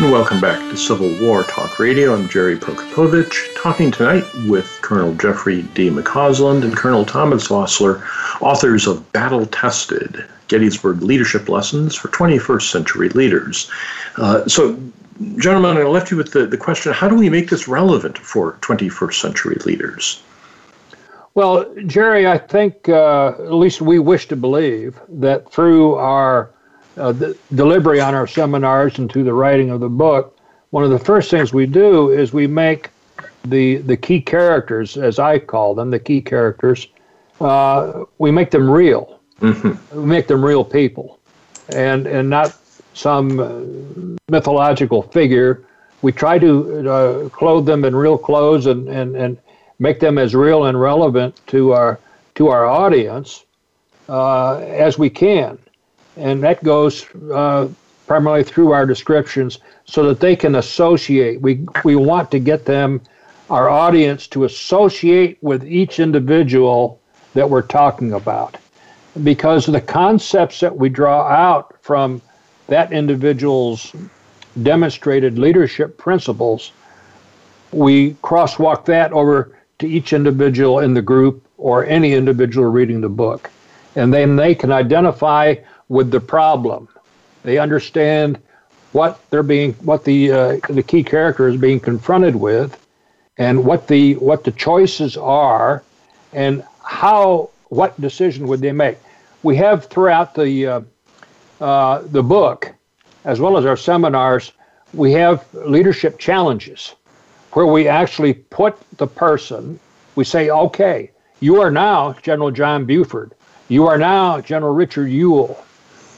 Welcome 0.00 0.40
back 0.40 0.58
to 0.70 0.76
Civil 0.76 1.20
War 1.20 1.42
Talk 1.44 1.78
Radio. 1.78 2.14
I'm 2.14 2.28
Jerry 2.28 2.56
Prokopowicz, 2.56 3.54
talking 3.60 3.90
tonight 3.90 4.24
with 4.46 4.78
Colonel 4.82 5.14
Jeffrey 5.14 5.62
D. 5.74 5.90
McCausland 5.90 6.64
and 6.64 6.76
Colonel 6.76 7.04
Thomas 7.04 7.48
Vossler, 7.48 8.02
authors 8.40 8.86
of 8.86 9.12
Battle 9.12 9.46
Tested 9.46 10.24
Gettysburg 10.48 11.02
Leadership 11.02 11.48
Lessons 11.48 11.94
for 11.94 12.08
21st 12.08 12.70
Century 12.70 13.08
Leaders. 13.10 13.70
Uh, 14.16 14.46
so, 14.46 14.78
gentlemen, 15.36 15.76
I 15.76 15.82
left 15.84 16.10
you 16.10 16.16
with 16.16 16.32
the, 16.32 16.46
the 16.46 16.56
question 16.56 16.92
how 16.92 17.08
do 17.08 17.16
we 17.16 17.28
make 17.28 17.50
this 17.50 17.68
relevant 17.68 18.18
for 18.18 18.54
21st 18.60 19.14
century 19.14 19.56
leaders? 19.66 20.22
Well, 21.34 21.72
Jerry, 21.86 22.26
I 22.26 22.36
think 22.36 22.88
uh, 22.88 23.28
at 23.38 23.54
least 23.54 23.80
we 23.80 23.98
wish 23.98 24.28
to 24.28 24.36
believe 24.36 25.00
that 25.08 25.50
through 25.50 25.94
our 25.94 26.50
uh, 26.98 27.12
delivery 27.54 28.00
on 28.00 28.14
our 28.14 28.26
seminars 28.26 28.98
and 28.98 29.10
through 29.10 29.24
the 29.24 29.32
writing 29.32 29.70
of 29.70 29.80
the 29.80 29.88
book, 29.88 30.38
one 30.70 30.84
of 30.84 30.90
the 30.90 30.98
first 30.98 31.30
things 31.30 31.52
we 31.52 31.66
do 31.66 32.10
is 32.10 32.32
we 32.32 32.46
make 32.46 32.90
the 33.44 33.78
the 33.78 33.96
key 33.96 34.20
characters, 34.20 34.96
as 34.96 35.18
I 35.18 35.38
call 35.38 35.74
them, 35.74 35.90
the 35.90 35.98
key 35.98 36.20
characters, 36.20 36.86
uh, 37.40 38.04
we 38.18 38.30
make 38.30 38.50
them 38.50 38.70
real. 38.70 39.20
Mm-hmm. 39.40 39.98
We 39.98 40.06
make 40.06 40.28
them 40.28 40.44
real 40.44 40.64
people, 40.64 41.18
and 41.74 42.06
and 42.06 42.30
not 42.30 42.56
some 42.94 43.40
uh, 43.40 44.30
mythological 44.30 45.02
figure. 45.02 45.64
We 46.02 46.12
try 46.12 46.38
to 46.38 46.90
uh, 46.90 47.28
clothe 47.28 47.66
them 47.66 47.84
in 47.84 47.94
real 47.94 48.18
clothes 48.18 48.66
and, 48.66 48.88
and, 48.88 49.16
and 49.16 49.38
make 49.78 50.00
them 50.00 50.18
as 50.18 50.34
real 50.34 50.64
and 50.64 50.80
relevant 50.80 51.40
to 51.48 51.72
our 51.72 51.98
to 52.34 52.48
our 52.48 52.66
audience 52.66 53.44
uh, 54.08 54.56
as 54.56 54.98
we 54.98 55.10
can, 55.10 55.58
and 56.16 56.42
that 56.42 56.62
goes 56.64 57.06
uh, 57.32 57.68
primarily 58.06 58.42
through 58.42 58.72
our 58.72 58.86
descriptions 58.86 59.58
so 59.84 60.02
that 60.08 60.18
they 60.18 60.34
can 60.34 60.56
associate. 60.56 61.40
We 61.40 61.66
we 61.84 61.94
want 61.94 62.30
to 62.30 62.38
get 62.38 62.64
them, 62.64 63.00
our 63.50 63.68
audience, 63.68 64.26
to 64.28 64.44
associate 64.44 65.38
with 65.40 65.64
each 65.64 66.00
individual 66.00 67.00
that 67.34 67.48
we're 67.48 67.62
talking 67.62 68.12
about, 68.12 68.56
because 69.22 69.66
the 69.66 69.80
concepts 69.80 70.60
that 70.60 70.76
we 70.76 70.88
draw 70.88 71.22
out 71.28 71.76
from 71.82 72.20
that 72.68 72.92
individual's 72.92 73.94
demonstrated 74.62 75.38
leadership 75.38 75.96
principles 75.96 76.72
we 77.72 78.14
crosswalk 78.14 78.84
that 78.84 79.12
over 79.12 79.58
to 79.78 79.88
each 79.88 80.12
individual 80.12 80.78
in 80.78 80.94
the 80.94 81.02
group 81.02 81.44
or 81.56 81.84
any 81.86 82.12
individual 82.12 82.70
reading 82.70 83.00
the 83.00 83.08
book. 83.08 83.50
And 83.96 84.12
then 84.12 84.36
they 84.36 84.54
can 84.54 84.70
identify 84.70 85.56
with 85.88 86.10
the 86.10 86.20
problem. 86.20 86.88
They 87.42 87.58
understand 87.58 88.38
what 88.92 89.20
they're 89.30 89.42
being, 89.42 89.72
what 89.74 90.04
the 90.04 90.32
uh, 90.32 90.58
the 90.68 90.82
key 90.82 91.02
character 91.02 91.48
is 91.48 91.56
being 91.56 91.80
confronted 91.80 92.36
with, 92.36 92.78
and 93.38 93.64
what 93.64 93.88
the 93.88 94.14
what 94.16 94.44
the 94.44 94.52
choices 94.52 95.16
are, 95.16 95.82
and 96.32 96.62
how 96.84 97.50
what 97.68 97.98
decision 98.00 98.46
would 98.48 98.60
they 98.60 98.72
make. 98.72 98.98
We 99.42 99.56
have 99.56 99.86
throughout 99.86 100.34
the 100.34 100.66
uh, 100.66 100.80
uh, 101.62 102.02
the 102.06 102.22
book, 102.22 102.74
as 103.24 103.40
well 103.40 103.56
as 103.56 103.64
our 103.64 103.76
seminars, 103.76 104.52
we 104.92 105.12
have 105.12 105.46
leadership 105.54 106.18
challenges 106.18 106.96
where 107.52 107.66
we 107.66 107.86
actually 107.86 108.34
put 108.34 108.76
the 108.96 109.06
person, 109.06 109.78
we 110.16 110.24
say, 110.24 110.50
okay, 110.50 111.10
you 111.40 111.60
are 111.60 111.70
now 111.70 112.14
General 112.14 112.50
John 112.50 112.84
Buford. 112.84 113.32
You 113.68 113.86
are 113.86 113.96
now 113.96 114.40
General 114.40 114.74
Richard 114.74 115.06
Ewell. 115.08 115.64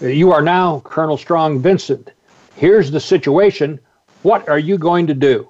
You 0.00 0.32
are 0.32 0.42
now 0.42 0.80
Colonel 0.84 1.18
Strong 1.18 1.60
Vincent. 1.60 2.10
Here's 2.56 2.90
the 2.90 3.00
situation. 3.00 3.78
What 4.22 4.48
are 4.48 4.58
you 4.58 4.78
going 4.78 5.06
to 5.08 5.14
do? 5.14 5.48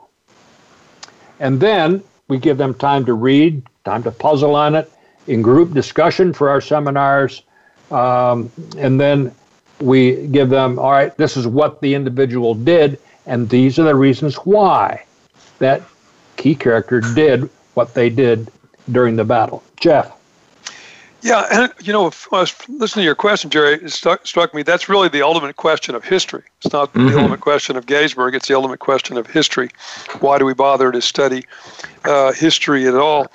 And 1.38 1.60
then 1.60 2.02
we 2.28 2.38
give 2.38 2.58
them 2.58 2.74
time 2.74 3.04
to 3.04 3.14
read, 3.14 3.62
time 3.84 4.02
to 4.02 4.10
puzzle 4.10 4.56
on 4.56 4.74
it, 4.74 4.90
in 5.26 5.40
group 5.40 5.72
discussion 5.72 6.32
for 6.32 6.50
our 6.50 6.60
seminars. 6.60 7.42
Um, 7.90 8.50
and 8.76 9.00
then 9.00 9.34
we 9.80 10.26
give 10.28 10.50
them, 10.50 10.78
all 10.78 10.92
right, 10.92 11.16
this 11.16 11.36
is 11.36 11.46
what 11.46 11.80
the 11.80 11.94
individual 11.94 12.54
did, 12.54 12.98
and 13.26 13.48
these 13.48 13.78
are 13.78 13.84
the 13.84 13.94
reasons 13.94 14.36
why 14.36 15.04
that 15.58 15.82
key 16.36 16.54
character 16.54 17.00
did 17.00 17.48
what 17.74 17.94
they 17.94 18.10
did 18.10 18.50
during 18.90 19.16
the 19.16 19.24
battle. 19.24 19.62
Jeff. 19.80 20.12
Yeah, 21.22 21.46
and 21.50 21.72
you 21.80 21.90
know, 21.90 22.06
if 22.06 22.30
I 22.34 22.40
was 22.40 22.54
listening 22.68 23.02
to 23.02 23.06
your 23.06 23.14
question, 23.14 23.48
Jerry, 23.48 23.76
it 23.76 23.90
struck, 23.90 24.26
struck 24.26 24.52
me 24.52 24.62
that's 24.62 24.90
really 24.90 25.08
the 25.08 25.22
ultimate 25.22 25.56
question 25.56 25.94
of 25.94 26.04
history. 26.04 26.42
It's 26.62 26.70
not 26.70 26.92
mm-hmm. 26.92 27.08
the 27.08 27.16
ultimate 27.16 27.40
question 27.40 27.76
of 27.76 27.86
Gettysburg, 27.86 28.34
it's 28.34 28.46
the 28.46 28.54
ultimate 28.54 28.80
question 28.80 29.16
of 29.16 29.26
history. 29.26 29.70
Why 30.20 30.38
do 30.38 30.44
we 30.44 30.52
bother 30.52 30.92
to 30.92 31.00
study 31.00 31.46
uh, 32.04 32.32
history 32.32 32.86
at 32.86 32.94
all? 32.94 33.28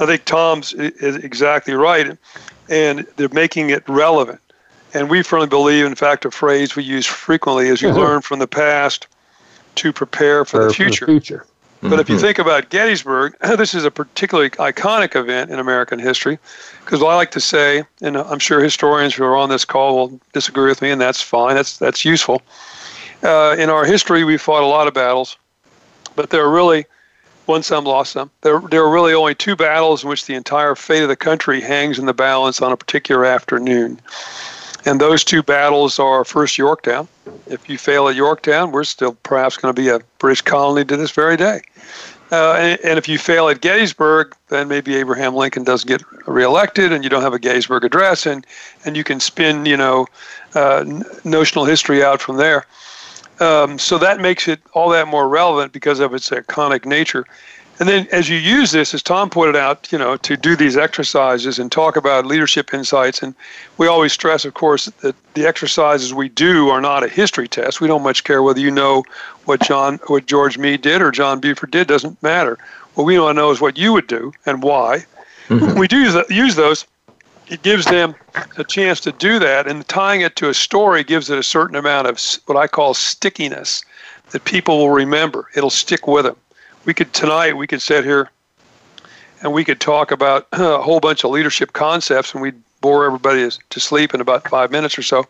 I 0.00 0.06
think 0.06 0.24
Tom's 0.24 0.72
is 0.72 1.16
exactly 1.16 1.74
right, 1.74 2.18
and 2.68 3.06
they're 3.16 3.28
making 3.28 3.70
it 3.70 3.88
relevant. 3.88 4.40
And 4.96 5.10
we 5.10 5.22
firmly 5.22 5.46
believe, 5.46 5.84
in 5.84 5.94
fact, 5.94 6.24
a 6.24 6.30
phrase 6.30 6.74
we 6.74 6.82
use 6.82 7.04
frequently 7.04 7.68
is 7.68 7.82
you 7.82 7.88
mm-hmm. 7.88 7.98
learn 8.06 8.22
from 8.22 8.38
the 8.38 8.46
past 8.46 9.06
to 9.76 9.92
prepare 9.92 10.46
for, 10.46 10.64
the, 10.64 10.72
future. 10.72 11.04
For 11.04 11.12
the 11.12 11.20
future. 11.20 11.46
But 11.82 11.88
mm-hmm. 11.88 12.00
if 12.00 12.08
you 12.08 12.14
mm-hmm. 12.16 12.24
think 12.24 12.38
about 12.38 12.70
Gettysburg, 12.70 13.36
this 13.58 13.74
is 13.74 13.84
a 13.84 13.90
particularly 13.90 14.48
iconic 14.50 15.14
event 15.14 15.50
in 15.50 15.58
American 15.58 15.98
history 15.98 16.38
because 16.82 17.02
I 17.02 17.14
like 17.14 17.30
to 17.32 17.40
say, 17.40 17.84
and 18.00 18.16
I'm 18.16 18.38
sure 18.38 18.62
historians 18.62 19.14
who 19.14 19.24
are 19.24 19.36
on 19.36 19.50
this 19.50 19.66
call 19.66 19.96
will 19.96 20.20
disagree 20.32 20.68
with 20.68 20.80
me, 20.80 20.90
and 20.90 21.00
that's 21.00 21.20
fine. 21.20 21.54
That's 21.54 21.76
that's 21.76 22.04
useful. 22.04 22.40
Uh, 23.22 23.54
in 23.58 23.68
our 23.68 23.84
history, 23.84 24.24
we 24.24 24.38
fought 24.38 24.62
a 24.62 24.66
lot 24.66 24.88
of 24.88 24.94
battles, 24.94 25.36
but 26.14 26.30
there 26.30 26.42
are 26.42 26.50
really 26.50 26.86
won 27.46 27.62
some, 27.62 27.84
lost 27.84 28.12
some. 28.12 28.30
There, 28.40 28.60
there 28.60 28.82
are 28.82 28.90
really 28.90 29.14
only 29.14 29.34
two 29.34 29.56
battles 29.56 30.02
in 30.02 30.08
which 30.08 30.26
the 30.26 30.34
entire 30.34 30.74
fate 30.74 31.02
of 31.02 31.08
the 31.08 31.16
country 31.16 31.60
hangs 31.60 31.98
in 31.98 32.06
the 32.06 32.14
balance 32.14 32.60
on 32.60 32.72
a 32.72 32.76
particular 32.76 33.24
afternoon. 33.24 34.00
And 34.86 35.00
those 35.00 35.24
two 35.24 35.42
battles 35.42 35.98
are 35.98 36.24
first 36.24 36.56
Yorktown. 36.56 37.08
If 37.48 37.68
you 37.68 37.76
fail 37.76 38.08
at 38.08 38.14
Yorktown, 38.14 38.70
we're 38.70 38.84
still 38.84 39.14
perhaps 39.24 39.56
going 39.56 39.74
to 39.74 39.80
be 39.80 39.88
a 39.88 39.98
British 40.18 40.42
colony 40.42 40.84
to 40.84 40.96
this 40.96 41.10
very 41.10 41.36
day. 41.36 41.62
Uh, 42.32 42.54
and, 42.54 42.80
and, 42.84 42.98
if 42.98 43.08
you 43.08 43.18
fail 43.18 43.48
at 43.48 43.60
Gettysburg, 43.60 44.34
then 44.48 44.66
maybe 44.66 44.96
Abraham 44.96 45.34
Lincoln 45.34 45.62
doesn't 45.62 45.86
get 45.86 46.02
reelected, 46.26 46.92
and 46.92 47.04
you 47.04 47.10
don't 47.10 47.22
have 47.22 47.32
a 47.32 47.38
Gettysburg 47.38 47.84
Address, 47.84 48.26
and 48.26 48.44
and 48.84 48.96
you 48.96 49.04
can 49.04 49.20
spin, 49.20 49.64
you 49.64 49.76
know, 49.76 50.08
uh, 50.56 50.84
notional 51.22 51.64
history 51.64 52.02
out 52.02 52.20
from 52.20 52.36
there. 52.36 52.66
Um, 53.38 53.78
so 53.78 53.96
that 53.98 54.20
makes 54.20 54.48
it 54.48 54.60
all 54.72 54.88
that 54.90 55.06
more 55.06 55.28
relevant 55.28 55.72
because 55.72 56.00
of 56.00 56.14
its 56.14 56.30
iconic 56.30 56.84
nature. 56.84 57.26
And 57.78 57.88
then 57.88 58.08
as 58.10 58.28
you 58.28 58.38
use 58.38 58.70
this, 58.70 58.94
as 58.94 59.02
Tom 59.02 59.28
pointed 59.28 59.56
out, 59.56 59.92
you 59.92 59.98
know, 59.98 60.16
to 60.18 60.36
do 60.36 60.56
these 60.56 60.78
exercises 60.78 61.58
and 61.58 61.70
talk 61.70 61.96
about 61.96 62.24
leadership 62.24 62.72
insights, 62.72 63.22
and 63.22 63.34
we 63.76 63.86
always 63.86 64.14
stress, 64.14 64.46
of 64.46 64.54
course, 64.54 64.86
that 64.86 65.14
the 65.34 65.46
exercises 65.46 66.14
we 66.14 66.30
do 66.30 66.70
are 66.70 66.80
not 66.80 67.04
a 67.04 67.08
history 67.08 67.46
test. 67.46 67.82
We 67.82 67.88
don't 67.88 68.02
much 68.02 68.24
care 68.24 68.42
whether 68.42 68.60
you 68.60 68.70
know 68.70 69.04
what 69.44 69.60
John, 69.60 70.00
what 70.06 70.24
George 70.24 70.56
Meade 70.56 70.80
did 70.80 71.02
or 71.02 71.10
John 71.10 71.38
Buford 71.38 71.70
did. 71.70 71.86
Doesn't 71.86 72.22
matter. 72.22 72.58
What 72.94 73.04
we 73.04 73.18
want 73.18 73.36
to 73.36 73.42
know 73.42 73.50
is 73.50 73.60
what 73.60 73.76
you 73.76 73.92
would 73.92 74.06
do 74.06 74.32
and 74.46 74.62
why. 74.62 75.04
Mm-hmm. 75.48 75.78
We 75.78 75.86
do 75.86 75.98
use, 75.98 76.16
use 76.30 76.54
those. 76.54 76.86
It 77.48 77.62
gives 77.62 77.84
them 77.84 78.14
a 78.56 78.64
chance 78.64 79.00
to 79.00 79.12
do 79.12 79.38
that, 79.38 79.68
and 79.68 79.86
tying 79.86 80.22
it 80.22 80.34
to 80.36 80.48
a 80.48 80.54
story 80.54 81.04
gives 81.04 81.30
it 81.30 81.38
a 81.38 81.42
certain 81.42 81.76
amount 81.76 82.08
of 82.08 82.18
what 82.46 82.56
I 82.56 82.66
call 82.66 82.94
stickiness 82.94 83.84
that 84.30 84.44
people 84.44 84.78
will 84.78 84.90
remember. 84.90 85.48
It'll 85.54 85.70
stick 85.70 86.08
with 86.08 86.24
them 86.24 86.36
we 86.86 86.94
could 86.94 87.12
tonight 87.12 87.56
we 87.56 87.66
could 87.66 87.82
sit 87.82 88.04
here 88.04 88.30
and 89.42 89.52
we 89.52 89.64
could 89.64 89.80
talk 89.80 90.10
about 90.10 90.46
a 90.52 90.80
whole 90.80 91.00
bunch 91.00 91.24
of 91.24 91.30
leadership 91.30 91.74
concepts 91.74 92.32
and 92.32 92.40
we'd 92.40 92.60
bore 92.80 93.04
everybody 93.04 93.48
to 93.68 93.80
sleep 93.80 94.14
in 94.14 94.20
about 94.20 94.48
five 94.48 94.70
minutes 94.70 94.96
or 94.96 95.02
so. 95.02 95.26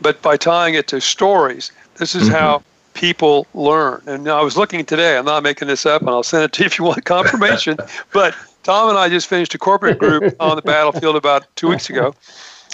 But 0.00 0.22
by 0.22 0.36
tying 0.36 0.74
it 0.74 0.86
to 0.88 1.00
stories, 1.00 1.72
this 1.96 2.14
is 2.14 2.24
mm-hmm. 2.24 2.34
how 2.34 2.62
people 2.94 3.46
learn. 3.52 4.02
And 4.06 4.28
I 4.28 4.40
was 4.42 4.56
looking 4.56 4.84
today, 4.84 5.18
I'm 5.18 5.24
not 5.24 5.42
making 5.42 5.68
this 5.68 5.84
up, 5.84 6.02
and 6.02 6.10
I'll 6.10 6.22
send 6.22 6.44
it 6.44 6.52
to 6.52 6.62
you 6.62 6.66
if 6.66 6.78
you 6.78 6.84
want 6.84 7.04
confirmation. 7.16 7.76
but 8.12 8.34
Tom 8.62 8.88
and 8.90 8.98
I 8.98 9.08
just 9.08 9.26
finished 9.26 9.54
a 9.54 9.58
corporate 9.58 9.98
group 9.98 10.36
on 10.40 10.56
the 10.56 10.62
battlefield 10.62 11.16
about 11.16 11.46
two 11.56 11.68
weeks 11.68 11.90
ago. 11.90 12.14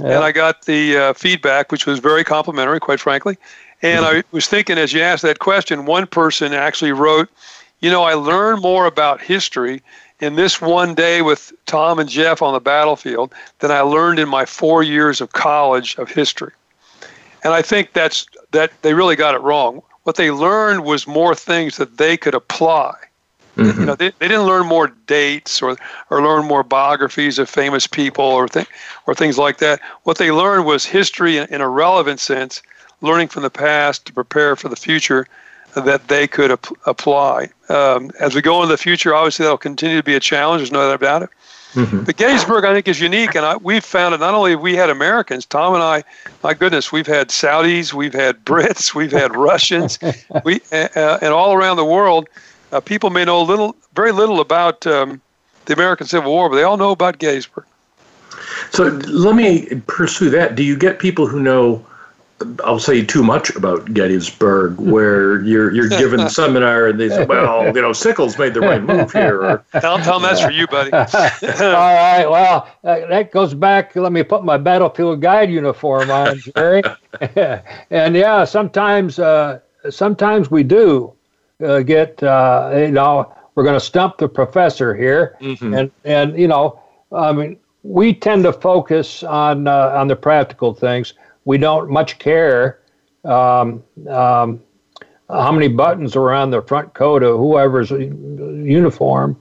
Yeah. 0.02 0.16
And 0.16 0.24
I 0.24 0.32
got 0.32 0.66
the 0.66 0.96
uh, 0.96 1.12
feedback, 1.14 1.72
which 1.72 1.86
was 1.86 1.98
very 2.00 2.24
complimentary, 2.24 2.80
quite 2.80 3.00
frankly. 3.00 3.38
And 3.80 4.04
mm-hmm. 4.04 4.18
I 4.18 4.24
was 4.32 4.46
thinking, 4.46 4.76
as 4.76 4.92
you 4.92 5.00
asked 5.00 5.22
that 5.22 5.38
question, 5.38 5.86
one 5.86 6.06
person 6.06 6.52
actually 6.52 6.92
wrote, 6.92 7.30
you 7.84 7.90
know, 7.90 8.02
I 8.02 8.14
learned 8.14 8.62
more 8.62 8.86
about 8.86 9.20
history 9.20 9.82
in 10.18 10.36
this 10.36 10.58
one 10.58 10.94
day 10.94 11.20
with 11.20 11.52
Tom 11.66 11.98
and 11.98 12.08
Jeff 12.08 12.40
on 12.40 12.54
the 12.54 12.60
battlefield 12.60 13.34
than 13.58 13.70
I 13.70 13.82
learned 13.82 14.18
in 14.18 14.26
my 14.26 14.46
four 14.46 14.82
years 14.82 15.20
of 15.20 15.34
college 15.34 15.94
of 15.98 16.10
history. 16.10 16.52
And 17.42 17.52
I 17.52 17.60
think 17.60 17.92
that's 17.92 18.26
that 18.52 18.72
they 18.80 18.94
really 18.94 19.16
got 19.16 19.34
it 19.34 19.42
wrong. 19.42 19.82
What 20.04 20.16
they 20.16 20.30
learned 20.30 20.82
was 20.82 21.06
more 21.06 21.34
things 21.34 21.76
that 21.76 21.98
they 21.98 22.16
could 22.16 22.34
apply. 22.34 22.94
Mm-hmm. 23.58 23.80
You 23.80 23.86
know, 23.86 23.94
they, 23.96 24.12
they 24.18 24.28
didn't 24.28 24.46
learn 24.46 24.66
more 24.66 24.88
dates 25.06 25.60
or 25.60 25.76
or 26.08 26.22
learn 26.22 26.46
more 26.46 26.62
biographies 26.62 27.38
of 27.38 27.50
famous 27.50 27.86
people 27.86 28.24
or 28.24 28.48
th- 28.48 28.66
or 29.06 29.14
things 29.14 29.36
like 29.36 29.58
that. 29.58 29.78
What 30.04 30.16
they 30.16 30.30
learned 30.30 30.64
was 30.64 30.86
history 30.86 31.36
in, 31.36 31.52
in 31.52 31.60
a 31.60 31.68
relevant 31.68 32.18
sense, 32.18 32.62
learning 33.02 33.28
from 33.28 33.42
the 33.42 33.50
past 33.50 34.06
to 34.06 34.14
prepare 34.14 34.56
for 34.56 34.70
the 34.70 34.76
future 34.76 35.26
that 35.74 36.08
they 36.08 36.26
could 36.26 36.52
ap- 36.52 36.66
apply. 36.86 37.48
Um, 37.68 38.10
as 38.20 38.34
we 38.34 38.42
go 38.42 38.62
into 38.62 38.72
the 38.72 38.78
future, 38.78 39.14
obviously 39.14 39.44
that'll 39.44 39.58
continue 39.58 39.96
to 39.96 40.02
be 40.02 40.14
a 40.14 40.20
challenge. 40.20 40.60
There's 40.60 40.72
no 40.72 40.88
doubt 40.88 40.94
about 40.94 41.22
it. 41.22 41.30
Mm-hmm. 41.74 42.04
But 42.04 42.16
Gettysburg, 42.16 42.64
I 42.64 42.72
think, 42.72 42.86
is 42.86 43.00
unique, 43.00 43.34
and 43.34 43.44
I, 43.44 43.56
we've 43.56 43.84
found 43.84 44.14
it. 44.14 44.20
Not 44.20 44.32
only 44.32 44.52
have 44.52 44.60
we 44.60 44.76
had 44.76 44.90
Americans, 44.90 45.44
Tom 45.44 45.74
and 45.74 45.82
I, 45.82 46.04
my 46.44 46.54
goodness, 46.54 46.92
we've 46.92 47.06
had 47.06 47.30
Saudis, 47.30 47.92
we've 47.92 48.12
had 48.12 48.44
Brits, 48.44 48.94
we've 48.94 49.10
had 49.10 49.34
Russians, 49.36 49.98
we 50.44 50.60
uh, 50.70 51.18
and 51.20 51.32
all 51.32 51.52
around 51.52 51.76
the 51.76 51.84
world, 51.84 52.28
uh, 52.70 52.80
people 52.80 53.10
may 53.10 53.24
know 53.24 53.42
little, 53.42 53.74
very 53.94 54.12
little 54.12 54.40
about 54.40 54.86
um, 54.86 55.20
the 55.64 55.72
American 55.72 56.06
Civil 56.06 56.30
War, 56.30 56.48
but 56.48 56.56
they 56.56 56.62
all 56.62 56.76
know 56.76 56.92
about 56.92 57.18
Gettysburg. 57.18 57.64
So 58.70 58.84
let 58.84 59.34
me 59.34 59.66
pursue 59.86 60.30
that. 60.30 60.54
Do 60.54 60.62
you 60.62 60.76
get 60.76 61.00
people 61.00 61.26
who 61.26 61.40
know 61.40 61.84
I'll 62.64 62.78
say 62.78 63.04
too 63.04 63.22
much 63.22 63.50
about 63.50 63.92
Gettysburg, 63.92 64.78
where 64.78 65.40
you're 65.42 65.72
you're 65.74 65.88
given 65.88 66.20
the 66.20 66.28
seminar 66.40 66.88
and 66.88 67.00
they 67.00 67.08
say, 67.08 67.24
well, 67.24 67.64
you 67.74 67.82
know, 67.82 67.92
Sickles 67.92 68.38
made 68.38 68.54
the 68.54 68.60
right 68.60 68.82
move 68.82 69.12
here. 69.12 69.42
Or, 69.42 69.64
tell, 69.80 69.98
tell 69.98 70.20
that's 70.20 70.40
for 70.40 70.50
you, 70.50 70.66
buddy. 70.66 70.92
All 70.92 71.00
right. 71.00 72.26
Well, 72.26 72.68
that 72.82 73.30
goes 73.32 73.54
back. 73.54 73.94
Let 73.96 74.12
me 74.12 74.22
put 74.22 74.44
my 74.44 74.56
battlefield 74.56 75.20
guide 75.20 75.50
uniform 75.50 76.10
on, 76.10 76.38
Jerry. 76.38 76.82
and 77.90 78.14
yeah, 78.14 78.44
sometimes 78.44 79.18
uh, 79.18 79.60
sometimes 79.90 80.50
we 80.50 80.62
do 80.62 81.12
uh, 81.64 81.80
get 81.80 82.22
uh, 82.22 82.70
you 82.74 82.90
know 82.90 83.32
we're 83.54 83.64
going 83.64 83.78
to 83.78 83.84
stump 83.84 84.18
the 84.18 84.28
professor 84.28 84.94
here, 84.94 85.36
mm-hmm. 85.40 85.74
and 85.74 85.90
and 86.04 86.38
you 86.38 86.48
know 86.48 86.80
I 87.12 87.32
mean 87.32 87.58
we 87.82 88.14
tend 88.14 88.44
to 88.44 88.52
focus 88.52 89.22
on 89.22 89.68
uh, 89.68 89.92
on 89.94 90.08
the 90.08 90.16
practical 90.16 90.74
things 90.74 91.14
we 91.44 91.58
don't 91.58 91.90
much 91.90 92.18
care 92.18 92.80
um, 93.24 93.82
um, 94.08 94.62
how 95.28 95.52
many 95.52 95.68
buttons 95.68 96.16
are 96.16 96.32
on 96.32 96.50
the 96.50 96.62
front 96.62 96.94
coat 96.94 97.22
of 97.22 97.38
whoever's 97.38 97.90
uniform. 97.90 99.40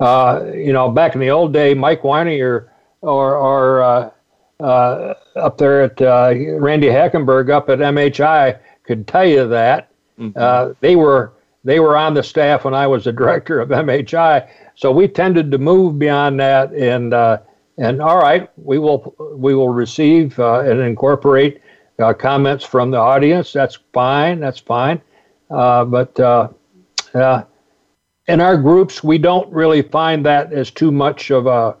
Uh, 0.00 0.44
you 0.54 0.72
know, 0.72 0.90
back 0.90 1.14
in 1.14 1.20
the 1.20 1.30
old 1.30 1.52
day, 1.52 1.74
Mike 1.74 2.02
Weininger 2.02 2.68
or, 3.00 3.36
or 3.36 3.82
uh, 3.82 4.10
uh, 4.60 5.14
up 5.36 5.58
there 5.58 5.82
at 5.82 6.00
uh, 6.00 6.32
Randy 6.58 6.88
Hackenburg 6.88 7.50
up 7.50 7.68
at 7.68 7.78
MHI 7.78 8.58
could 8.84 9.06
tell 9.06 9.26
you 9.26 9.48
that 9.48 9.90
mm-hmm. 10.18 10.38
Uh, 10.38 10.74
they 10.80 10.96
were 10.96 11.32
they 11.64 11.80
were 11.80 11.96
on 11.96 12.12
the 12.14 12.22
staff 12.22 12.64
when 12.64 12.74
I 12.74 12.86
was 12.86 13.04
the 13.04 13.12
director 13.12 13.60
of 13.60 13.70
MHI. 13.70 14.48
So 14.74 14.92
we 14.92 15.08
tended 15.08 15.50
to 15.50 15.58
move 15.58 15.98
beyond 15.98 16.38
that, 16.40 16.72
and 16.72 17.14
uh, 17.14 17.38
and 17.78 18.00
all 18.00 18.18
right, 18.18 18.48
we 18.56 18.78
will 18.78 19.14
we 19.36 19.54
will 19.54 19.68
receive 19.68 20.38
uh, 20.38 20.60
and 20.60 20.80
incorporate 20.80 21.60
uh, 21.98 22.12
comments 22.12 22.64
from 22.64 22.90
the 22.90 22.98
audience. 22.98 23.52
That's 23.52 23.78
fine. 23.92 24.40
That's 24.40 24.60
fine. 24.60 25.00
Uh, 25.50 25.84
but 25.84 26.18
uh, 26.20 26.48
uh, 27.14 27.42
in 28.26 28.40
our 28.40 28.56
groups, 28.56 29.02
we 29.02 29.18
don't 29.18 29.52
really 29.52 29.82
find 29.82 30.24
that 30.26 30.52
as 30.52 30.70
too 30.70 30.92
much 30.92 31.30
of 31.30 31.46
a 31.46 31.76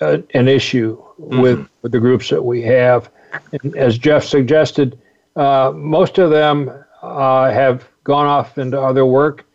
an 0.00 0.48
issue 0.48 0.96
mm-hmm. 0.96 1.40
with 1.40 1.68
with 1.82 1.92
the 1.92 2.00
groups 2.00 2.28
that 2.30 2.42
we 2.42 2.62
have. 2.62 3.10
And 3.52 3.76
as 3.76 3.98
Jeff 3.98 4.24
suggested, 4.24 4.98
most 5.36 6.18
of 6.18 6.30
them 6.30 6.84
have 7.02 7.88
gone 8.04 8.26
off 8.26 8.58
into 8.58 8.80
other 8.80 9.06
work 9.06 9.46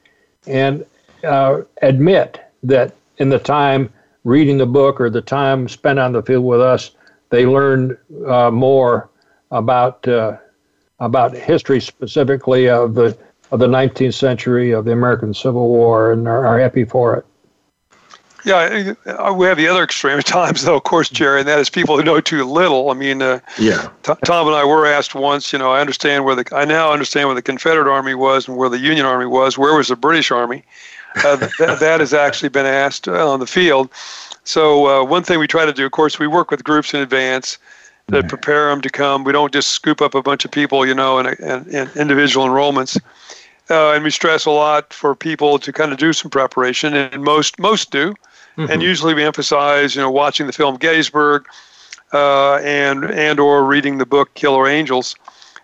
and 0.47 0.86
uh, 1.24 1.61
admit 1.82 2.39
that 2.63 2.95
in 3.18 3.30
the 3.30 3.39
time 3.39 3.91
reading 4.24 4.57
the 4.57 4.65
book 4.65 4.99
or 4.99 5.09
the 5.09 5.22
time 5.22 5.68
spent 5.68 5.99
on 5.99 6.13
the 6.13 6.22
field 6.22 6.45
with 6.45 6.61
us, 6.61 6.91
they 7.30 7.45
learned 7.45 7.97
uh, 8.28 8.51
more 8.51 9.09
about 9.51 10.07
uh, 10.07 10.38
about 10.99 11.34
history 11.34 11.80
specifically 11.80 12.70
of 12.70 12.95
the 12.95 13.18
of 13.51 13.59
the 13.59 13.68
19th 13.68 14.13
century 14.13 14.72
of 14.72 14.86
the 14.86 14.91
American 14.91 15.34
Civil 15.34 15.70
War 15.70 16.11
and 16.11 16.28
are, 16.28 16.45
are 16.45 16.59
happy 16.59 16.84
for 16.84 17.15
it. 17.15 17.26
Yeah, 18.43 18.93
uh, 19.05 19.34
we 19.34 19.45
have 19.45 19.57
the 19.57 19.68
other 19.68 19.84
extreme 19.84 20.20
times, 20.22 20.63
though, 20.63 20.78
of 20.78 20.84
course, 20.84 21.09
Jerry, 21.09 21.39
and 21.39 21.49
that 21.49 21.59
is 21.59 21.70
people 21.70 21.97
who 21.97 22.03
know 22.03 22.22
too 22.22 22.45
little. 22.45 22.89
I 22.89 22.93
mean, 22.93 23.22
uh, 23.22 23.39
yeah. 23.59 23.89
T- 24.03 24.13
Tom 24.24 24.47
and 24.47 24.55
I 24.55 24.63
were 24.63 24.86
asked 24.86 25.15
once. 25.15 25.51
You 25.51 25.59
know, 25.59 25.72
I 25.72 25.82
understand 25.82 26.24
where 26.24 26.36
the 26.36 26.45
I 26.55 26.63
now 26.63 26.93
understand 26.93 27.28
where 27.28 27.36
the 27.36 27.41
Confederate 27.41 27.91
Army 27.91 28.13
was 28.13 28.47
and 28.47 28.55
where 28.55 28.70
the 28.70 28.80
Union 28.80 29.05
Army 29.05 29.26
was. 29.26 29.57
Where 29.57 29.76
was 29.76 29.89
the 29.89 29.97
British 29.97 30.32
Army? 30.32 30.63
Uh, 31.24 31.38
th- 31.38 31.80
that 31.80 31.99
has 31.99 32.13
actually 32.13 32.49
been 32.49 32.65
asked 32.65 33.07
uh, 33.07 33.30
on 33.30 33.39
the 33.39 33.47
field. 33.47 33.89
So 34.43 34.88
uh, 34.88 35.03
one 35.03 35.24
thing 35.24 35.39
we 35.39 35.47
try 35.47 35.65
to 35.65 35.74
do, 35.74 35.86
of 35.86 35.91
course, 35.91 36.20
we 36.20 36.28
work 36.28 36.51
with 36.51 36.63
groups 36.63 36.93
in 36.93 37.01
advance 37.01 37.57
that 38.07 38.30
prepare 38.30 38.70
them 38.70 38.82
to 38.82 38.89
come. 38.89 39.24
We 39.26 39.34
don't 39.34 39.51
just 39.51 39.72
scoop 39.72 40.01
up 40.01 40.15
a 40.15 40.22
bunch 40.22 40.45
of 40.45 40.51
people, 40.51 40.86
you 40.86 40.95
know, 40.95 41.20
in 41.20 41.28
and 41.28 41.95
individual 41.97 42.47
enrollments. 42.47 42.99
Uh, 43.70 43.91
and 43.91 44.03
we 44.03 44.09
stress 44.09 44.45
a 44.45 44.51
lot 44.51 44.93
for 44.93 45.13
people 45.13 45.59
to 45.59 45.74
kind 45.74 45.91
of 45.91 45.97
do 45.97 46.13
some 46.13 46.32
preparation, 46.32 46.93
and 46.93 47.22
most 47.22 47.59
most 47.59 47.91
do. 47.91 48.13
Mm-hmm. 48.57 48.72
And 48.72 48.82
usually 48.82 49.13
we 49.13 49.24
emphasize, 49.24 49.93
you 49.93 50.01
know, 50.01 50.09
watching 50.09 50.47
the 50.47 50.53
film 50.53 50.78
Gettysburg, 50.78 51.45
uh, 52.13 52.55
and 52.55 53.03
and 53.03 53.39
or 53.39 53.65
reading 53.65 53.97
the 53.97 54.05
book 54.05 54.34
Killer 54.36 54.68
Angels. 54.68 55.15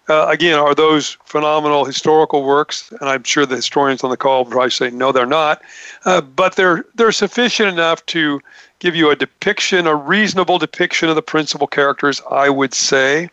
Uh, 0.09 0.27
again, 0.27 0.59
are 0.59 0.75
those 0.75 1.17
phenomenal 1.23 1.85
historical 1.85 2.43
works? 2.43 2.91
And 2.99 3.09
I'm 3.09 3.23
sure 3.23 3.45
the 3.45 3.55
historians 3.55 4.03
on 4.03 4.09
the 4.09 4.17
call 4.17 4.43
probably 4.43 4.69
say 4.69 4.89
no, 4.89 5.11
they're 5.11 5.25
not. 5.25 5.61
Uh, 6.03 6.19
but 6.19 6.55
they're 6.55 6.85
they're 6.95 7.13
sufficient 7.13 7.69
enough 7.69 8.05
to 8.07 8.41
give 8.79 8.95
you 8.95 9.09
a 9.11 9.15
depiction, 9.15 9.87
a 9.87 9.95
reasonable 9.95 10.59
depiction 10.59 11.07
of 11.07 11.15
the 11.15 11.21
principal 11.21 11.67
characters, 11.67 12.21
I 12.29 12.49
would 12.49 12.73
say, 12.73 13.29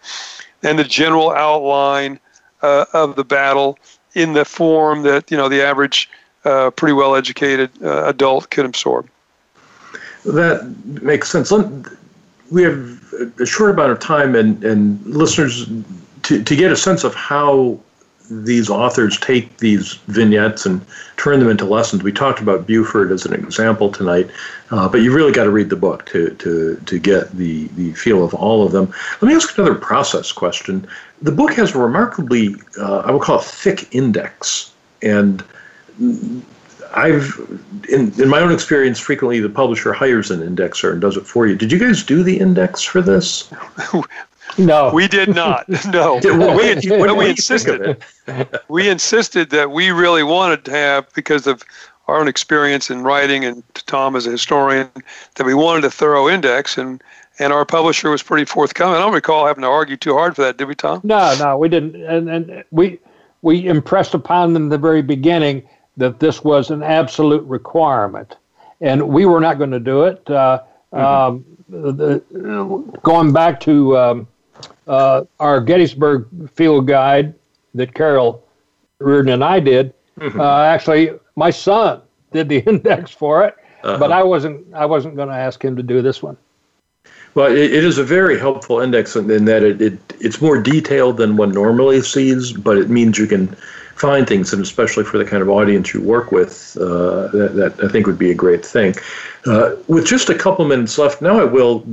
and 0.62 0.78
the 0.78 0.84
general 0.84 1.32
outline 1.32 2.20
uh, 2.62 2.84
of 2.92 3.16
the 3.16 3.24
battle 3.24 3.76
in 4.14 4.34
the 4.34 4.44
form 4.44 5.02
that 5.02 5.30
you 5.30 5.36
know 5.36 5.48
the 5.48 5.62
average, 5.62 6.08
uh, 6.44 6.70
pretty 6.70 6.92
well 6.92 7.16
educated 7.16 7.70
uh, 7.82 8.04
adult 8.06 8.50
can 8.50 8.64
absorb. 8.64 9.08
That 10.24 10.72
makes 11.02 11.30
sense. 11.30 11.52
We 12.50 12.62
have 12.62 13.12
a 13.38 13.46
short 13.46 13.70
amount 13.70 13.92
of 13.92 14.00
time, 14.00 14.34
and, 14.34 14.62
and 14.64 15.04
listeners, 15.06 15.66
to, 16.22 16.42
to 16.42 16.56
get 16.56 16.70
a 16.72 16.76
sense 16.76 17.04
of 17.04 17.14
how 17.14 17.78
these 18.30 18.70
authors 18.70 19.18
take 19.18 19.58
these 19.58 19.94
vignettes 20.06 20.64
and 20.64 20.80
turn 21.16 21.40
them 21.40 21.48
into 21.48 21.64
lessons. 21.64 22.02
We 22.02 22.12
talked 22.12 22.40
about 22.40 22.66
Buford 22.66 23.10
as 23.10 23.26
an 23.26 23.34
example 23.34 23.90
tonight, 23.90 24.30
uh, 24.70 24.88
but 24.88 24.98
you 24.98 25.12
really 25.12 25.32
got 25.32 25.44
to 25.44 25.50
read 25.50 25.68
the 25.68 25.76
book 25.76 26.06
to, 26.06 26.30
to, 26.36 26.80
to 26.86 26.98
get 26.98 27.32
the, 27.32 27.66
the 27.68 27.92
feel 27.94 28.24
of 28.24 28.32
all 28.34 28.64
of 28.64 28.70
them. 28.70 28.92
Let 29.20 29.28
me 29.28 29.34
ask 29.34 29.58
another 29.58 29.74
process 29.74 30.30
question. 30.30 30.86
The 31.20 31.32
book 31.32 31.52
has 31.54 31.74
a 31.74 31.78
remarkably, 31.78 32.54
uh, 32.78 33.00
I 33.00 33.10
would 33.10 33.22
call 33.22 33.40
it 33.40 33.44
thick 33.44 33.92
index. 33.92 34.72
And 35.02 35.42
I've, 36.94 37.34
in, 37.88 38.12
in 38.20 38.28
my 38.28 38.40
own 38.40 38.52
experience, 38.52 39.00
frequently 39.00 39.40
the 39.40 39.48
publisher 39.48 39.92
hires 39.92 40.30
an 40.30 40.40
indexer 40.40 40.92
and 40.92 41.00
does 41.00 41.16
it 41.16 41.26
for 41.26 41.48
you. 41.48 41.56
Did 41.56 41.72
you 41.72 41.78
guys 41.78 42.04
do 42.04 42.22
the 42.22 42.38
index 42.38 42.82
for 42.82 43.02
this? 43.02 43.50
No, 44.58 44.90
we 44.92 45.08
did 45.08 45.34
not. 45.34 45.66
No, 45.86 46.20
we, 46.22 46.74
we, 46.88 47.12
we 47.12 47.30
insisted. 47.30 48.02
we 48.68 48.88
insisted 48.88 49.50
that 49.50 49.70
we 49.70 49.90
really 49.90 50.22
wanted 50.22 50.64
to 50.66 50.70
have 50.70 51.12
because 51.14 51.46
of 51.46 51.64
our 52.06 52.20
own 52.20 52.28
experience 52.28 52.90
in 52.90 53.02
writing 53.02 53.44
and 53.44 53.62
Tom 53.74 54.16
as 54.16 54.26
a 54.26 54.30
historian 54.30 54.90
that 55.36 55.46
we 55.46 55.54
wanted 55.54 55.84
a 55.84 55.90
thorough 55.90 56.28
index 56.28 56.76
and 56.76 57.02
and 57.38 57.54
our 57.54 57.64
publisher 57.64 58.10
was 58.10 58.22
pretty 58.22 58.44
forthcoming. 58.44 58.96
I 58.96 58.98
don't 58.98 59.14
recall 59.14 59.46
having 59.46 59.62
to 59.62 59.68
argue 59.68 59.96
too 59.96 60.12
hard 60.12 60.36
for 60.36 60.42
that, 60.42 60.58
did 60.58 60.68
we, 60.68 60.74
Tom? 60.74 61.00
No, 61.02 61.34
no, 61.38 61.56
we 61.56 61.68
didn't. 61.68 61.96
And 62.04 62.28
and 62.28 62.64
we 62.70 62.98
we 63.42 63.66
impressed 63.66 64.14
upon 64.14 64.52
them 64.52 64.68
the 64.68 64.78
very 64.78 65.02
beginning 65.02 65.66
that 65.96 66.20
this 66.20 66.44
was 66.44 66.70
an 66.70 66.82
absolute 66.82 67.44
requirement, 67.44 68.36
and 68.80 69.08
we 69.08 69.24
were 69.24 69.40
not 69.40 69.58
going 69.58 69.70
to 69.70 69.80
do 69.80 70.04
it. 70.04 70.28
Uh, 70.30 70.60
mm-hmm. 70.92 71.04
um, 71.04 71.44
the, 71.68 72.22
going 73.02 73.32
back 73.32 73.60
to 73.60 73.96
um, 73.96 74.28
uh, 74.90 75.24
our 75.38 75.60
Gettysburg 75.60 76.26
field 76.50 76.88
guide 76.88 77.32
that 77.74 77.94
Carol 77.94 78.44
Reardon 78.98 79.32
and 79.32 79.44
I 79.44 79.60
did, 79.60 79.94
mm-hmm. 80.18 80.40
uh, 80.40 80.62
actually, 80.62 81.12
my 81.36 81.50
son 81.50 82.02
did 82.32 82.48
the 82.48 82.58
index 82.66 83.12
for 83.12 83.44
it, 83.44 83.56
uh-huh. 83.84 83.98
but 83.98 84.10
I 84.10 84.22
wasn't. 84.22 84.74
I 84.74 84.86
wasn't 84.86 85.14
going 85.14 85.28
to 85.28 85.34
ask 85.34 85.64
him 85.64 85.76
to 85.76 85.82
do 85.82 86.02
this 86.02 86.22
one. 86.22 86.36
Well, 87.34 87.52
it, 87.52 87.72
it 87.72 87.84
is 87.84 87.98
a 87.98 88.04
very 88.04 88.36
helpful 88.36 88.80
index 88.80 89.14
in, 89.14 89.30
in 89.30 89.44
that 89.44 89.62
it, 89.62 89.80
it 89.80 89.98
it's 90.20 90.40
more 90.42 90.60
detailed 90.60 91.18
than 91.18 91.36
one 91.36 91.52
normally 91.52 92.02
sees, 92.02 92.52
but 92.52 92.76
it 92.76 92.90
means 92.90 93.16
you 93.16 93.28
can 93.28 93.46
find 93.94 94.26
things, 94.26 94.52
and 94.52 94.60
especially 94.60 95.04
for 95.04 95.18
the 95.18 95.24
kind 95.24 95.40
of 95.40 95.48
audience 95.48 95.94
you 95.94 96.00
work 96.00 96.32
with, 96.32 96.76
uh, 96.80 97.28
that, 97.28 97.52
that, 97.54 97.84
I 97.84 97.88
think 97.88 98.06
would 98.06 98.18
be 98.18 98.30
a 98.30 98.34
great 98.34 98.64
thing. 98.64 98.94
Uh, 99.46 99.76
with 99.86 100.06
just 100.06 100.30
a 100.30 100.34
couple 100.34 100.64
minutes 100.64 100.98
left, 100.98 101.22
now 101.22 101.38
I 101.38 101.44
will 101.44 101.84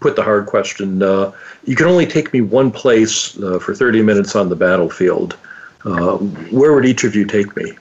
put 0.00 0.16
the 0.16 0.22
hard 0.22 0.46
question. 0.46 1.02
Uh, 1.02 1.32
you 1.64 1.76
can 1.76 1.86
only 1.86 2.06
take 2.06 2.32
me 2.32 2.40
one 2.40 2.70
place 2.70 3.38
uh, 3.42 3.58
for 3.58 3.74
30 3.74 4.02
minutes 4.02 4.36
on 4.36 4.48
the 4.48 4.56
battlefield. 4.56 5.36
Uh, 5.84 6.16
where 6.50 6.74
would 6.74 6.84
each 6.84 7.04
of 7.04 7.14
you 7.14 7.24
take 7.24 7.56
me? 7.56 7.72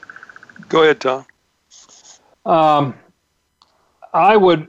Go 0.69 0.83
ahead, 0.83 0.99
Tom. 0.99 1.25
Um, 2.45 2.95
I 4.13 4.37
would, 4.37 4.67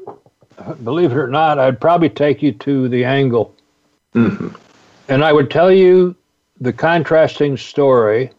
believe 0.84 1.12
it 1.12 1.16
or 1.16 1.28
not, 1.28 1.58
I'd 1.58 1.80
probably 1.80 2.08
take 2.08 2.42
you 2.42 2.52
to 2.52 2.88
the 2.88 3.04
angle. 3.04 3.54
Mm-hmm. 4.14 4.48
And 5.08 5.24
I 5.24 5.32
would 5.32 5.50
tell 5.50 5.72
you 5.72 6.14
the 6.60 6.72
contrasting 6.72 7.56
story 7.56 8.30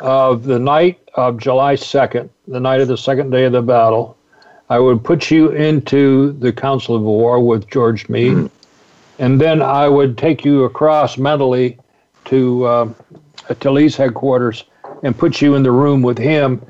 of 0.00 0.44
the 0.44 0.58
night 0.58 1.00
of 1.14 1.38
July 1.38 1.74
2nd, 1.74 2.28
the 2.48 2.60
night 2.60 2.80
of 2.80 2.88
the 2.88 2.98
second 2.98 3.30
day 3.30 3.44
of 3.44 3.52
the 3.52 3.62
battle, 3.62 4.13
I 4.70 4.78
would 4.78 5.04
put 5.04 5.30
you 5.30 5.50
into 5.50 6.32
the 6.32 6.52
Council 6.52 6.96
of 6.96 7.02
War 7.02 7.44
with 7.44 7.68
George 7.68 8.08
Meade, 8.08 8.32
mm. 8.32 8.50
and 9.18 9.40
then 9.40 9.62
I 9.62 9.88
would 9.88 10.16
take 10.16 10.44
you 10.44 10.64
across 10.64 11.18
mentally 11.18 11.78
to 12.26 12.64
uh, 12.64 12.94
to 13.60 13.70
Lee's 13.70 13.96
headquarters 13.96 14.64
and 15.02 15.16
put 15.16 15.42
you 15.42 15.54
in 15.54 15.62
the 15.62 15.72
room 15.72 16.02
with 16.02 16.18
him 16.18 16.64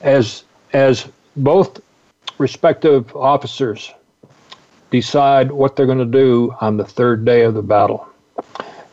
as 0.00 0.44
as 0.72 1.08
both 1.36 1.80
respective 2.38 3.14
officers 3.16 3.92
decide 4.90 5.50
what 5.50 5.76
they're 5.76 5.86
going 5.86 5.98
to 5.98 6.04
do 6.04 6.54
on 6.60 6.76
the 6.76 6.84
third 6.84 7.24
day 7.24 7.42
of 7.42 7.54
the 7.54 7.62
battle. 7.62 8.08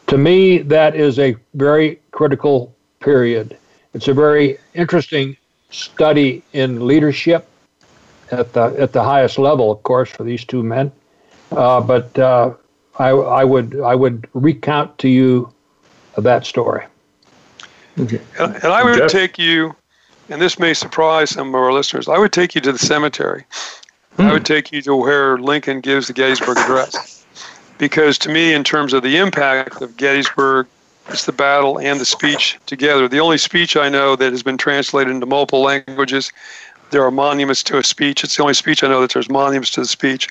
To 0.07 0.17
me, 0.17 0.59
that 0.59 0.95
is 0.95 1.19
a 1.19 1.35
very 1.53 1.99
critical 2.11 2.75
period 2.99 3.57
it's 3.97 4.07
a 4.07 4.13
very 4.13 4.59
interesting 4.75 5.35
study 5.71 6.43
in 6.53 6.85
leadership 6.85 7.47
at 8.31 8.53
the 8.53 8.75
at 8.79 8.93
the 8.93 9.03
highest 9.03 9.37
level, 9.37 9.71
of 9.71 9.83
course, 9.83 10.09
for 10.09 10.23
these 10.23 10.43
two 10.45 10.63
men. 10.63 10.91
Uh, 11.51 11.81
but 11.81 12.17
uh, 12.19 12.53
I, 12.99 13.09
I 13.09 13.43
would 13.43 13.79
I 13.81 13.95
would 13.95 14.27
recount 14.33 14.97
to 14.99 15.09
you 15.09 15.53
that 16.17 16.45
story. 16.45 16.85
Okay. 17.99 18.21
And, 18.39 18.55
and 18.55 18.65
I 18.65 18.83
would 18.83 18.97
Jeff? 18.97 19.11
take 19.11 19.37
you, 19.37 19.75
and 20.29 20.41
this 20.41 20.59
may 20.59 20.73
surprise 20.73 21.31
some 21.31 21.49
of 21.49 21.55
our 21.55 21.73
listeners. 21.73 22.07
I 22.07 22.17
would 22.17 22.33
take 22.33 22.55
you 22.55 22.61
to 22.61 22.71
the 22.71 22.79
cemetery. 22.79 23.45
Hmm. 24.17 24.23
I 24.23 24.33
would 24.33 24.45
take 24.45 24.71
you 24.71 24.81
to 24.83 24.95
where 24.95 25.37
Lincoln 25.37 25.81
gives 25.81 26.07
the 26.07 26.13
Gettysburg 26.13 26.57
Address, 26.57 27.25
because 27.77 28.17
to 28.19 28.29
me, 28.29 28.53
in 28.53 28.63
terms 28.63 28.93
of 28.93 29.03
the 29.03 29.17
impact 29.17 29.81
of 29.81 29.95
Gettysburg 29.97 30.67
it's 31.09 31.25
the 31.25 31.31
battle 31.31 31.79
and 31.79 31.99
the 31.99 32.05
speech 32.05 32.57
together. 32.65 33.07
The 33.07 33.19
only 33.19 33.37
speech 33.37 33.77
I 33.77 33.89
know 33.89 34.15
that 34.15 34.31
has 34.31 34.43
been 34.43 34.57
translated 34.57 35.13
into 35.13 35.25
multiple 35.25 35.61
languages. 35.61 36.31
There 36.91 37.03
are 37.03 37.11
monuments 37.11 37.63
to 37.63 37.77
a 37.77 37.83
speech. 37.83 38.23
It's 38.23 38.37
the 38.37 38.43
only 38.43 38.53
speech 38.53 38.83
I 38.83 38.87
know 38.87 39.01
that 39.01 39.13
there's 39.13 39.29
monuments 39.29 39.71
to 39.71 39.81
the 39.81 39.87
speech. 39.87 40.29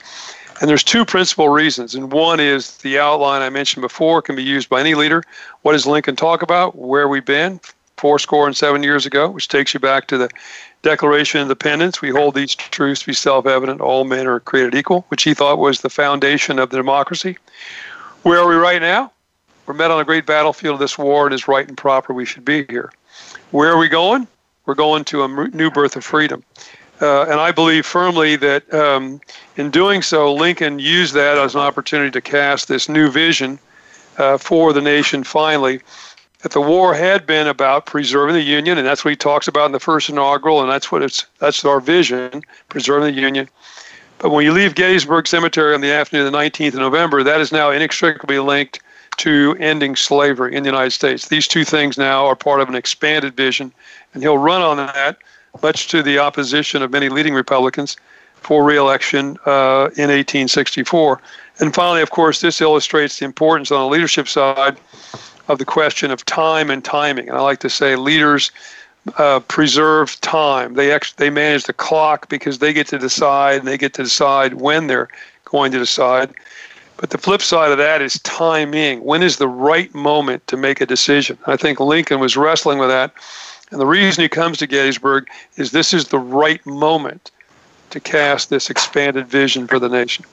And 0.60 0.70
there's 0.70 0.84
two 0.84 1.04
principal 1.04 1.50
reasons. 1.50 1.94
And 1.94 2.10
one 2.10 2.40
is 2.40 2.78
the 2.78 2.98
outline 2.98 3.42
I 3.42 3.50
mentioned 3.50 3.82
before 3.82 4.22
can 4.22 4.36
be 4.36 4.42
used 4.42 4.68
by 4.68 4.80
any 4.80 4.94
leader. 4.94 5.22
What 5.62 5.72
does 5.72 5.86
Lincoln 5.86 6.16
talk 6.16 6.40
about? 6.42 6.76
Where 6.76 7.08
we've 7.08 7.24
been 7.24 7.60
four 7.98 8.18
score 8.18 8.46
and 8.46 8.56
seven 8.56 8.82
years 8.82 9.04
ago, 9.06 9.28
which 9.28 9.48
takes 9.48 9.74
you 9.74 9.80
back 9.80 10.06
to 10.08 10.18
the 10.18 10.30
Declaration 10.82 11.40
of 11.40 11.46
Independence. 11.46 12.00
We 12.00 12.10
hold 12.10 12.34
these 12.34 12.54
truths 12.54 13.00
to 13.00 13.06
be 13.08 13.12
self 13.12 13.46
evident. 13.46 13.80
All 13.80 14.04
men 14.04 14.26
are 14.26 14.40
created 14.40 14.74
equal, 14.74 15.04
which 15.08 15.24
he 15.24 15.34
thought 15.34 15.58
was 15.58 15.80
the 15.80 15.90
foundation 15.90 16.58
of 16.58 16.70
the 16.70 16.76
democracy. 16.76 17.36
Where 18.22 18.40
are 18.40 18.48
we 18.48 18.54
right 18.54 18.80
now? 18.80 19.12
We're 19.66 19.74
met 19.74 19.90
on 19.90 20.00
a 20.00 20.04
great 20.04 20.26
battlefield 20.26 20.74
of 20.74 20.80
this 20.80 20.96
war. 20.96 21.26
and 21.26 21.32
It 21.32 21.36
is 21.36 21.48
right 21.48 21.66
and 21.66 21.76
proper. 21.76 22.14
We 22.14 22.24
should 22.24 22.44
be 22.44 22.64
here. 22.68 22.92
Where 23.50 23.70
are 23.72 23.78
we 23.78 23.88
going? 23.88 24.28
We're 24.66 24.74
going 24.74 25.04
to 25.06 25.24
a 25.24 25.48
new 25.48 25.70
birth 25.70 25.96
of 25.96 26.04
freedom. 26.04 26.44
Uh, 27.00 27.22
and 27.22 27.34
I 27.34 27.52
believe 27.52 27.86
firmly 27.86 28.36
that 28.36 28.72
um, 28.72 29.20
in 29.56 29.70
doing 29.70 30.02
so, 30.02 30.32
Lincoln 30.32 30.78
used 30.78 31.14
that 31.14 31.38
as 31.38 31.54
an 31.54 31.60
opportunity 31.60 32.10
to 32.10 32.20
cast 32.20 32.68
this 32.68 32.88
new 32.88 33.10
vision 33.10 33.58
uh, 34.18 34.38
for 34.38 34.72
the 34.72 34.80
nation 34.80 35.22
finally. 35.24 35.80
That 36.42 36.52
the 36.52 36.60
war 36.60 36.94
had 36.94 37.26
been 37.26 37.46
about 37.46 37.86
preserving 37.86 38.34
the 38.34 38.42
Union, 38.42 38.78
and 38.78 38.86
that's 38.86 39.04
what 39.04 39.10
he 39.10 39.16
talks 39.16 39.48
about 39.48 39.66
in 39.66 39.72
the 39.72 39.80
first 39.80 40.08
inaugural, 40.08 40.60
and 40.60 40.70
that's 40.70 40.92
what 40.92 41.02
it's 41.02 41.26
that's 41.38 41.64
our 41.64 41.80
vision, 41.80 42.42
preserving 42.68 43.14
the 43.14 43.20
Union. 43.20 43.48
But 44.18 44.30
when 44.30 44.44
you 44.44 44.52
leave 44.52 44.74
Gettysburg 44.74 45.26
Cemetery 45.26 45.74
on 45.74 45.80
the 45.80 45.92
afternoon 45.92 46.26
of 46.26 46.32
the 46.32 46.38
19th 46.38 46.74
of 46.74 46.80
November, 46.80 47.22
that 47.22 47.40
is 47.40 47.52
now 47.52 47.70
inextricably 47.70 48.38
linked 48.38 48.80
to 49.18 49.56
ending 49.58 49.96
slavery 49.96 50.54
in 50.54 50.62
the 50.62 50.68
United 50.68 50.90
States. 50.90 51.28
These 51.28 51.48
two 51.48 51.64
things 51.64 51.98
now 51.98 52.26
are 52.26 52.36
part 52.36 52.60
of 52.60 52.68
an 52.68 52.74
expanded 52.74 53.36
vision, 53.36 53.72
and 54.16 54.22
he'll 54.22 54.38
run 54.38 54.62
on 54.62 54.78
that 54.78 55.18
much 55.62 55.88
to 55.88 56.02
the 56.02 56.18
opposition 56.18 56.82
of 56.82 56.90
many 56.90 57.10
leading 57.10 57.34
Republicans, 57.34 57.98
for 58.46 58.64
reelection 58.64 59.36
uh, 59.44 59.90
in 59.96 60.08
1864. 60.08 61.20
And 61.58 61.74
finally, 61.74 62.00
of 62.00 62.10
course, 62.10 62.40
this 62.40 62.60
illustrates 62.60 63.18
the 63.18 63.24
importance 63.24 63.70
on 63.70 63.80
the 63.80 63.88
leadership 63.88 64.28
side 64.28 64.76
of 65.48 65.58
the 65.58 65.64
question 65.64 66.10
of 66.10 66.24
time 66.24 66.70
and 66.70 66.84
timing. 66.84 67.28
And 67.28 67.36
I 67.36 67.40
like 67.40 67.58
to 67.60 67.70
say 67.70 67.96
leaders 67.96 68.52
uh, 69.18 69.40
preserve 69.40 70.20
time. 70.20 70.74
They 70.74 70.96
they 71.16 71.28
manage 71.28 71.64
the 71.64 71.72
clock 71.72 72.28
because 72.28 72.58
they 72.58 72.72
get 72.72 72.86
to 72.88 72.98
decide 72.98 73.58
and 73.58 73.68
they 73.68 73.78
get 73.78 73.94
to 73.94 74.04
decide 74.04 74.54
when 74.54 74.86
they're 74.86 75.08
going 75.44 75.72
to 75.72 75.78
decide. 75.78 76.30
But 76.98 77.10
the 77.10 77.18
flip 77.18 77.42
side 77.42 77.72
of 77.72 77.78
that 77.78 78.00
is 78.00 78.20
timing. 78.20 79.04
When 79.04 79.22
is 79.22 79.36
the 79.36 79.48
right 79.48 79.92
moment 79.94 80.46
to 80.46 80.56
make 80.56 80.80
a 80.80 80.86
decision? 80.86 81.36
I 81.46 81.56
think 81.56 81.78
Lincoln 81.78 82.20
was 82.20 82.36
wrestling 82.36 82.78
with 82.78 82.88
that 82.88 83.12
and 83.70 83.80
the 83.80 83.86
reason 83.86 84.22
he 84.22 84.28
comes 84.28 84.58
to 84.58 84.66
Gettysburg 84.66 85.28
is 85.56 85.72
this 85.72 85.92
is 85.92 86.08
the 86.08 86.18
right 86.18 86.64
moment 86.66 87.30
to 87.90 88.00
cast 88.00 88.50
this 88.50 88.70
expanded 88.70 89.26
vision 89.26 89.66
for 89.66 89.78
the 89.78 89.88
nation. 89.88 90.24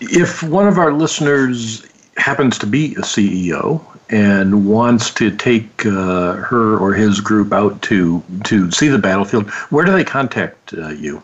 If 0.00 0.42
one 0.42 0.66
of 0.66 0.78
our 0.78 0.92
listeners 0.92 1.86
happens 2.16 2.58
to 2.58 2.66
be 2.66 2.94
a 2.94 3.02
CEO 3.02 3.80
and 4.10 4.66
wants 4.66 5.12
to 5.14 5.34
take 5.34 5.86
uh, 5.86 6.34
her 6.34 6.76
or 6.78 6.92
his 6.92 7.20
group 7.20 7.52
out 7.52 7.80
to 7.82 8.22
to 8.44 8.70
see 8.70 8.88
the 8.88 8.98
battlefield, 8.98 9.50
where 9.70 9.84
do 9.84 9.92
they 9.92 10.04
contact 10.04 10.74
uh, 10.74 10.88
you? 10.88 11.22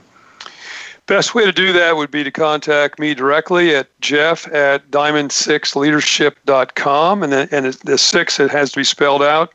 Best 1.06 1.34
way 1.34 1.44
to 1.44 1.52
do 1.52 1.72
that 1.72 1.96
would 1.96 2.10
be 2.10 2.22
to 2.22 2.30
contact 2.30 2.98
me 2.98 3.14
directly 3.14 3.74
at 3.74 3.88
jeff 4.00 4.46
at 4.52 4.90
diamond6leadership.com. 4.90 7.22
And 7.22 7.32
the, 7.32 7.48
and 7.50 7.72
the 7.72 7.96
six, 7.96 8.38
it 8.38 8.50
has 8.50 8.72
to 8.72 8.80
be 8.80 8.84
spelled 8.84 9.22
out 9.22 9.54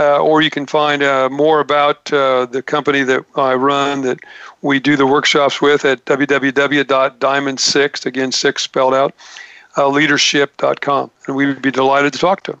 uh, 0.00 0.18
or 0.18 0.40
you 0.40 0.50
can 0.50 0.66
find 0.66 1.02
uh, 1.02 1.28
more 1.30 1.60
about 1.60 2.10
uh, 2.12 2.46
the 2.46 2.62
company 2.62 3.02
that 3.02 3.24
I 3.36 3.54
run 3.54 4.00
that 4.02 4.18
we 4.62 4.80
do 4.80 4.96
the 4.96 5.06
workshops 5.06 5.60
with 5.60 5.84
at 5.84 6.04
www.diamond6, 6.06 8.06
again, 8.06 8.32
six 8.32 8.62
spelled 8.62 8.94
out, 8.94 9.14
uh, 9.76 9.86
leadership.com. 9.88 11.10
And 11.26 11.36
we 11.36 11.44
would 11.46 11.60
be 11.60 11.70
delighted 11.70 12.14
to 12.14 12.18
talk 12.18 12.44
to 12.44 12.52
them. 12.52 12.60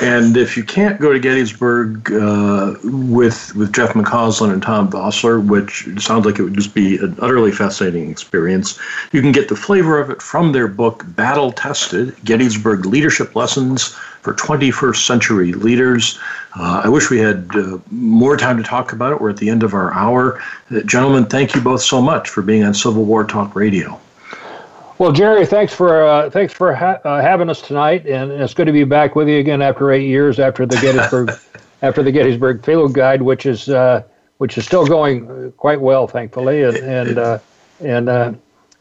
And 0.00 0.36
if 0.36 0.56
you 0.56 0.62
can't 0.62 1.00
go 1.00 1.12
to 1.12 1.18
Gettysburg 1.18 2.12
uh, 2.12 2.74
with 2.84 3.54
with 3.56 3.72
Jeff 3.72 3.94
McCausland 3.94 4.52
and 4.52 4.62
Tom 4.62 4.90
Vossler, 4.90 5.44
which 5.44 5.88
sounds 5.98 6.24
like 6.24 6.38
it 6.38 6.42
would 6.42 6.54
just 6.54 6.72
be 6.72 6.98
an 6.98 7.16
utterly 7.20 7.50
fascinating 7.50 8.08
experience, 8.08 8.78
you 9.10 9.20
can 9.20 9.32
get 9.32 9.48
the 9.48 9.56
flavor 9.56 9.98
of 9.98 10.10
it 10.10 10.22
from 10.22 10.52
their 10.52 10.68
book, 10.68 11.04
Battle 11.08 11.50
Tested 11.50 12.14
Gettysburg 12.24 12.86
Leadership 12.86 13.34
Lessons 13.34 13.88
for 14.22 14.34
21st 14.34 15.04
Century 15.04 15.52
Leaders. 15.52 16.18
Uh, 16.56 16.82
I 16.84 16.88
wish 16.88 17.10
we 17.10 17.18
had 17.18 17.50
uh, 17.54 17.78
more 17.90 18.36
time 18.36 18.56
to 18.56 18.62
talk 18.62 18.92
about 18.92 19.12
it. 19.12 19.20
We're 19.20 19.30
at 19.30 19.36
the 19.38 19.50
end 19.50 19.62
of 19.62 19.74
our 19.74 19.92
hour. 19.94 20.40
Uh, 20.70 20.80
gentlemen, 20.82 21.26
thank 21.26 21.54
you 21.54 21.60
both 21.60 21.82
so 21.82 22.00
much 22.00 22.28
for 22.28 22.42
being 22.42 22.62
on 22.62 22.72
Civil 22.74 23.04
War 23.04 23.24
Talk 23.24 23.56
Radio. 23.56 24.00
Well, 24.98 25.12
Jerry, 25.12 25.46
thanks 25.46 25.72
for 25.72 26.04
uh, 26.04 26.28
thanks 26.28 26.52
for 26.52 26.74
ha- 26.74 27.00
uh, 27.04 27.20
having 27.20 27.48
us 27.48 27.62
tonight, 27.62 28.06
and 28.06 28.32
it's 28.32 28.52
good 28.52 28.66
to 28.66 28.72
be 28.72 28.82
back 28.82 29.14
with 29.14 29.28
you 29.28 29.38
again 29.38 29.62
after 29.62 29.92
eight 29.92 30.06
years 30.06 30.40
after 30.40 30.66
the 30.66 30.76
Gettysburg 30.76 31.30
after 31.82 32.02
the 32.02 32.10
Gettysburg 32.10 32.64
Field 32.64 32.94
Guide, 32.94 33.22
which 33.22 33.46
is 33.46 33.68
uh, 33.68 34.02
which 34.38 34.58
is 34.58 34.66
still 34.66 34.86
going 34.86 35.52
quite 35.52 35.80
well, 35.80 36.08
thankfully, 36.08 36.64
and 36.64 36.76
and 36.78 37.40
and, 37.80 38.40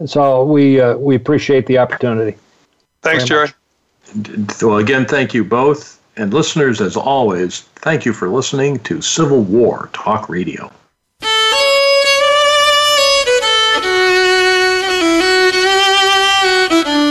so 0.10 0.44
we 0.44 0.82
we 0.96 1.16
appreciate 1.16 1.68
the 1.68 1.78
opportunity. 1.78 2.36
Thanks, 3.04 3.24
Jerry. 3.24 3.50
Well, 4.62 4.78
again, 4.78 5.06
thank 5.06 5.36
you 5.36 5.44
both. 5.44 6.02
And 6.16 6.34
listeners, 6.34 6.82
as 6.82 6.98
always, 6.98 7.62
thank 7.76 8.04
you 8.04 8.12
for 8.12 8.28
listening 8.28 8.80
to 8.80 9.02
Civil 9.02 9.42
War 9.44 9.90
Talk 9.94 10.30
Radio. 10.30 10.72